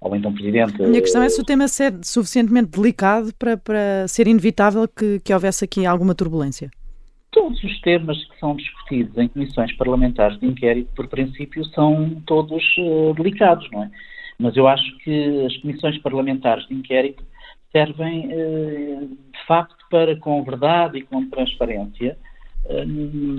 ao 0.00 0.16
então 0.16 0.32
Presidente. 0.32 0.82
A 0.82 0.86
minha 0.86 1.00
questão 1.00 1.22
é 1.22 1.28
se 1.28 1.40
o 1.40 1.44
tema 1.44 1.64
é 1.64 1.68
suficientemente 2.02 2.70
delicado 2.70 3.34
para, 3.38 3.56
para 3.56 4.08
ser 4.08 4.26
inevitável 4.26 4.88
que, 4.88 5.20
que 5.20 5.32
houvesse 5.32 5.64
aqui 5.64 5.84
alguma 5.84 6.14
turbulência. 6.14 6.70
Todos 7.30 7.62
os 7.62 7.80
temas 7.82 8.16
que 8.24 8.38
são 8.40 8.56
discutidos 8.56 9.16
em 9.18 9.28
comissões 9.28 9.72
parlamentares 9.76 10.38
de 10.40 10.46
inquérito, 10.46 10.90
por 10.96 11.06
princípio, 11.06 11.64
são 11.66 12.20
todos 12.26 12.64
delicados, 13.14 13.70
não 13.70 13.84
é? 13.84 13.90
Mas 14.38 14.56
eu 14.56 14.66
acho 14.66 14.96
que 14.98 15.44
as 15.46 15.56
comissões 15.58 15.98
parlamentares 15.98 16.66
de 16.66 16.74
inquérito 16.74 17.22
servem, 17.72 18.26
uh, 18.26 19.06
de 19.06 19.46
facto, 19.46 19.76
para, 19.90 20.16
com 20.16 20.42
verdade 20.42 20.98
e 20.98 21.02
com 21.02 21.28
transparência, 21.30 22.16
uh, 22.66 22.86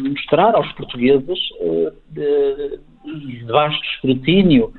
mostrar 0.10 0.56
aos 0.56 0.72
portugueses, 0.74 1.40
de, 2.10 2.80
de 3.06 3.46
vasto 3.46 3.84
escrutínio, 3.96 4.74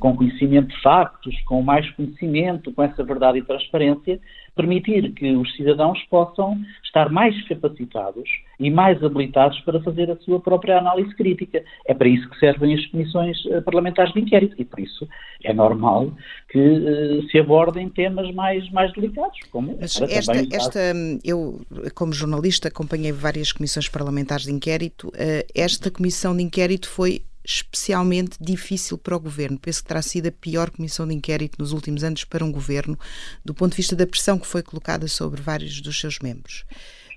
com 0.00 0.16
conhecimento 0.16 0.68
de 0.68 0.82
factos, 0.82 1.34
com 1.44 1.62
mais 1.62 1.88
conhecimento, 1.92 2.72
com 2.72 2.82
essa 2.82 3.02
verdade 3.02 3.38
e 3.38 3.42
transparência, 3.42 4.20
permitir 4.54 5.12
que 5.12 5.32
os 5.32 5.54
cidadãos 5.56 6.00
possam 6.10 6.56
estar 6.84 7.10
mais 7.10 7.36
capacitados 7.48 8.28
e 8.60 8.70
mais 8.70 9.02
habilitados 9.02 9.58
para 9.60 9.80
fazer 9.82 10.10
a 10.10 10.16
sua 10.18 10.40
própria 10.40 10.78
análise 10.78 11.14
crítica. 11.16 11.62
É 11.86 11.94
para 11.94 12.08
isso 12.08 12.28
que 12.30 12.38
servem 12.38 12.74
as 12.74 12.86
comissões 12.86 13.36
uh, 13.46 13.62
parlamentares 13.62 14.12
de 14.12 14.20
inquérito 14.20 14.54
e 14.58 14.64
por 14.64 14.78
isso 14.78 15.08
é 15.42 15.52
normal 15.52 16.12
que 16.48 16.58
uh, 16.58 17.28
se 17.30 17.38
abordem 17.38 17.88
temas 17.88 18.32
mais, 18.32 18.70
mais 18.70 18.92
delicados. 18.92 19.38
Como 19.50 19.76
esta, 19.80 20.04
esta, 20.04 20.80
eu, 21.24 21.60
como 21.94 22.12
jornalista, 22.12 22.68
acompanhei 22.68 23.12
várias 23.12 23.50
comissões 23.50 23.88
parlamentares 23.88 24.44
de 24.44 24.52
inquérito. 24.52 25.12
esta 25.54 25.90
comissão 25.90 26.36
de 26.36 26.42
inquérito 26.42 26.88
foi 26.88 27.22
especialmente 27.44 28.38
difícil 28.40 28.96
para 28.96 29.16
o 29.16 29.20
governo. 29.20 29.58
Penso 29.58 29.82
que 29.82 29.88
terá 29.88 30.00
sido 30.00 30.28
a 30.28 30.32
pior 30.32 30.70
comissão 30.70 31.06
de 31.06 31.14
inquérito 31.14 31.56
nos 31.58 31.72
últimos 31.72 32.02
anos 32.02 32.24
para 32.24 32.44
um 32.44 32.50
governo, 32.50 32.98
do 33.44 33.52
ponto 33.52 33.72
de 33.72 33.76
vista 33.76 33.94
da 33.94 34.06
pressão 34.06 34.38
que 34.44 34.50
foi 34.50 34.62
colocada 34.62 35.08
sobre 35.08 35.40
vários 35.40 35.80
dos 35.80 35.98
seus 35.98 36.18
membros. 36.20 36.64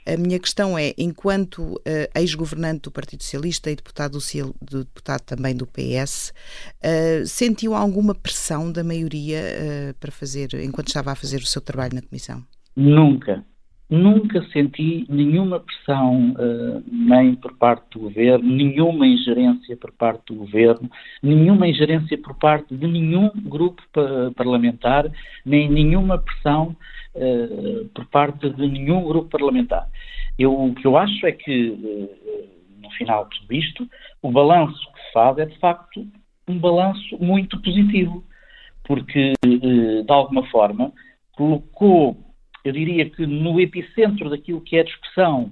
A 0.07 0.15
minha 0.15 0.39
questão 0.39 0.77
é, 0.77 0.93
enquanto 0.97 1.73
uh, 1.73 1.79
ex-governante 2.15 2.83
do 2.83 2.91
Partido 2.91 3.23
Socialista 3.23 3.69
e 3.69 3.75
deputado, 3.75 4.17
do, 4.61 4.85
deputado 4.85 5.21
também 5.21 5.53
do 5.53 5.67
PS, 5.67 6.29
uh, 6.29 6.33
eh, 6.81 7.23
sentiu 7.25 7.75
alguma 7.75 8.15
pressão 8.15 8.71
da 8.71 8.85
maioria 8.85 9.39
uh, 9.39 9.93
para 9.99 10.09
fazer, 10.09 10.47
enquanto 10.63 10.87
estava 10.87 11.11
a 11.11 11.15
fazer 11.15 11.37
o 11.37 11.45
seu 11.45 11.61
trabalho 11.61 11.95
na 11.95 12.01
Comissão? 12.01 12.41
Nunca. 12.73 13.43
Nunca 13.89 14.41
senti 14.51 15.05
nenhuma 15.09 15.61
pressão, 15.61 16.33
nem 16.91 17.35
por 17.35 17.55
parte 17.55 17.85
do 17.91 17.99
governo, 17.99 18.45
nenhuma 18.45 19.07
ingerência 19.07 19.77
por 19.77 19.93
parte 19.93 20.25
do 20.27 20.39
governo, 20.39 20.91
nenhuma 21.23 21.69
ingerência 21.69 22.17
por 22.17 22.35
parte 22.35 22.75
de 22.75 22.85
nenhum 22.85 23.31
grupo 23.45 23.81
parlamentar, 24.35 25.09
nem 25.45 25.69
nenhuma 25.69 26.17
pressão 26.17 26.75
uh, 27.17 27.89
por 27.89 28.05
parte 28.07 28.49
de 28.49 28.67
nenhum 28.67 29.03
grupo 29.03 29.29
parlamentar. 29.29 29.89
Eu, 30.37 30.53
o 30.53 30.73
que 30.75 30.85
eu 30.85 30.97
acho 30.97 31.25
é 31.25 31.31
que, 31.31 31.69
uh, 31.69 32.09
no 32.81 32.89
final 32.91 33.25
de 33.25 33.39
tudo 33.39 33.53
isto, 33.53 33.89
o 34.21 34.31
balanço 34.31 34.79
que 34.93 35.01
se 35.01 35.11
faz 35.13 35.37
é, 35.37 35.45
de 35.45 35.57
facto, 35.59 36.07
um 36.47 36.57
balanço 36.57 37.17
muito 37.19 37.61
positivo, 37.61 38.23
porque, 38.85 39.33
de 39.43 40.05
alguma 40.07 40.47
forma, 40.47 40.93
colocou 41.33 42.17
eu 42.63 42.71
diria 42.71 43.09
que 43.09 43.25
no 43.25 43.59
epicentro 43.61 44.29
daquilo 44.29 44.59
que 44.59 44.75
é 44.75 44.81
a 44.81 44.83
discussão 44.83 45.51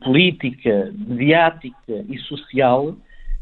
política, 0.00 0.92
mediática 0.96 2.04
e 2.08 2.18
social, 2.20 2.96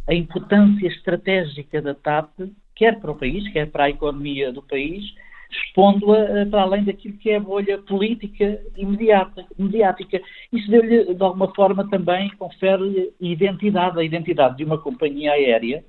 a 0.09 0.15
importância 0.15 0.87
estratégica 0.87 1.83
da 1.83 1.95
TAP, 1.95 2.31
quer 2.75 3.01
para 3.01 3.11
o 3.11 3.19
país, 3.19 3.49
quer 3.53 3.71
para 3.71 3.85
a 3.85 3.91
economia 3.91 4.53
do 4.53 4.63
país, 4.63 5.05
expondo-a 5.51 6.43
uh, 6.43 6.51
para 6.51 6.63
além 6.63 6.85
daquilo 6.85 7.17
que 7.19 7.31
é 7.31 7.37
a 7.37 7.41
bolha 7.41 7.79
política 7.79 8.61
e 8.77 8.85
mediática. 8.85 10.21
Isso 10.53 10.71
deu-lhe, 10.71 11.15
de 11.15 11.23
alguma 11.23 11.55
forma, 11.55 11.89
também 11.89 12.31
confere 12.37 13.13
identidade, 13.21 13.99
a 13.99 14.05
identidade 14.05 14.57
de 14.57 14.65
uma 14.65 14.79
companhia 14.79 15.33
aérea 15.33 15.85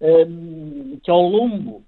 um, 0.00 0.94
eh, 0.94 0.98
que 1.02 1.10
ao 1.10 1.22
longo 1.22 1.82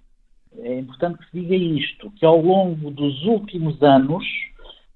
é 0.59 0.81
importante 0.81 1.19
que 1.19 1.31
se 1.31 1.41
diga 1.41 1.55
isto, 1.55 2.11
que 2.13 2.27
ao 2.27 2.41
longo 2.41 2.91
dos 2.91 3.25
últimos 3.25 3.81
anos 3.83 4.25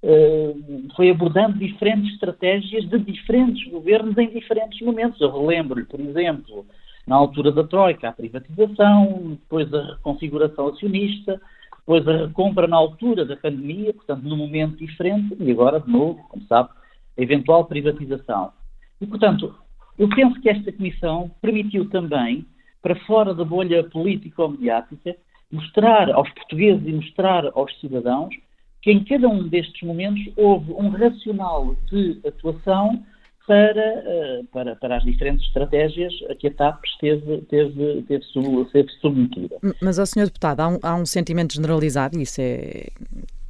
eh, 0.02 0.54
foi 0.94 1.10
abordando 1.10 1.58
diferentes 1.58 2.12
estratégias 2.12 2.86
de 2.88 2.98
diferentes 2.98 3.66
governos 3.70 4.18
em 4.18 4.28
diferentes 4.28 4.80
momentos. 4.82 5.20
Eu 5.20 5.30
relembro-lhe, 5.30 5.86
por 5.86 5.98
exemplo, 5.98 6.66
na 7.06 7.16
altura 7.16 7.52
da 7.52 7.64
Troika, 7.64 8.08
a 8.08 8.12
privatização, 8.12 9.38
depois 9.40 9.72
a 9.72 9.94
reconfiguração 9.94 10.68
acionista, 10.68 11.40
depois 11.86 12.08
a 12.08 12.26
recompra 12.26 12.66
na 12.66 12.76
altura 12.76 13.26
da 13.26 13.36
pandemia, 13.36 13.92
portanto, 13.92 14.22
num 14.22 14.36
momento 14.36 14.78
diferente, 14.78 15.36
e 15.38 15.50
agora, 15.50 15.80
de 15.80 15.90
novo, 15.90 16.18
como 16.30 16.42
sabe, 16.46 16.70
a 17.16 17.22
eventual 17.22 17.66
privatização. 17.66 18.52
E, 19.00 19.06
portanto, 19.06 19.54
eu 19.98 20.08
penso 20.08 20.40
que 20.40 20.48
esta 20.48 20.72
comissão 20.72 21.30
permitiu 21.42 21.88
também, 21.90 22.46
para 22.82 22.96
fora 23.00 23.34
da 23.34 23.44
bolha 23.44 23.84
político-mediática, 23.84 25.14
mostrar 25.52 26.10
aos 26.10 26.28
portugueses 26.30 26.86
e 26.86 26.92
mostrar 26.92 27.44
aos 27.54 27.78
cidadãos 27.80 28.34
que 28.82 28.90
em 28.90 29.04
cada 29.04 29.28
um 29.28 29.46
destes 29.46 29.82
momentos 29.82 30.22
houve 30.36 30.72
um 30.72 30.88
racional 30.88 31.76
de 31.90 32.20
atuação 32.26 33.04
para, 33.46 33.80
eh, 33.80 34.42
para, 34.52 34.76
para 34.76 34.96
as 34.96 35.04
diferentes 35.04 35.46
estratégias 35.46 36.12
a 36.30 36.34
que 36.34 36.48
a 36.48 36.54
TAP 36.54 36.82
esteve, 36.84 37.42
teve, 37.42 38.02
teve, 38.08 38.64
teve 38.72 38.90
submetida. 39.00 39.56
Mas, 39.80 39.98
ao 39.98 40.06
Sr. 40.06 40.26
Deputado, 40.26 40.60
há 40.60 40.68
um, 40.68 40.78
há 40.82 40.94
um 40.94 41.06
sentimento 41.06 41.54
generalizado, 41.54 42.18
e 42.18 42.22
isso 42.22 42.40
é, 42.40 42.88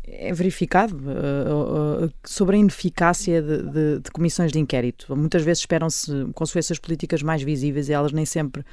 é 0.06 0.32
verificado 0.32 0.96
uh, 0.96 2.04
uh, 2.06 2.12
sobre 2.24 2.56
a 2.56 2.58
ineficácia 2.58 3.40
de, 3.40 3.62
de, 3.62 3.98
de, 4.00 4.10
comissões 4.10 4.50
de 4.50 4.58
inquérito. 4.58 5.14
Muitas 5.16 5.42
vezes 5.42 5.60
esperam-se 5.60 6.26
consequências 6.34 6.78
políticas 6.78 7.22
mais 7.22 7.42
visíveis 7.42 7.88
e 7.88 7.92
elas 7.92 8.12
nem 8.12 8.26
sempre 8.26 8.64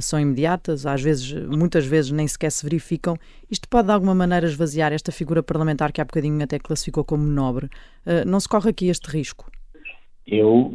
são 0.00 0.18
imediatas, 0.18 0.86
às 0.86 1.02
vezes, 1.02 1.32
muitas 1.32 1.84
vezes 1.84 2.10
nem 2.10 2.26
sequer 2.26 2.50
se 2.52 2.64
verificam. 2.64 3.18
Isto 3.50 3.68
pode 3.68 3.88
de 3.88 3.92
alguma 3.92 4.14
maneira 4.14 4.46
esvaziar 4.46 4.92
esta 4.92 5.12
figura 5.12 5.42
parlamentar 5.42 5.92
que 5.92 6.00
há 6.00 6.04
bocadinho 6.04 6.42
até 6.42 6.60
classificou 6.60 7.04
como 7.04 7.24
nobre. 7.24 7.68
Não 8.24 8.38
se 8.38 8.48
corre 8.48 8.70
aqui 8.70 8.86
este 8.86 9.10
risco? 9.10 9.50
Eu, 10.26 10.74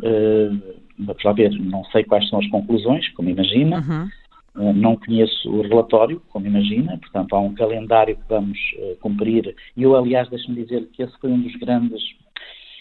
vamos 0.99 1.23
lá 1.23 1.31
ver, 1.34 1.51
não 1.51 1.84
sei 1.86 2.03
quais 2.03 2.27
são 2.29 2.39
as 2.39 2.47
conclusões, 2.49 3.08
como 3.13 3.29
imagina. 3.29 3.79
Uhum 3.79 4.10
eh, 4.58 4.73
não 4.73 4.95
conheço 4.95 5.49
o 5.49 5.62
relatório, 5.62 6.21
como 6.29 6.47
imagina, 6.47 6.97
portanto 6.97 7.36
há 7.36 7.39
um 7.39 7.53
calendário 7.53 8.15
que 8.15 8.23
vamos 8.29 8.58
uh, 8.77 8.95
cumprir. 9.01 9.53
E 9.75 9.84
eu, 9.84 9.95
aliás, 9.95 10.29
deixe-me 10.29 10.63
dizer 10.63 10.88
que 10.93 11.03
esse 11.03 11.17
foi 11.19 11.29
um 11.29 11.41
dos 11.41 11.55
grandes, 11.58 12.01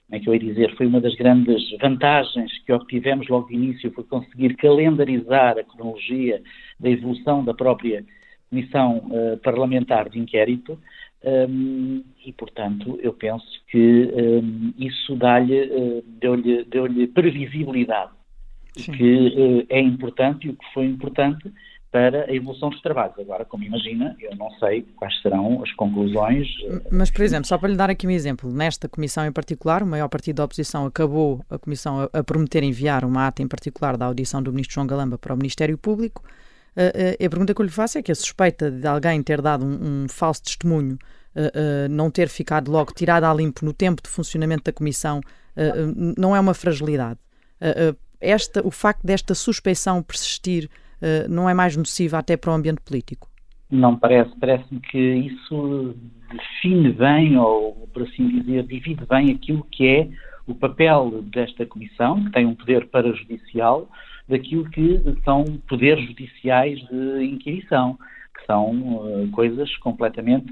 como 0.07 0.17
é 0.17 0.21
que 0.21 0.29
eu 0.29 0.35
ia 0.35 0.41
dizer, 0.41 0.77
foi 0.77 0.87
uma 0.87 1.01
das 1.01 1.15
grandes 1.17 1.63
vantagens 1.81 2.53
que 2.65 2.73
obtivemos 2.73 3.27
logo 3.29 3.49
de 3.49 3.55
início, 3.55 3.93
foi 3.93 4.05
conseguir 4.05 4.55
calendarizar 4.57 5.59
a 5.59 5.65
cronologia 5.65 6.41
da 6.79 6.91
evolução 6.91 7.45
da 7.45 7.53
própria 7.53 8.05
Comissão 8.51 9.11
Parlamentar 9.43 10.09
de 10.09 10.21
Inquérito. 10.21 10.79
Um, 11.27 12.05
e, 12.27 12.33
portanto, 12.33 12.99
eu 13.03 13.13
penso 13.15 13.47
que 13.71 14.13
um, 14.15 14.75
isso 14.79 15.17
dá-lhe, 15.17 15.63
uh, 15.63 16.05
deu-lhe, 16.21 16.65
deu-lhe 16.65 17.07
previsibilidade 17.07 18.13
Sim. 18.77 18.93
que 18.93 19.29
uh, 19.29 19.67
é 19.71 19.81
importante 19.81 20.47
e 20.47 20.51
o 20.51 20.55
que 20.55 20.67
foi 20.75 20.85
importante 20.85 21.51
para 21.91 22.25
a 22.25 22.35
evolução 22.35 22.71
dos 22.71 22.83
trabalhos. 22.83 23.17
Agora, 23.21 23.45
como 23.45 23.63
imagina, 23.63 24.17
eu 24.21 24.37
não 24.37 24.51
sei 24.59 24.83
quais 24.97 25.17
serão 25.23 25.63
as 25.63 25.73
conclusões. 25.75 26.49
Eh, 26.65 26.89
Mas, 26.91 27.09
por 27.09 27.23
exemplo, 27.23 27.47
só 27.47 27.57
para 27.57 27.69
lhe 27.69 27.77
dar 27.77 27.89
aqui 27.89 28.05
um 28.05 28.11
exemplo, 28.11 28.53
nesta 28.53 28.89
comissão 28.89 29.25
em 29.25 29.31
particular, 29.31 29.81
o 29.81 29.87
maior 29.87 30.09
partido 30.09 30.39
da 30.39 30.45
oposição 30.45 30.87
acabou 30.87 31.41
a 31.49 31.57
comissão 31.57 32.01
a, 32.01 32.19
a 32.19 32.25
prometer 32.25 32.65
enviar 32.65 33.05
uma 33.05 33.29
ata 33.29 33.43
em 33.43 33.47
particular 33.47 33.97
da 33.97 34.07
audição 34.07 34.43
do 34.43 34.51
ministro 34.51 34.75
João 34.75 34.89
Galamba 34.89 35.17
para 35.17 35.33
o 35.33 35.37
Ministério 35.37 35.79
Público. 35.79 36.25
Uh, 36.77 37.23
uh, 37.23 37.27
a 37.27 37.31
pergunta 37.31 37.55
que 37.55 37.61
eu 37.61 37.65
lhe 37.65 37.71
faço 37.71 37.99
é 37.99 38.03
que 38.03 38.11
a 38.11 38.15
suspeita 38.15 38.71
de 38.71 38.87
alguém 38.87 39.23
ter 39.23 39.41
dado 39.41 39.65
um, 39.65 40.05
um 40.05 40.09
falso 40.09 40.43
testemunho, 40.43 40.99
uh, 41.37 41.89
não 41.89 42.11
ter 42.11 42.29
ficado 42.29 42.71
logo 42.71 42.93
tirada 42.93 43.31
a 43.31 43.35
limpo 43.35 43.65
no 43.65 43.73
tempo 43.73 44.03
de 44.03 44.09
funcionamento 44.09 44.65
da 44.65 44.73
comissão, 44.73 45.21
não 46.19 46.35
é 46.35 46.41
uma 46.41 46.53
fragilidade 46.53 47.21
esta, 48.21 48.67
o 48.67 48.73
facto 48.73 49.07
desta 49.07 49.37
suspeição 49.37 50.03
persistir 50.03 50.69
não 51.31 51.49
é 51.49 51.55
mais 51.55 51.77
nociva 51.77 52.19
até 52.19 52.37
para 52.37 52.51
o 52.51 52.55
ambiente 52.55 52.81
político? 52.81 53.29
não 53.75 53.97
parece. 53.97 54.31
Parece-me 54.39 54.81
que 54.81 54.99
isso 54.99 55.95
define 56.31 56.93
bem, 56.93 57.37
ou 57.37 57.89
por 57.93 58.03
assim 58.03 58.29
dizer, 58.29 58.65
divide 58.65 59.05
bem 59.07 59.33
aquilo 59.33 59.67
que 59.71 59.87
é 59.87 60.09
o 60.47 60.55
papel 60.55 61.23
desta 61.23 61.65
comissão, 61.67 62.25
que 62.25 62.33
tem 62.33 62.47
um 62.47 62.55
poder 62.55 62.87
parajudicial, 62.89 63.89
daquilo 64.29 64.69
que 64.71 65.01
são 65.25 65.45
poderes 65.69 66.05
judiciais 66.07 66.79
de 66.81 67.25
inquirição 67.25 67.99
que 68.37 68.47
são 68.47 68.73
uh, 68.97 69.31
coisas 69.31 69.75
completamente 69.77 70.51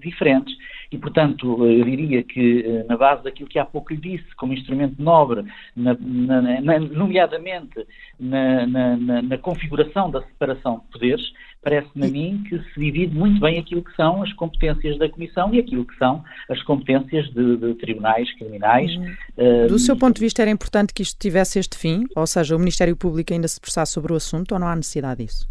diferentes. 0.00 0.54
E, 0.90 0.96
portanto, 0.96 1.66
eu 1.66 1.84
diria 1.84 2.22
que, 2.22 2.60
uh, 2.60 2.86
na 2.86 2.96
base 2.96 3.24
daquilo 3.24 3.48
que 3.48 3.58
há 3.58 3.64
pouco 3.64 3.92
lhe 3.92 4.00
disse, 4.00 4.34
como 4.36 4.52
instrumento 4.52 5.02
nobre, 5.02 5.44
na, 5.76 5.96
na, 6.00 6.60
na, 6.60 6.78
nomeadamente 6.78 7.86
na, 8.20 9.38
configuração 9.38 10.10
da 10.10 10.22
separação 10.22 10.78
de 10.78 10.92
poderes, 10.92 11.32
parece-me 11.62 12.06
a 12.06 12.10
mim 12.10 12.44
que 12.48 12.58
se 12.58 12.80
divide 12.80 13.14
muito 13.14 13.40
bem 13.40 13.58
aquilo 13.58 13.82
que 13.82 13.94
são 13.94 14.22
as 14.22 14.32
competências 14.34 14.98
da 14.98 15.08
Comissão 15.08 15.52
e 15.54 15.58
aquilo 15.58 15.84
que 15.84 15.96
são 15.96 16.22
as 16.48 16.62
competências 16.62 17.26
de, 17.30 17.56
de 17.56 17.74
tribunais 17.74 18.32
criminais. 18.36 18.90
Hum. 19.36 19.66
Do 19.68 19.78
seu 19.78 19.96
ponto 19.96 20.16
de 20.16 20.20
vista, 20.20 20.42
era 20.42 20.50
importante 20.50 20.94
que 20.94 21.02
isto 21.02 21.18
tivesse 21.18 21.58
este 21.58 21.76
fim? 21.76 22.04
Ou 22.16 22.26
seja, 22.26 22.54
o 22.54 22.58
Ministério 22.58 22.96
Público 22.96 23.32
ainda 23.32 23.48
se 23.48 23.58
debruçasse 23.60 23.92
sobre 23.92 24.12
o 24.12 24.16
assunto 24.16 24.52
ou 24.52 24.58
não 24.58 24.68
há 24.68 24.76
necessidade 24.76 25.24
disso? 25.24 25.48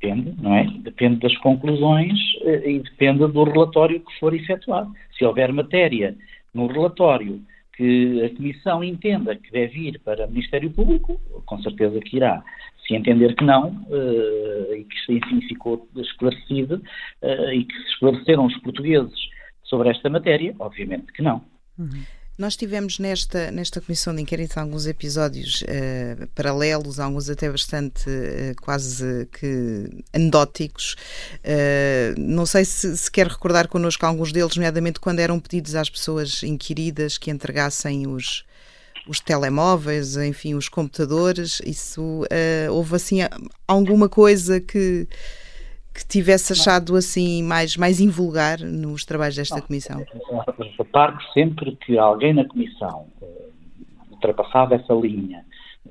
Depende, 0.00 0.34
não 0.40 0.54
é? 0.54 0.66
Depende 0.80 1.20
das 1.20 1.36
conclusões 1.38 2.18
eh, 2.42 2.70
e 2.72 2.78
depende 2.80 3.26
do 3.26 3.44
relatório 3.44 4.00
que 4.00 4.18
for 4.18 4.34
efetuado. 4.34 4.92
Se 5.16 5.24
houver 5.24 5.52
matéria 5.52 6.14
no 6.52 6.66
relatório 6.66 7.40
que 7.76 8.22
a 8.22 8.36
Comissão 8.36 8.84
entenda 8.84 9.34
que 9.34 9.50
deve 9.50 9.88
ir 9.88 10.00
para 10.00 10.26
o 10.26 10.30
Ministério 10.30 10.70
Público, 10.70 11.20
com 11.44 11.60
certeza 11.60 11.98
que 12.00 12.16
irá. 12.16 12.42
Se 12.86 12.94
entender 12.94 13.34
que 13.34 13.44
não, 13.44 13.68
uh, 13.88 14.74
e 14.74 14.84
que 14.84 15.12
enfim 15.12 15.40
ficou 15.48 15.88
esclarecido, 15.96 16.82
uh, 17.22 17.50
e 17.52 17.64
que 17.64 17.74
se 17.74 17.88
esclareceram 17.90 18.46
os 18.46 18.56
portugueses 18.58 19.18
sobre 19.64 19.88
esta 19.88 20.10
matéria, 20.10 20.54
obviamente 20.58 21.12
que 21.12 21.22
não. 21.22 21.42
Uhum. 21.78 22.04
Nós 22.36 22.56
tivemos 22.56 22.98
nesta, 22.98 23.52
nesta 23.52 23.80
comissão 23.80 24.12
de 24.12 24.20
inquérito 24.20 24.58
alguns 24.58 24.88
episódios 24.88 25.62
uh, 25.62 26.26
paralelos, 26.34 26.98
alguns 26.98 27.30
até 27.30 27.48
bastante 27.48 28.10
uh, 28.10 28.60
quase 28.60 29.28
que 29.38 29.88
anedóticos. 30.12 30.96
Uh, 31.44 32.20
não 32.20 32.44
sei 32.44 32.64
se, 32.64 32.96
se, 32.96 33.08
quer 33.08 33.28
recordar 33.28 33.68
connosco 33.68 34.04
alguns 34.04 34.32
deles, 34.32 34.56
nomeadamente 34.56 34.98
quando 34.98 35.20
eram 35.20 35.38
pedidos 35.38 35.76
às 35.76 35.88
pessoas 35.88 36.42
inquiridas 36.42 37.18
que 37.18 37.30
entregassem 37.30 38.08
os, 38.08 38.44
os 39.06 39.20
telemóveis, 39.20 40.16
enfim, 40.16 40.54
os 40.54 40.68
computadores. 40.68 41.60
Isso 41.64 42.22
houve 42.70 42.96
assim 42.96 43.18
alguma 43.66 44.08
coisa 44.08 44.60
que 44.60 45.06
que 45.94 46.04
tivesse 46.06 46.52
achado 46.52 46.96
assim 46.96 47.42
mais, 47.42 47.76
mais 47.76 48.00
invulgar 48.00 48.58
nos 48.58 49.04
trabalhos 49.04 49.36
desta 49.36 49.62
comissão? 49.62 50.04
Repare 50.76 51.16
sempre 51.32 51.76
que 51.76 51.96
alguém 51.96 52.34
na 52.34 52.44
comissão 52.44 53.06
uh, 53.22 53.52
ultrapassava 54.10 54.74
essa 54.74 54.92
linha, 54.92 55.44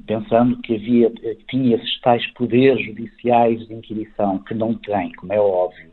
pensando 0.06 0.62
que 0.62 0.76
havia, 0.76 1.10
tinha 1.50 1.78
esses 1.78 2.02
tais 2.02 2.28
poderes 2.34 2.86
judiciais 2.86 3.66
de 3.66 3.74
inquirição 3.74 4.40
que 4.40 4.54
não 4.54 4.76
tem, 4.76 5.14
como 5.14 5.32
é 5.32 5.40
óbvio, 5.40 5.93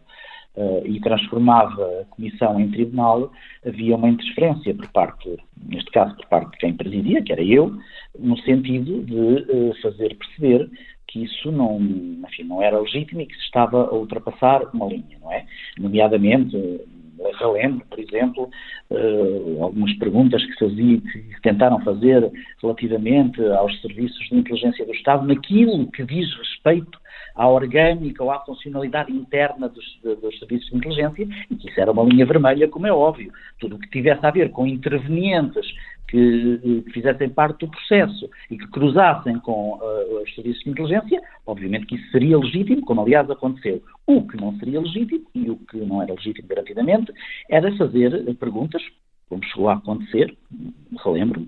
uh, 0.57 0.87
e 0.87 1.01
transformava 1.01 1.85
a 2.01 2.05
comissão 2.07 2.61
em 2.61 2.71
tribunal, 2.71 3.33
havia 3.65 3.97
uma 3.97 4.09
interferência 4.09 4.75
por 4.75 4.89
parte, 4.89 5.37
neste 5.69 5.91
caso 5.91 6.17
por 6.17 6.27
parte 6.27 6.53
de 6.53 6.59
quem 6.59 6.75
presidia, 6.75 7.23
que 7.23 7.33
era 7.33 7.43
eu, 7.43 7.77
no 8.19 8.37
sentido 8.39 9.03
de 9.03 9.53
uh, 9.53 9.75
fazer 9.83 10.17
perceber 10.17 10.71
que 11.07 11.25
isso 11.25 11.51
não, 11.51 11.81
enfim, 11.81 12.45
não 12.45 12.63
era 12.63 12.79
legítimo 12.79 13.21
e 13.21 13.27
que 13.27 13.35
se 13.35 13.43
estava 13.43 13.89
a 13.89 13.95
ultrapassar 13.95 14.63
uma 14.73 14.87
linha, 14.87 15.19
não 15.21 15.33
é? 15.33 15.45
Nomeadamente, 15.79 16.57
relembro, 17.39 17.85
por 17.89 17.99
exemplo, 17.99 18.51
uh, 18.91 19.63
algumas 19.63 19.93
perguntas 19.95 20.45
que, 20.45 20.59
fazia, 20.59 21.01
que 21.01 21.43
tentaram 21.43 21.81
fazer 21.81 22.31
relativamente 22.63 23.43
aos 23.53 23.81
serviços 23.81 24.29
de 24.29 24.37
inteligência 24.37 24.85
do 24.85 24.93
Estado 24.93 25.27
naquilo 25.27 25.91
que 25.91 26.05
diz 26.05 26.33
respeito 26.37 26.99
à 27.35 27.49
orgânica 27.49 28.23
ou 28.23 28.31
à 28.31 28.41
funcionalidade 28.41 29.13
interna 29.13 29.69
dos, 29.69 29.85
dos, 30.03 30.39
serviços 30.39 30.69
de 30.71 30.77
inteligência, 30.77 31.29
e 31.51 31.57
que 31.57 31.69
isso 31.69 31.81
era 31.81 31.93
uma 31.93 32.03
linha 32.03 32.27
vermelha, 32.27 32.69
como 32.69 32.87
é 32.87 32.93
óbvio. 32.93 33.33
Tudo 33.59 33.77
o 33.77 33.79
que 33.79 33.91
tivesse 33.91 34.25
a 34.25 34.31
ver 34.31 34.51
com 34.51 34.67
intervenientes 34.67 35.67
que, 36.11 36.85
fizessem 36.93 37.31
parte 37.31 37.61
do 37.61 37.71
processo 37.71 38.29
e 38.51 38.59
que 38.59 38.67
cruzassem 38.69 39.39
com 39.39 39.79
uh, 39.79 40.23
os 40.23 40.35
serviços 40.35 40.65
de 40.65 40.71
inteligência, 40.71 41.23
obviamente 41.47 41.87
que 41.87 41.95
isso 41.95 42.11
seria 42.11 42.37
legítimo, 42.37 42.85
como 42.85 43.03
aliás 43.03 43.31
aconteceu. 43.31 43.81
O 44.07 44.27
que 44.27 44.37
não 44.37 44.57
seria 44.59 44.81
legítimo, 44.81 45.25
e 45.35 45.51
o 45.51 45.57
que 45.57 45.77
não 45.79 46.03
era 46.03 46.13
legítimo 46.13 46.49
garantidamente, 46.49 47.13
era 47.49 47.75
fazer 47.77 48.35
perguntas, 48.37 48.83
como 49.29 49.45
chegou 49.45 49.69
a 49.69 49.75
acontecer, 49.75 50.37
relembro, 51.05 51.47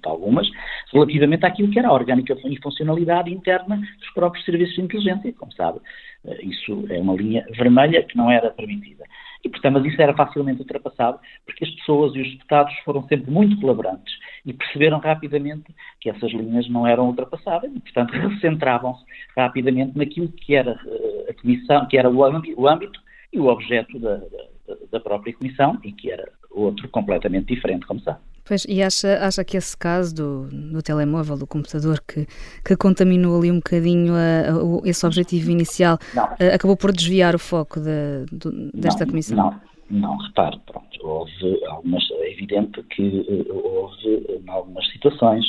de 0.00 0.08
algumas, 0.08 0.48
relativamente 0.92 1.44
àquilo 1.44 1.70
que 1.70 1.78
era 1.78 1.88
a 1.88 1.92
orgânica 1.92 2.34
e 2.44 2.62
funcionalidade 2.62 3.30
interna 3.30 3.76
dos 3.76 4.10
próprios 4.14 4.44
serviços 4.44 4.76
de 4.76 4.82
inteligência. 4.82 5.32
Como 5.34 5.52
sabe, 5.52 5.80
eh, 6.24 6.38
isso 6.44 6.86
é 6.88 6.98
uma 6.98 7.14
linha 7.14 7.44
vermelha 7.50 8.02
que 8.04 8.16
não 8.16 8.30
era 8.30 8.50
permitida. 8.50 9.04
E, 9.44 9.48
portanto, 9.48 9.74
mas 9.74 9.84
isso 9.84 10.00
era 10.00 10.14
facilmente 10.14 10.60
ultrapassado, 10.60 11.18
porque 11.46 11.64
as 11.64 11.70
pessoas 11.70 12.14
e 12.14 12.20
os 12.20 12.30
deputados 12.32 12.74
foram 12.84 13.06
sempre 13.06 13.30
muito 13.30 13.60
colaborantes 13.60 14.12
e 14.44 14.52
perceberam 14.52 14.98
rapidamente 14.98 15.74
que 16.00 16.10
essas 16.10 16.32
linhas 16.32 16.68
não 16.68 16.86
eram 16.86 17.06
ultrapassáveis 17.06 17.74
e, 17.74 17.80
portanto, 17.80 18.10
recentravam-se 18.12 19.04
rapidamente 19.36 19.96
naquilo 19.96 20.28
que 20.28 20.54
era 20.54 20.78
eh, 20.84 21.30
a 21.30 21.34
comissão, 21.40 21.86
que 21.86 21.96
era 21.96 22.10
o 22.10 22.68
âmbito 22.68 23.00
e 23.32 23.38
o 23.38 23.46
objeto 23.46 23.98
da, 23.98 24.16
da, 24.16 24.76
da 24.92 25.00
própria 25.00 25.34
comissão 25.34 25.78
e 25.84 25.92
que 25.92 26.10
era 26.10 26.30
outro 26.50 26.88
completamente 26.88 27.54
diferente, 27.54 27.86
como 27.86 28.00
sabe. 28.00 28.20
Pois, 28.48 28.64
e 28.66 28.82
acha, 28.82 29.18
acha 29.20 29.44
que 29.44 29.58
esse 29.58 29.76
caso 29.76 30.14
do, 30.14 30.48
do 30.48 30.82
telemóvel, 30.82 31.36
do 31.36 31.46
computador, 31.46 32.00
que, 32.00 32.26
que 32.64 32.74
contaminou 32.76 33.36
ali 33.38 33.52
um 33.52 33.56
bocadinho 33.56 34.14
a, 34.14 34.48
a, 34.48 34.88
esse 34.88 35.04
objetivo 35.04 35.50
inicial, 35.50 35.98
a, 36.16 36.54
acabou 36.54 36.74
por 36.74 36.90
desviar 36.90 37.34
o 37.34 37.38
foco 37.38 37.78
de, 37.78 38.24
de, 38.32 38.70
desta 38.72 39.04
não, 39.04 39.10
comissão? 39.10 39.36
Não, 39.36 39.60
não, 39.90 40.16
repare, 40.16 40.58
pronto, 40.64 40.88
houve 41.02 41.62
algumas, 41.66 42.02
é 42.10 42.32
evidente 42.32 42.82
que 42.84 43.26
eh, 43.28 43.52
houve, 43.52 44.40
em 44.42 44.50
algumas 44.50 44.90
situações, 44.92 45.44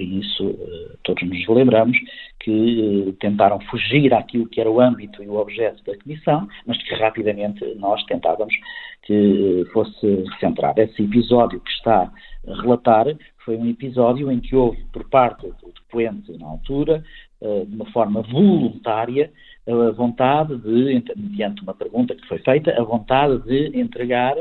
isso 0.00 0.46
uh, 0.46 0.98
todos 1.02 1.22
nos 1.28 1.46
lembramos, 1.48 1.96
que 2.40 3.06
uh, 3.08 3.12
tentaram 3.14 3.60
fugir 3.70 4.14
àquilo 4.14 4.48
que 4.48 4.60
era 4.60 4.70
o 4.70 4.80
âmbito 4.80 5.22
e 5.22 5.28
o 5.28 5.36
objeto 5.36 5.82
da 5.84 5.96
Comissão, 5.98 6.48
mas 6.66 6.82
que 6.82 6.94
rapidamente 6.94 7.64
nós 7.76 8.02
tentávamos 8.04 8.54
que 9.02 9.12
uh, 9.62 9.72
fosse 9.72 10.24
centrado. 10.40 10.80
Esse 10.80 11.02
episódio 11.02 11.60
que 11.60 11.70
está 11.70 12.10
a 12.48 12.62
relatar 12.62 13.06
foi 13.44 13.56
um 13.56 13.68
episódio 13.68 14.32
em 14.32 14.40
que 14.40 14.56
houve, 14.56 14.82
por 14.92 15.08
parte 15.10 15.46
do 15.46 15.72
depoente 15.72 16.32
na 16.38 16.46
altura, 16.46 17.04
de 17.42 17.74
uma 17.74 17.84
forma 17.92 18.22
voluntária, 18.22 19.30
a 19.68 19.90
vontade 19.90 20.56
de, 20.56 21.04
mediante 21.14 21.62
uma 21.62 21.74
pergunta 21.74 22.14
que 22.14 22.26
foi 22.26 22.38
feita, 22.38 22.70
a 22.70 22.82
vontade 22.82 23.42
de 23.42 23.78
entregar 23.78 24.34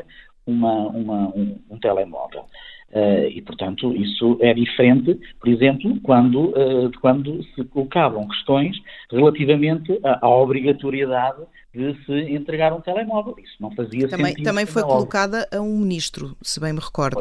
uma, 0.48 0.88
uma, 0.88 1.28
um, 1.36 1.60
um 1.70 1.78
telemóvel. 1.80 2.46
Uh, 2.94 3.28
e, 3.28 3.42
portanto, 3.42 3.92
isso 3.96 4.38
é 4.40 4.54
diferente, 4.54 5.20
por 5.40 5.50
exemplo, 5.50 6.00
quando, 6.04 6.50
uh, 6.50 6.92
quando 7.02 7.44
se 7.56 7.64
colocavam 7.64 8.28
questões 8.28 8.78
relativamente 9.12 10.00
à, 10.04 10.24
à, 10.24 10.30
obrigatoriedade 10.30 11.42
de 11.74 11.96
se 12.06 12.14
entregar 12.32 12.72
um 12.72 12.82
telemóvel. 12.82 13.36
Isso 13.44 13.56
não 13.60 13.72
fazia 13.72 14.08
também, 14.08 14.28
sentido. 14.28 14.46
Também 14.46 14.68
foi 14.68 14.84
colocada 14.84 15.48
a 15.52 15.60
um 15.60 15.80
ministro, 15.80 16.38
se 16.44 16.60
bem 16.60 16.72
me 16.72 16.80
recordo. 16.80 17.20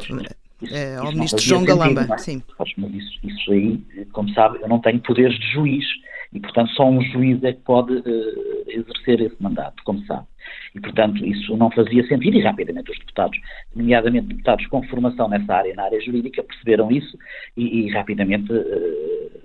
Isso, 0.61 0.75
é, 0.75 0.97
ao 0.97 1.11
ministro 1.11 1.41
João 1.41 1.65
Galamba. 1.65 2.07
É? 2.13 2.19
Sim. 2.19 2.43
Mas 2.77 2.95
isso, 2.95 3.19
isso 3.25 3.53
aí, 3.53 3.79
como 4.13 4.29
sabe, 4.35 4.59
eu 4.61 4.69
não 4.69 4.79
tenho 4.79 5.01
poderes 5.01 5.39
de 5.39 5.53
juiz 5.53 5.85
e, 6.33 6.41
portanto, 6.41 6.71
só 6.73 6.89
um 6.89 7.01
juiz 7.01 7.43
é 7.45 7.53
que 7.53 7.61
pode 7.61 7.95
uh, 7.95 8.65
exercer 8.67 9.21
esse 9.21 9.37
mandato, 9.41 9.83
como 9.85 10.05
sabe. 10.05 10.27
E, 10.75 10.81
portanto, 10.81 11.25
isso 11.25 11.57
não 11.57 11.71
fazia 11.71 12.07
sentido 12.07 12.37
e 12.37 12.41
rapidamente 12.41 12.91
os 12.91 12.99
deputados, 12.99 13.39
nomeadamente 13.75 14.29
deputados 14.29 14.67
com 14.67 14.83
formação 14.85 15.29
nessa 15.29 15.55
área, 15.55 15.75
na 15.75 15.85
área 15.85 16.01
jurídica, 16.01 16.43
perceberam 16.43 16.91
isso 16.91 17.19
e, 17.57 17.87
e 17.87 17.91
rapidamente 17.91 18.53
uh, 18.53 19.43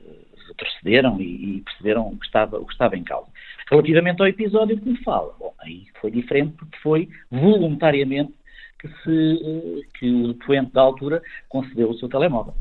retrocederam 0.47 1.19
e, 1.19 1.57
e, 1.57 1.61
perceberam 1.61 2.07
o 2.07 2.17
que, 2.17 2.25
estava, 2.25 2.57
o 2.57 2.65
que 2.65 2.73
estava 2.73 2.95
em 2.95 3.03
causa. 3.03 3.27
Relativamente 3.69 4.21
ao 4.21 4.27
episódio 4.27 4.79
que 4.79 4.89
me 4.89 5.03
fala, 5.03 5.33
bom, 5.39 5.53
aí 5.59 5.85
foi 5.99 6.11
diferente 6.11 6.53
porque 6.57 6.77
foi 6.79 7.09
voluntariamente 7.29 8.33
que, 8.79 8.87
se, 8.87 9.87
que 9.99 10.09
o 10.09 10.33
depoente 10.33 10.71
da 10.71 10.81
altura 10.81 11.21
concedeu 11.49 11.89
o 11.89 11.97
seu 11.97 12.07
telemóvel. 12.07 12.53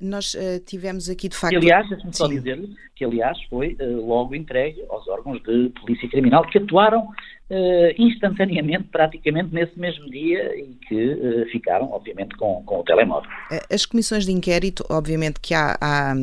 Nós 0.00 0.32
uh, 0.32 0.58
tivemos 0.64 1.10
aqui 1.10 1.28
de 1.28 1.36
facto. 1.36 1.52
E, 1.52 1.56
aliás, 1.56 1.86
deixe-me 1.88 2.16
só 2.16 2.26
dizer-lhe 2.26 2.74
que, 2.96 3.04
aliás, 3.04 3.38
foi 3.50 3.76
uh, 3.78 4.06
logo 4.06 4.34
entregue 4.34 4.82
aos 4.88 5.06
órgãos 5.06 5.42
de 5.42 5.68
polícia 5.80 6.08
criminal 6.08 6.42
que 6.48 6.56
atuaram 6.56 7.08
uh, 7.50 7.94
instantaneamente, 7.98 8.84
praticamente 8.90 9.52
nesse 9.52 9.78
mesmo 9.78 10.08
dia, 10.10 10.56
e 10.56 10.74
que 10.88 11.12
uh, 11.14 11.46
ficaram, 11.50 11.90
obviamente, 11.92 12.36
com, 12.36 12.62
com 12.64 12.80
o 12.80 12.84
telemóvel. 12.84 13.30
As 13.70 13.84
comissões 13.84 14.24
de 14.24 14.32
inquérito, 14.32 14.84
obviamente 14.88 15.40
que 15.40 15.54
há, 15.54 15.76
há, 15.80 16.14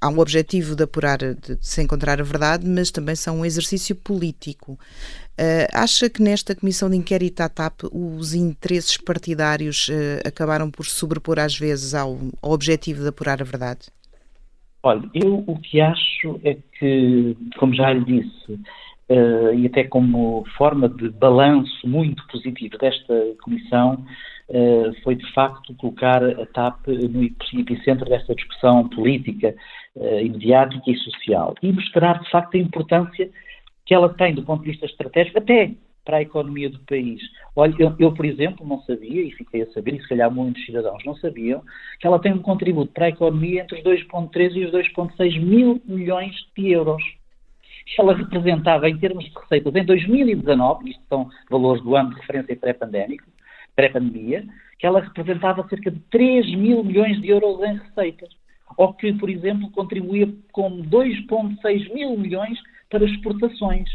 há 0.00 0.08
um 0.08 0.18
objetivo 0.18 0.74
de 0.74 0.84
apurar, 0.84 1.18
de, 1.18 1.34
de 1.34 1.58
se 1.60 1.82
encontrar 1.82 2.20
a 2.20 2.24
verdade, 2.24 2.66
mas 2.66 2.90
também 2.90 3.14
são 3.14 3.40
um 3.40 3.44
exercício 3.44 3.94
político. 3.94 4.78
Uh, 5.34 5.66
acha 5.74 6.08
que 6.08 6.22
nesta 6.22 6.54
comissão 6.54 6.88
de 6.88 6.96
inquérito 6.96 7.40
à 7.40 7.48
TAP 7.48 7.82
os 7.92 8.34
interesses 8.34 8.96
partidários 8.96 9.88
uh, 9.88 10.28
acabaram 10.28 10.70
por 10.70 10.86
sobrepor 10.86 11.40
às 11.40 11.58
vezes 11.58 11.92
ao, 11.92 12.16
ao, 12.40 12.52
objetivo 12.52 13.02
de 13.02 13.08
apurar 13.08 13.42
a 13.42 13.44
verdade? 13.44 13.88
Olha, 14.80 15.02
eu 15.12 15.42
o 15.44 15.58
que 15.58 15.80
acho 15.80 16.40
é 16.44 16.56
que, 16.78 17.36
como 17.58 17.74
já 17.74 17.92
lhe 17.92 18.04
disse, 18.04 18.60
uh, 19.08 19.54
e 19.54 19.66
até 19.66 19.84
como 19.84 20.44
forma 20.56 20.88
de 20.88 21.10
balanço 21.10 21.86
muito 21.86 22.26
positivo 22.28 22.78
desta 22.78 23.14
comissão, 23.42 24.04
foi 25.02 25.14
de 25.14 25.32
facto 25.32 25.74
colocar 25.76 26.22
a 26.22 26.44
TAP 26.44 26.86
no 26.86 27.22
epicentro 27.22 28.04
desta 28.04 28.34
discussão 28.34 28.86
política, 28.90 29.54
e 29.96 30.28
mediática 30.28 30.90
e 30.90 30.96
social 30.98 31.54
e 31.62 31.72
mostrar 31.72 32.20
de 32.20 32.30
facto 32.30 32.54
a 32.56 32.60
importância 32.60 33.30
que 33.86 33.94
ela 33.94 34.08
tem 34.08 34.34
do 34.34 34.42
ponto 34.42 34.62
de 34.62 34.70
vista 34.70 34.86
estratégico, 34.86 35.38
até 35.38 35.72
para 36.04 36.18
a 36.18 36.22
economia 36.22 36.68
do 36.68 36.78
país. 36.80 37.20
Olha, 37.56 37.74
eu, 37.78 37.94
eu, 37.98 38.12
por 38.12 38.24
exemplo, 38.24 38.66
não 38.66 38.80
sabia, 38.82 39.22
e 39.22 39.30
fiquei 39.32 39.62
a 39.62 39.70
saber, 39.70 39.94
e 39.94 40.02
se 40.02 40.08
calhar 40.08 40.30
muitos 40.30 40.64
cidadãos 40.66 41.02
não 41.04 41.16
sabiam, 41.16 41.62
que 41.98 42.06
ela 42.06 42.18
tem 42.18 42.32
um 42.32 42.42
contributo 42.42 42.92
para 42.92 43.06
a 43.06 43.08
economia 43.08 43.62
entre 43.62 43.78
os 43.78 43.84
2,3 43.84 44.54
e 44.54 44.64
os 44.66 44.72
2,6 44.72 45.40
mil 45.40 45.80
milhões 45.86 46.34
de 46.56 46.70
euros. 46.70 47.02
Ela 47.98 48.14
representava, 48.14 48.88
em 48.88 48.98
termos 48.98 49.24
de 49.24 49.32
receitas, 49.38 49.74
em 49.74 49.84
2019, 49.84 50.90
isto 50.90 51.02
são 51.08 51.28
valores 51.50 51.82
do 51.82 51.94
ano 51.94 52.10
de 52.10 52.20
referência 52.20 52.56
pré-pandémico, 52.56 53.24
pré-pandemia, 53.76 54.44
que 54.78 54.86
ela 54.86 55.00
representava 55.00 55.66
cerca 55.68 55.90
de 55.90 56.00
3 56.10 56.54
mil 56.56 56.82
milhões 56.82 57.20
de 57.20 57.28
euros 57.28 57.60
em 57.62 57.76
receitas. 57.76 58.30
Ou 58.76 58.92
que, 58.92 59.12
por 59.12 59.30
exemplo, 59.30 59.70
contribuía 59.70 60.28
com 60.50 60.82
2,6 60.82 61.92
mil 61.92 62.18
milhões 62.18 62.58
para 62.90 63.04
exportações, 63.04 63.88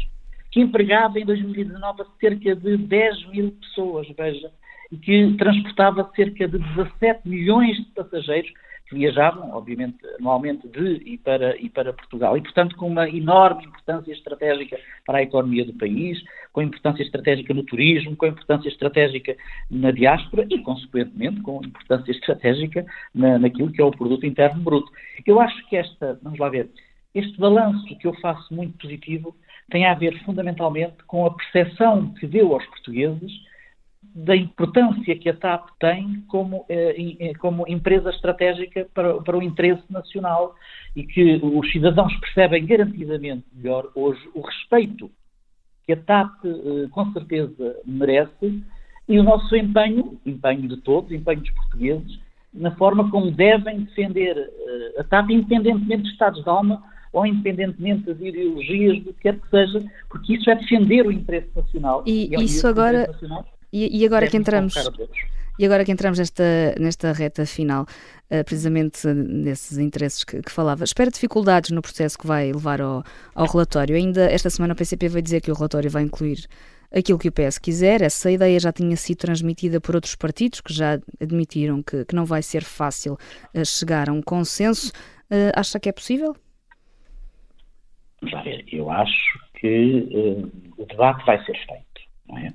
que 0.50 0.60
empregava 0.60 1.18
em 1.18 1.24
2019 1.24 2.04
cerca 2.20 2.56
de 2.56 2.76
10 2.76 3.26
mil 3.30 3.52
pessoas, 3.52 4.06
veja, 4.16 4.50
e 4.90 4.96
que 4.96 5.34
transportava 5.36 6.10
cerca 6.16 6.48
de 6.48 6.58
17 6.58 7.28
milhões 7.28 7.76
de 7.76 7.84
passageiros 7.92 8.50
que 8.90 8.96
viajavam, 8.96 9.52
obviamente, 9.52 9.98
anualmente 10.18 10.66
de 10.66 11.00
e 11.06 11.16
para, 11.16 11.56
e 11.56 11.70
para 11.70 11.92
Portugal. 11.92 12.36
E, 12.36 12.42
portanto, 12.42 12.76
com 12.76 12.88
uma 12.88 13.08
enorme 13.08 13.64
importância 13.64 14.12
estratégica 14.12 14.76
para 15.06 15.18
a 15.18 15.22
economia 15.22 15.64
do 15.64 15.72
país, 15.74 16.20
com 16.52 16.60
importância 16.60 17.04
estratégica 17.04 17.54
no 17.54 17.62
turismo, 17.62 18.16
com 18.16 18.26
importância 18.26 18.68
estratégica 18.68 19.36
na 19.70 19.92
diáspora 19.92 20.44
e, 20.50 20.58
consequentemente, 20.58 21.40
com 21.40 21.64
importância 21.64 22.10
estratégica 22.10 22.84
na, 23.14 23.38
naquilo 23.38 23.70
que 23.70 23.80
é 23.80 23.84
o 23.84 23.92
produto 23.92 24.26
interno 24.26 24.60
bruto. 24.60 24.90
Eu 25.24 25.40
acho 25.40 25.68
que 25.68 25.76
esta, 25.76 26.18
vamos 26.20 26.40
lá 26.40 26.48
ver, 26.48 26.68
este 27.14 27.38
balanço 27.38 27.96
que 27.96 28.08
eu 28.08 28.14
faço 28.14 28.52
muito 28.52 28.76
positivo 28.76 29.36
tem 29.70 29.86
a 29.86 29.94
ver 29.94 30.18
fundamentalmente 30.24 30.96
com 31.06 31.26
a 31.26 31.30
percepção 31.32 32.12
que 32.14 32.26
deu 32.26 32.52
aos 32.52 32.66
portugueses 32.66 33.30
da 34.14 34.34
importância 34.36 35.16
que 35.16 35.28
a 35.28 35.34
TAP 35.34 35.68
tem 35.78 36.24
como, 36.28 36.64
eh, 36.68 37.16
eh, 37.20 37.34
como 37.34 37.68
empresa 37.68 38.10
estratégica 38.10 38.86
para, 38.92 39.14
para, 39.22 39.38
o 39.38 39.42
interesse 39.42 39.84
nacional 39.88 40.54
e 40.96 41.04
que 41.04 41.40
os 41.42 41.70
cidadãos 41.70 42.14
percebem 42.16 42.66
garantidamente 42.66 43.44
melhor 43.52 43.88
hoje 43.94 44.20
o 44.34 44.40
respeito 44.40 45.10
que 45.84 45.92
a 45.92 45.96
TAP 45.96 46.44
eh, 46.44 46.88
com 46.90 47.12
certeza 47.12 47.76
merece 47.84 48.62
e 49.08 49.18
o 49.18 49.22
nosso 49.22 49.54
empenho, 49.54 50.20
empenho 50.26 50.68
de 50.68 50.76
todos, 50.78 51.12
empenho 51.12 51.40
dos 51.40 51.50
portugueses, 51.50 52.20
na 52.52 52.72
forma 52.72 53.08
como 53.10 53.30
devem 53.30 53.80
defender 53.82 54.36
a 54.98 55.04
TAP, 55.04 55.30
independentemente 55.30 56.02
de 56.02 56.08
estados 56.10 56.42
de 56.42 56.48
alma 56.48 56.82
ou 57.12 57.26
independentemente 57.26 58.06
das 58.06 58.20
ideologias, 58.20 59.02
do 59.02 59.12
que 59.14 59.20
quer 59.20 59.38
que 59.38 59.50
seja, 59.50 59.84
porque 60.08 60.34
isso 60.34 60.48
é 60.50 60.54
defender 60.54 61.06
o 61.06 61.12
interesse 61.12 61.48
nacional. 61.54 62.04
E, 62.06 62.34
e 62.34 62.44
isso 62.44 62.66
agora. 62.66 63.06
Nacional, 63.06 63.46
e, 63.72 64.00
e, 64.00 64.06
agora 64.06 64.26
que 64.28 64.36
entramos. 64.36 64.74
E 65.58 65.64
agora 65.66 65.84
que 65.84 65.92
entramos 65.92 66.18
nesta, 66.18 66.74
nesta 66.80 67.12
reta 67.12 67.44
final, 67.44 67.82
uh, 67.82 68.42
precisamente 68.44 69.06
nesses 69.06 69.76
interesses 69.76 70.24
que, 70.24 70.40
que, 70.40 70.50
falava, 70.50 70.84
espera 70.84 71.10
dificuldades 71.10 71.70
no 71.70 71.82
processo 71.82 72.18
que 72.18 72.26
vai 72.26 72.50
levar 72.50 72.80
ao, 72.80 73.04
ao 73.34 73.46
relatório. 73.46 73.94
Ainda 73.94 74.24
esta 74.30 74.48
semana 74.48 74.72
o 74.72 74.76
PCP 74.76 75.08
vai 75.08 75.20
dizer 75.20 75.42
que 75.42 75.50
o 75.50 75.54
relatório 75.54 75.90
vai 75.90 76.02
incluir 76.02 76.46
aquilo 76.90 77.18
que 77.18 77.28
o 77.28 77.32
PS 77.32 77.58
quiser. 77.58 78.00
Essa 78.00 78.30
ideia 78.30 78.58
já 78.58 78.72
tinha 78.72 78.96
sido 78.96 79.18
transmitida 79.18 79.80
por 79.80 79.94
outros 79.94 80.16
partidos 80.16 80.62
que 80.62 80.72
já 80.72 80.98
admitiram 81.20 81.82
que, 81.82 82.06
que 82.06 82.14
não 82.14 82.24
vai 82.24 82.42
ser 82.42 82.64
fácil 82.64 83.18
uh, 83.54 83.64
chegar 83.64 84.08
a 84.08 84.12
um 84.12 84.22
consenso. 84.22 84.90
Uh, 85.30 85.52
acha 85.54 85.78
que 85.78 85.88
é 85.88 85.92
possível? 85.92 86.34
Vamos 88.20 88.34
lá 88.34 88.42
ver, 88.42 88.64
eu 88.72 88.90
acho 88.90 89.38
que 89.54 90.08
uh, 90.10 90.82
o 90.82 90.86
debate 90.86 91.24
vai 91.24 91.38
ser 91.44 91.54
feito, 91.66 92.00
não 92.28 92.38
é? 92.38 92.52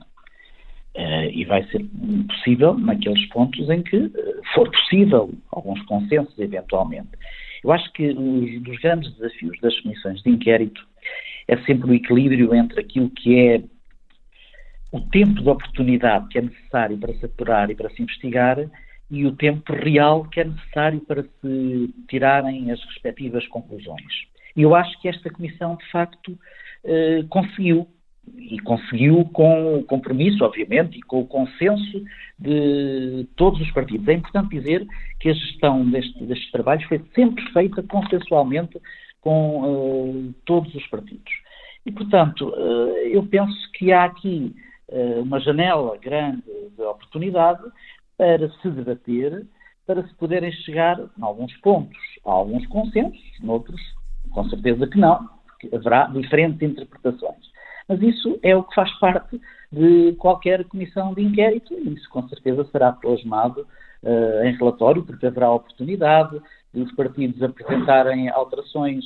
Uh, 0.96 1.30
e 1.30 1.44
vai 1.44 1.62
ser 1.66 1.86
possível 2.30 2.74
naqueles 2.78 3.28
pontos 3.28 3.70
em 3.70 3.84
que 3.84 3.98
uh, 3.98 4.12
for 4.54 4.72
possível 4.72 5.30
alguns 5.52 5.82
consensos, 5.84 6.40
eventualmente. 6.40 7.10
Eu 7.62 7.74
acho 7.74 7.92
que 7.92 8.12
um 8.12 8.62
dos 8.62 8.78
grandes 8.80 9.14
desafios 9.16 9.60
das 9.60 9.78
comissões 9.82 10.22
de 10.24 10.30
inquérito 10.30 10.82
é 11.50 11.58
sempre 11.64 11.92
o 11.92 11.94
equilíbrio 11.94 12.56
entre 12.56 12.80
aquilo 12.80 13.10
que 13.10 13.38
é 13.38 13.62
o 14.90 15.02
tempo 15.02 15.42
de 15.42 15.50
oportunidade 15.50 16.30
que 16.30 16.38
é 16.38 16.42
necessário 16.44 16.98
para 16.98 17.14
se 17.16 17.26
apurar 17.26 17.70
e 17.70 17.76
para 17.76 17.90
se 17.90 18.02
investigar 18.02 18.58
e 19.12 19.26
o 19.26 19.36
tempo 19.36 19.74
real 19.74 20.24
que 20.26 20.40
é 20.40 20.46
necessário 20.46 21.02
para 21.02 21.24
se 21.24 21.94
tirarem 22.08 22.72
as 22.72 22.82
respectivas 22.86 23.46
conclusões. 23.48 24.14
E 24.56 24.62
eu 24.62 24.74
acho 24.74 25.00
que 25.02 25.10
esta 25.10 25.30
Comissão, 25.30 25.76
de 25.76 25.92
facto, 25.92 26.38
eh, 26.84 27.24
conseguiu. 27.30 27.88
E 28.38 28.60
conseguiu 28.60 29.26
com 29.34 29.80
o 29.80 29.84
compromisso, 29.84 30.44
obviamente, 30.44 30.98
e 30.98 31.02
com 31.02 31.22
o 31.22 31.28
consenso 31.28 32.04
de 32.40 33.28
todos 33.36 33.60
os 33.62 33.72
partidos. 33.72 34.08
É 34.08 34.14
importante 34.14 34.50
dizer 34.50 34.86
que 35.20 35.30
a 35.30 35.34
gestão 35.34 35.90
deste, 35.90 36.24
destes 36.26 36.52
trabalhos 36.52 36.84
foi 36.86 37.02
sempre 37.14 37.44
feita 37.52 37.84
consensualmente 37.84 38.80
com 39.22 39.64
uh, 39.64 40.34
todos 40.46 40.74
os 40.76 40.86
partidos. 40.88 41.34
E, 41.86 41.92
portanto, 41.92 42.50
uh, 42.50 42.98
eu 43.08 43.26
penso 43.26 43.72
que 43.74 43.92
há 43.92 44.06
aqui 44.06 44.56
uh, 44.90 45.22
uma 45.22 45.40
janela 45.40 45.98
grande 45.98 46.44
de 46.76 46.84
oportunidade 46.84 47.64
para 48.18 48.50
se 48.62 48.70
debater, 48.70 49.46
para 49.86 50.08
se 50.08 50.14
poderem 50.16 50.52
chegar, 50.52 51.00
em 51.00 51.24
alguns 51.24 51.56
pontos, 51.58 51.98
a 52.26 52.32
alguns 52.32 52.66
consensos, 52.68 53.22
noutros 53.42 53.82
com 54.32 54.48
certeza 54.50 54.88
que 54.88 54.98
não, 54.98 55.30
porque 55.46 55.76
haverá 55.76 56.08
diferentes 56.08 56.62
interpretações. 56.62 57.55
Mas 57.88 58.02
isso 58.02 58.40
é 58.42 58.56
o 58.56 58.64
que 58.64 58.76
faz 58.76 58.92
parte 59.00 59.40
de 59.72 60.14
qualquer 60.14 60.64
comissão 60.66 61.14
de 61.14 61.22
inquérito 61.22 61.74
e 61.74 61.94
isso 61.94 62.10
com 62.10 62.28
certeza 62.28 62.66
será 62.72 62.92
plasmado 62.92 63.68
uh, 64.04 64.44
em 64.46 64.56
relatório, 64.56 65.04
porque 65.04 65.26
haverá 65.26 65.52
oportunidade 65.52 66.42
de 66.74 66.82
os 66.82 66.92
partidos 66.94 67.42
apresentarem 67.42 68.30
alterações, 68.30 69.04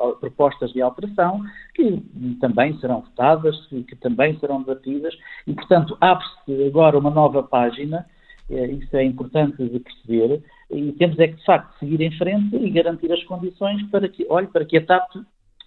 uh, 0.00 0.16
propostas 0.16 0.72
de 0.72 0.82
alteração, 0.82 1.40
que 1.74 2.02
também 2.40 2.78
serão 2.78 3.00
votadas, 3.00 3.56
que, 3.66 3.96
também 3.96 4.38
serão 4.38 4.62
debatidas, 4.62 5.14
e, 5.46 5.54
portanto, 5.54 5.96
abre-se 6.00 6.66
agora 6.66 6.98
uma 6.98 7.10
nova 7.10 7.42
página, 7.42 8.06
uh, 8.50 8.64
isso 8.66 8.96
é 8.96 9.04
importante 9.04 9.66
de 9.68 9.80
perceber, 9.80 10.42
e 10.70 10.92
temos 10.92 11.18
é 11.18 11.28
que, 11.28 11.36
de 11.36 11.44
facto, 11.44 11.78
seguir 11.78 12.00
em 12.00 12.16
frente 12.18 12.56
e 12.56 12.70
garantir 12.70 13.12
as 13.12 13.22
condições 13.24 13.82
para 13.90 14.08
que, 14.08 14.26
olhe, 14.28 14.46
para 14.48 14.64
que 14.64 14.76
a 14.76 14.84
TAP 14.84 15.10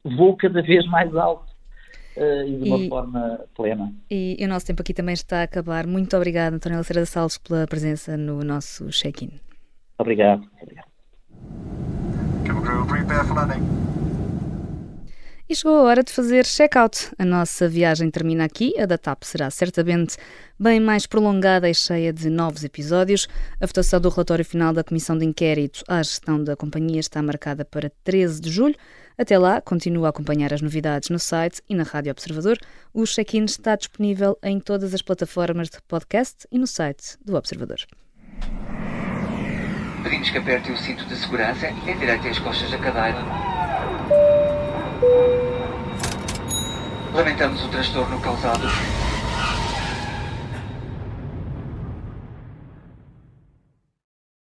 voe 0.04 0.36
cada 0.38 0.62
vez 0.62 0.86
mais 0.88 1.16
alto 1.16 1.57
e 2.47 2.57
de 2.57 2.70
uma 2.70 2.78
e, 2.78 2.89
forma 2.89 3.39
plena. 3.55 3.93
E, 4.09 4.36
e, 4.39 4.45
o 4.45 4.47
nosso 4.47 4.65
tempo 4.65 4.82
aqui 4.82 4.93
também 4.93 5.13
está 5.13 5.41
a 5.41 5.43
acabar. 5.43 5.86
Muito 5.88 6.15
obrigado, 6.15 6.55
António 6.55 6.78
Lacerda 6.78 7.05
Salles, 7.05 7.38
pela 7.38 7.65
presença 7.68 8.18
no 8.18 8.43
nosso 8.43 8.89
check-in. 8.89 9.32
Obrigado. 9.99 10.47
obrigado. 10.61 10.88
E 15.50 15.56
chegou 15.56 15.78
a 15.78 15.84
hora 15.84 16.04
de 16.04 16.12
fazer 16.12 16.45
check-out. 16.45 17.10
A 17.18 17.24
nossa 17.24 17.70
viagem 17.70 18.12
termina 18.12 18.43
aqui. 18.43 18.78
A 18.78 18.86
da 18.86 18.98
TAP 18.98 19.24
será 19.24 19.50
certamente 19.50 20.18
bem 20.60 20.78
mais 20.78 21.06
prolongada 21.06 21.70
e 21.70 21.74
cheia 21.74 22.12
de 22.12 22.30
novos 22.30 22.66
episódios. 22.66 23.30
A 23.62 23.66
votação 23.66 24.02
do 24.02 24.10
relatório 24.10 24.43
final 24.43 24.74
da 24.74 24.84
Comissão 24.84 25.18
de 25.18 25.24
Inquérito 25.24 25.86
à 25.88 26.04
gestão 26.04 26.43
da 26.43 26.58
companhia 26.58 27.00
está 27.00 27.22
marcada 27.22 27.64
para 27.64 27.89
13 28.04 28.41
de 28.41 28.52
julho. 28.52 28.76
Até 29.18 29.39
lá, 29.39 29.62
continua 29.62 30.08
a 30.08 30.10
acompanhar 30.10 30.54
as 30.54 30.62
novidades 30.62 31.10
no 31.10 31.18
site 31.18 31.62
e 31.70 31.74
na 31.74 31.84
Rádio 31.84 32.12
Observador. 32.12 32.58
O 32.93 33.06
check-in 33.06 33.45
está 33.45 33.78
disponível 33.78 34.38
em 34.43 34.60
todas 34.60 34.93
as 34.93 35.02
plataformas 35.02 35.70
de 35.70 35.78
podcast 35.88 36.45
e 36.52 36.60
no 36.60 36.68
site 36.68 37.18
do 37.24 37.38
Observador. 37.38 37.80
Pedimos 40.04 40.30
que 40.30 40.38
aperte 40.38 40.74
o 40.74 40.78
cinto 40.78 41.06
de 41.06 41.16
segurança 41.16 41.70
e 41.70 41.91
endireite 41.91 42.28
as 42.28 42.38
costas 42.38 42.70
da 42.70 42.78
cadeira. 42.78 43.57
Lamentamos 47.14 47.64
o 47.64 47.68
transtorno 47.68 48.20
causado 48.20 48.68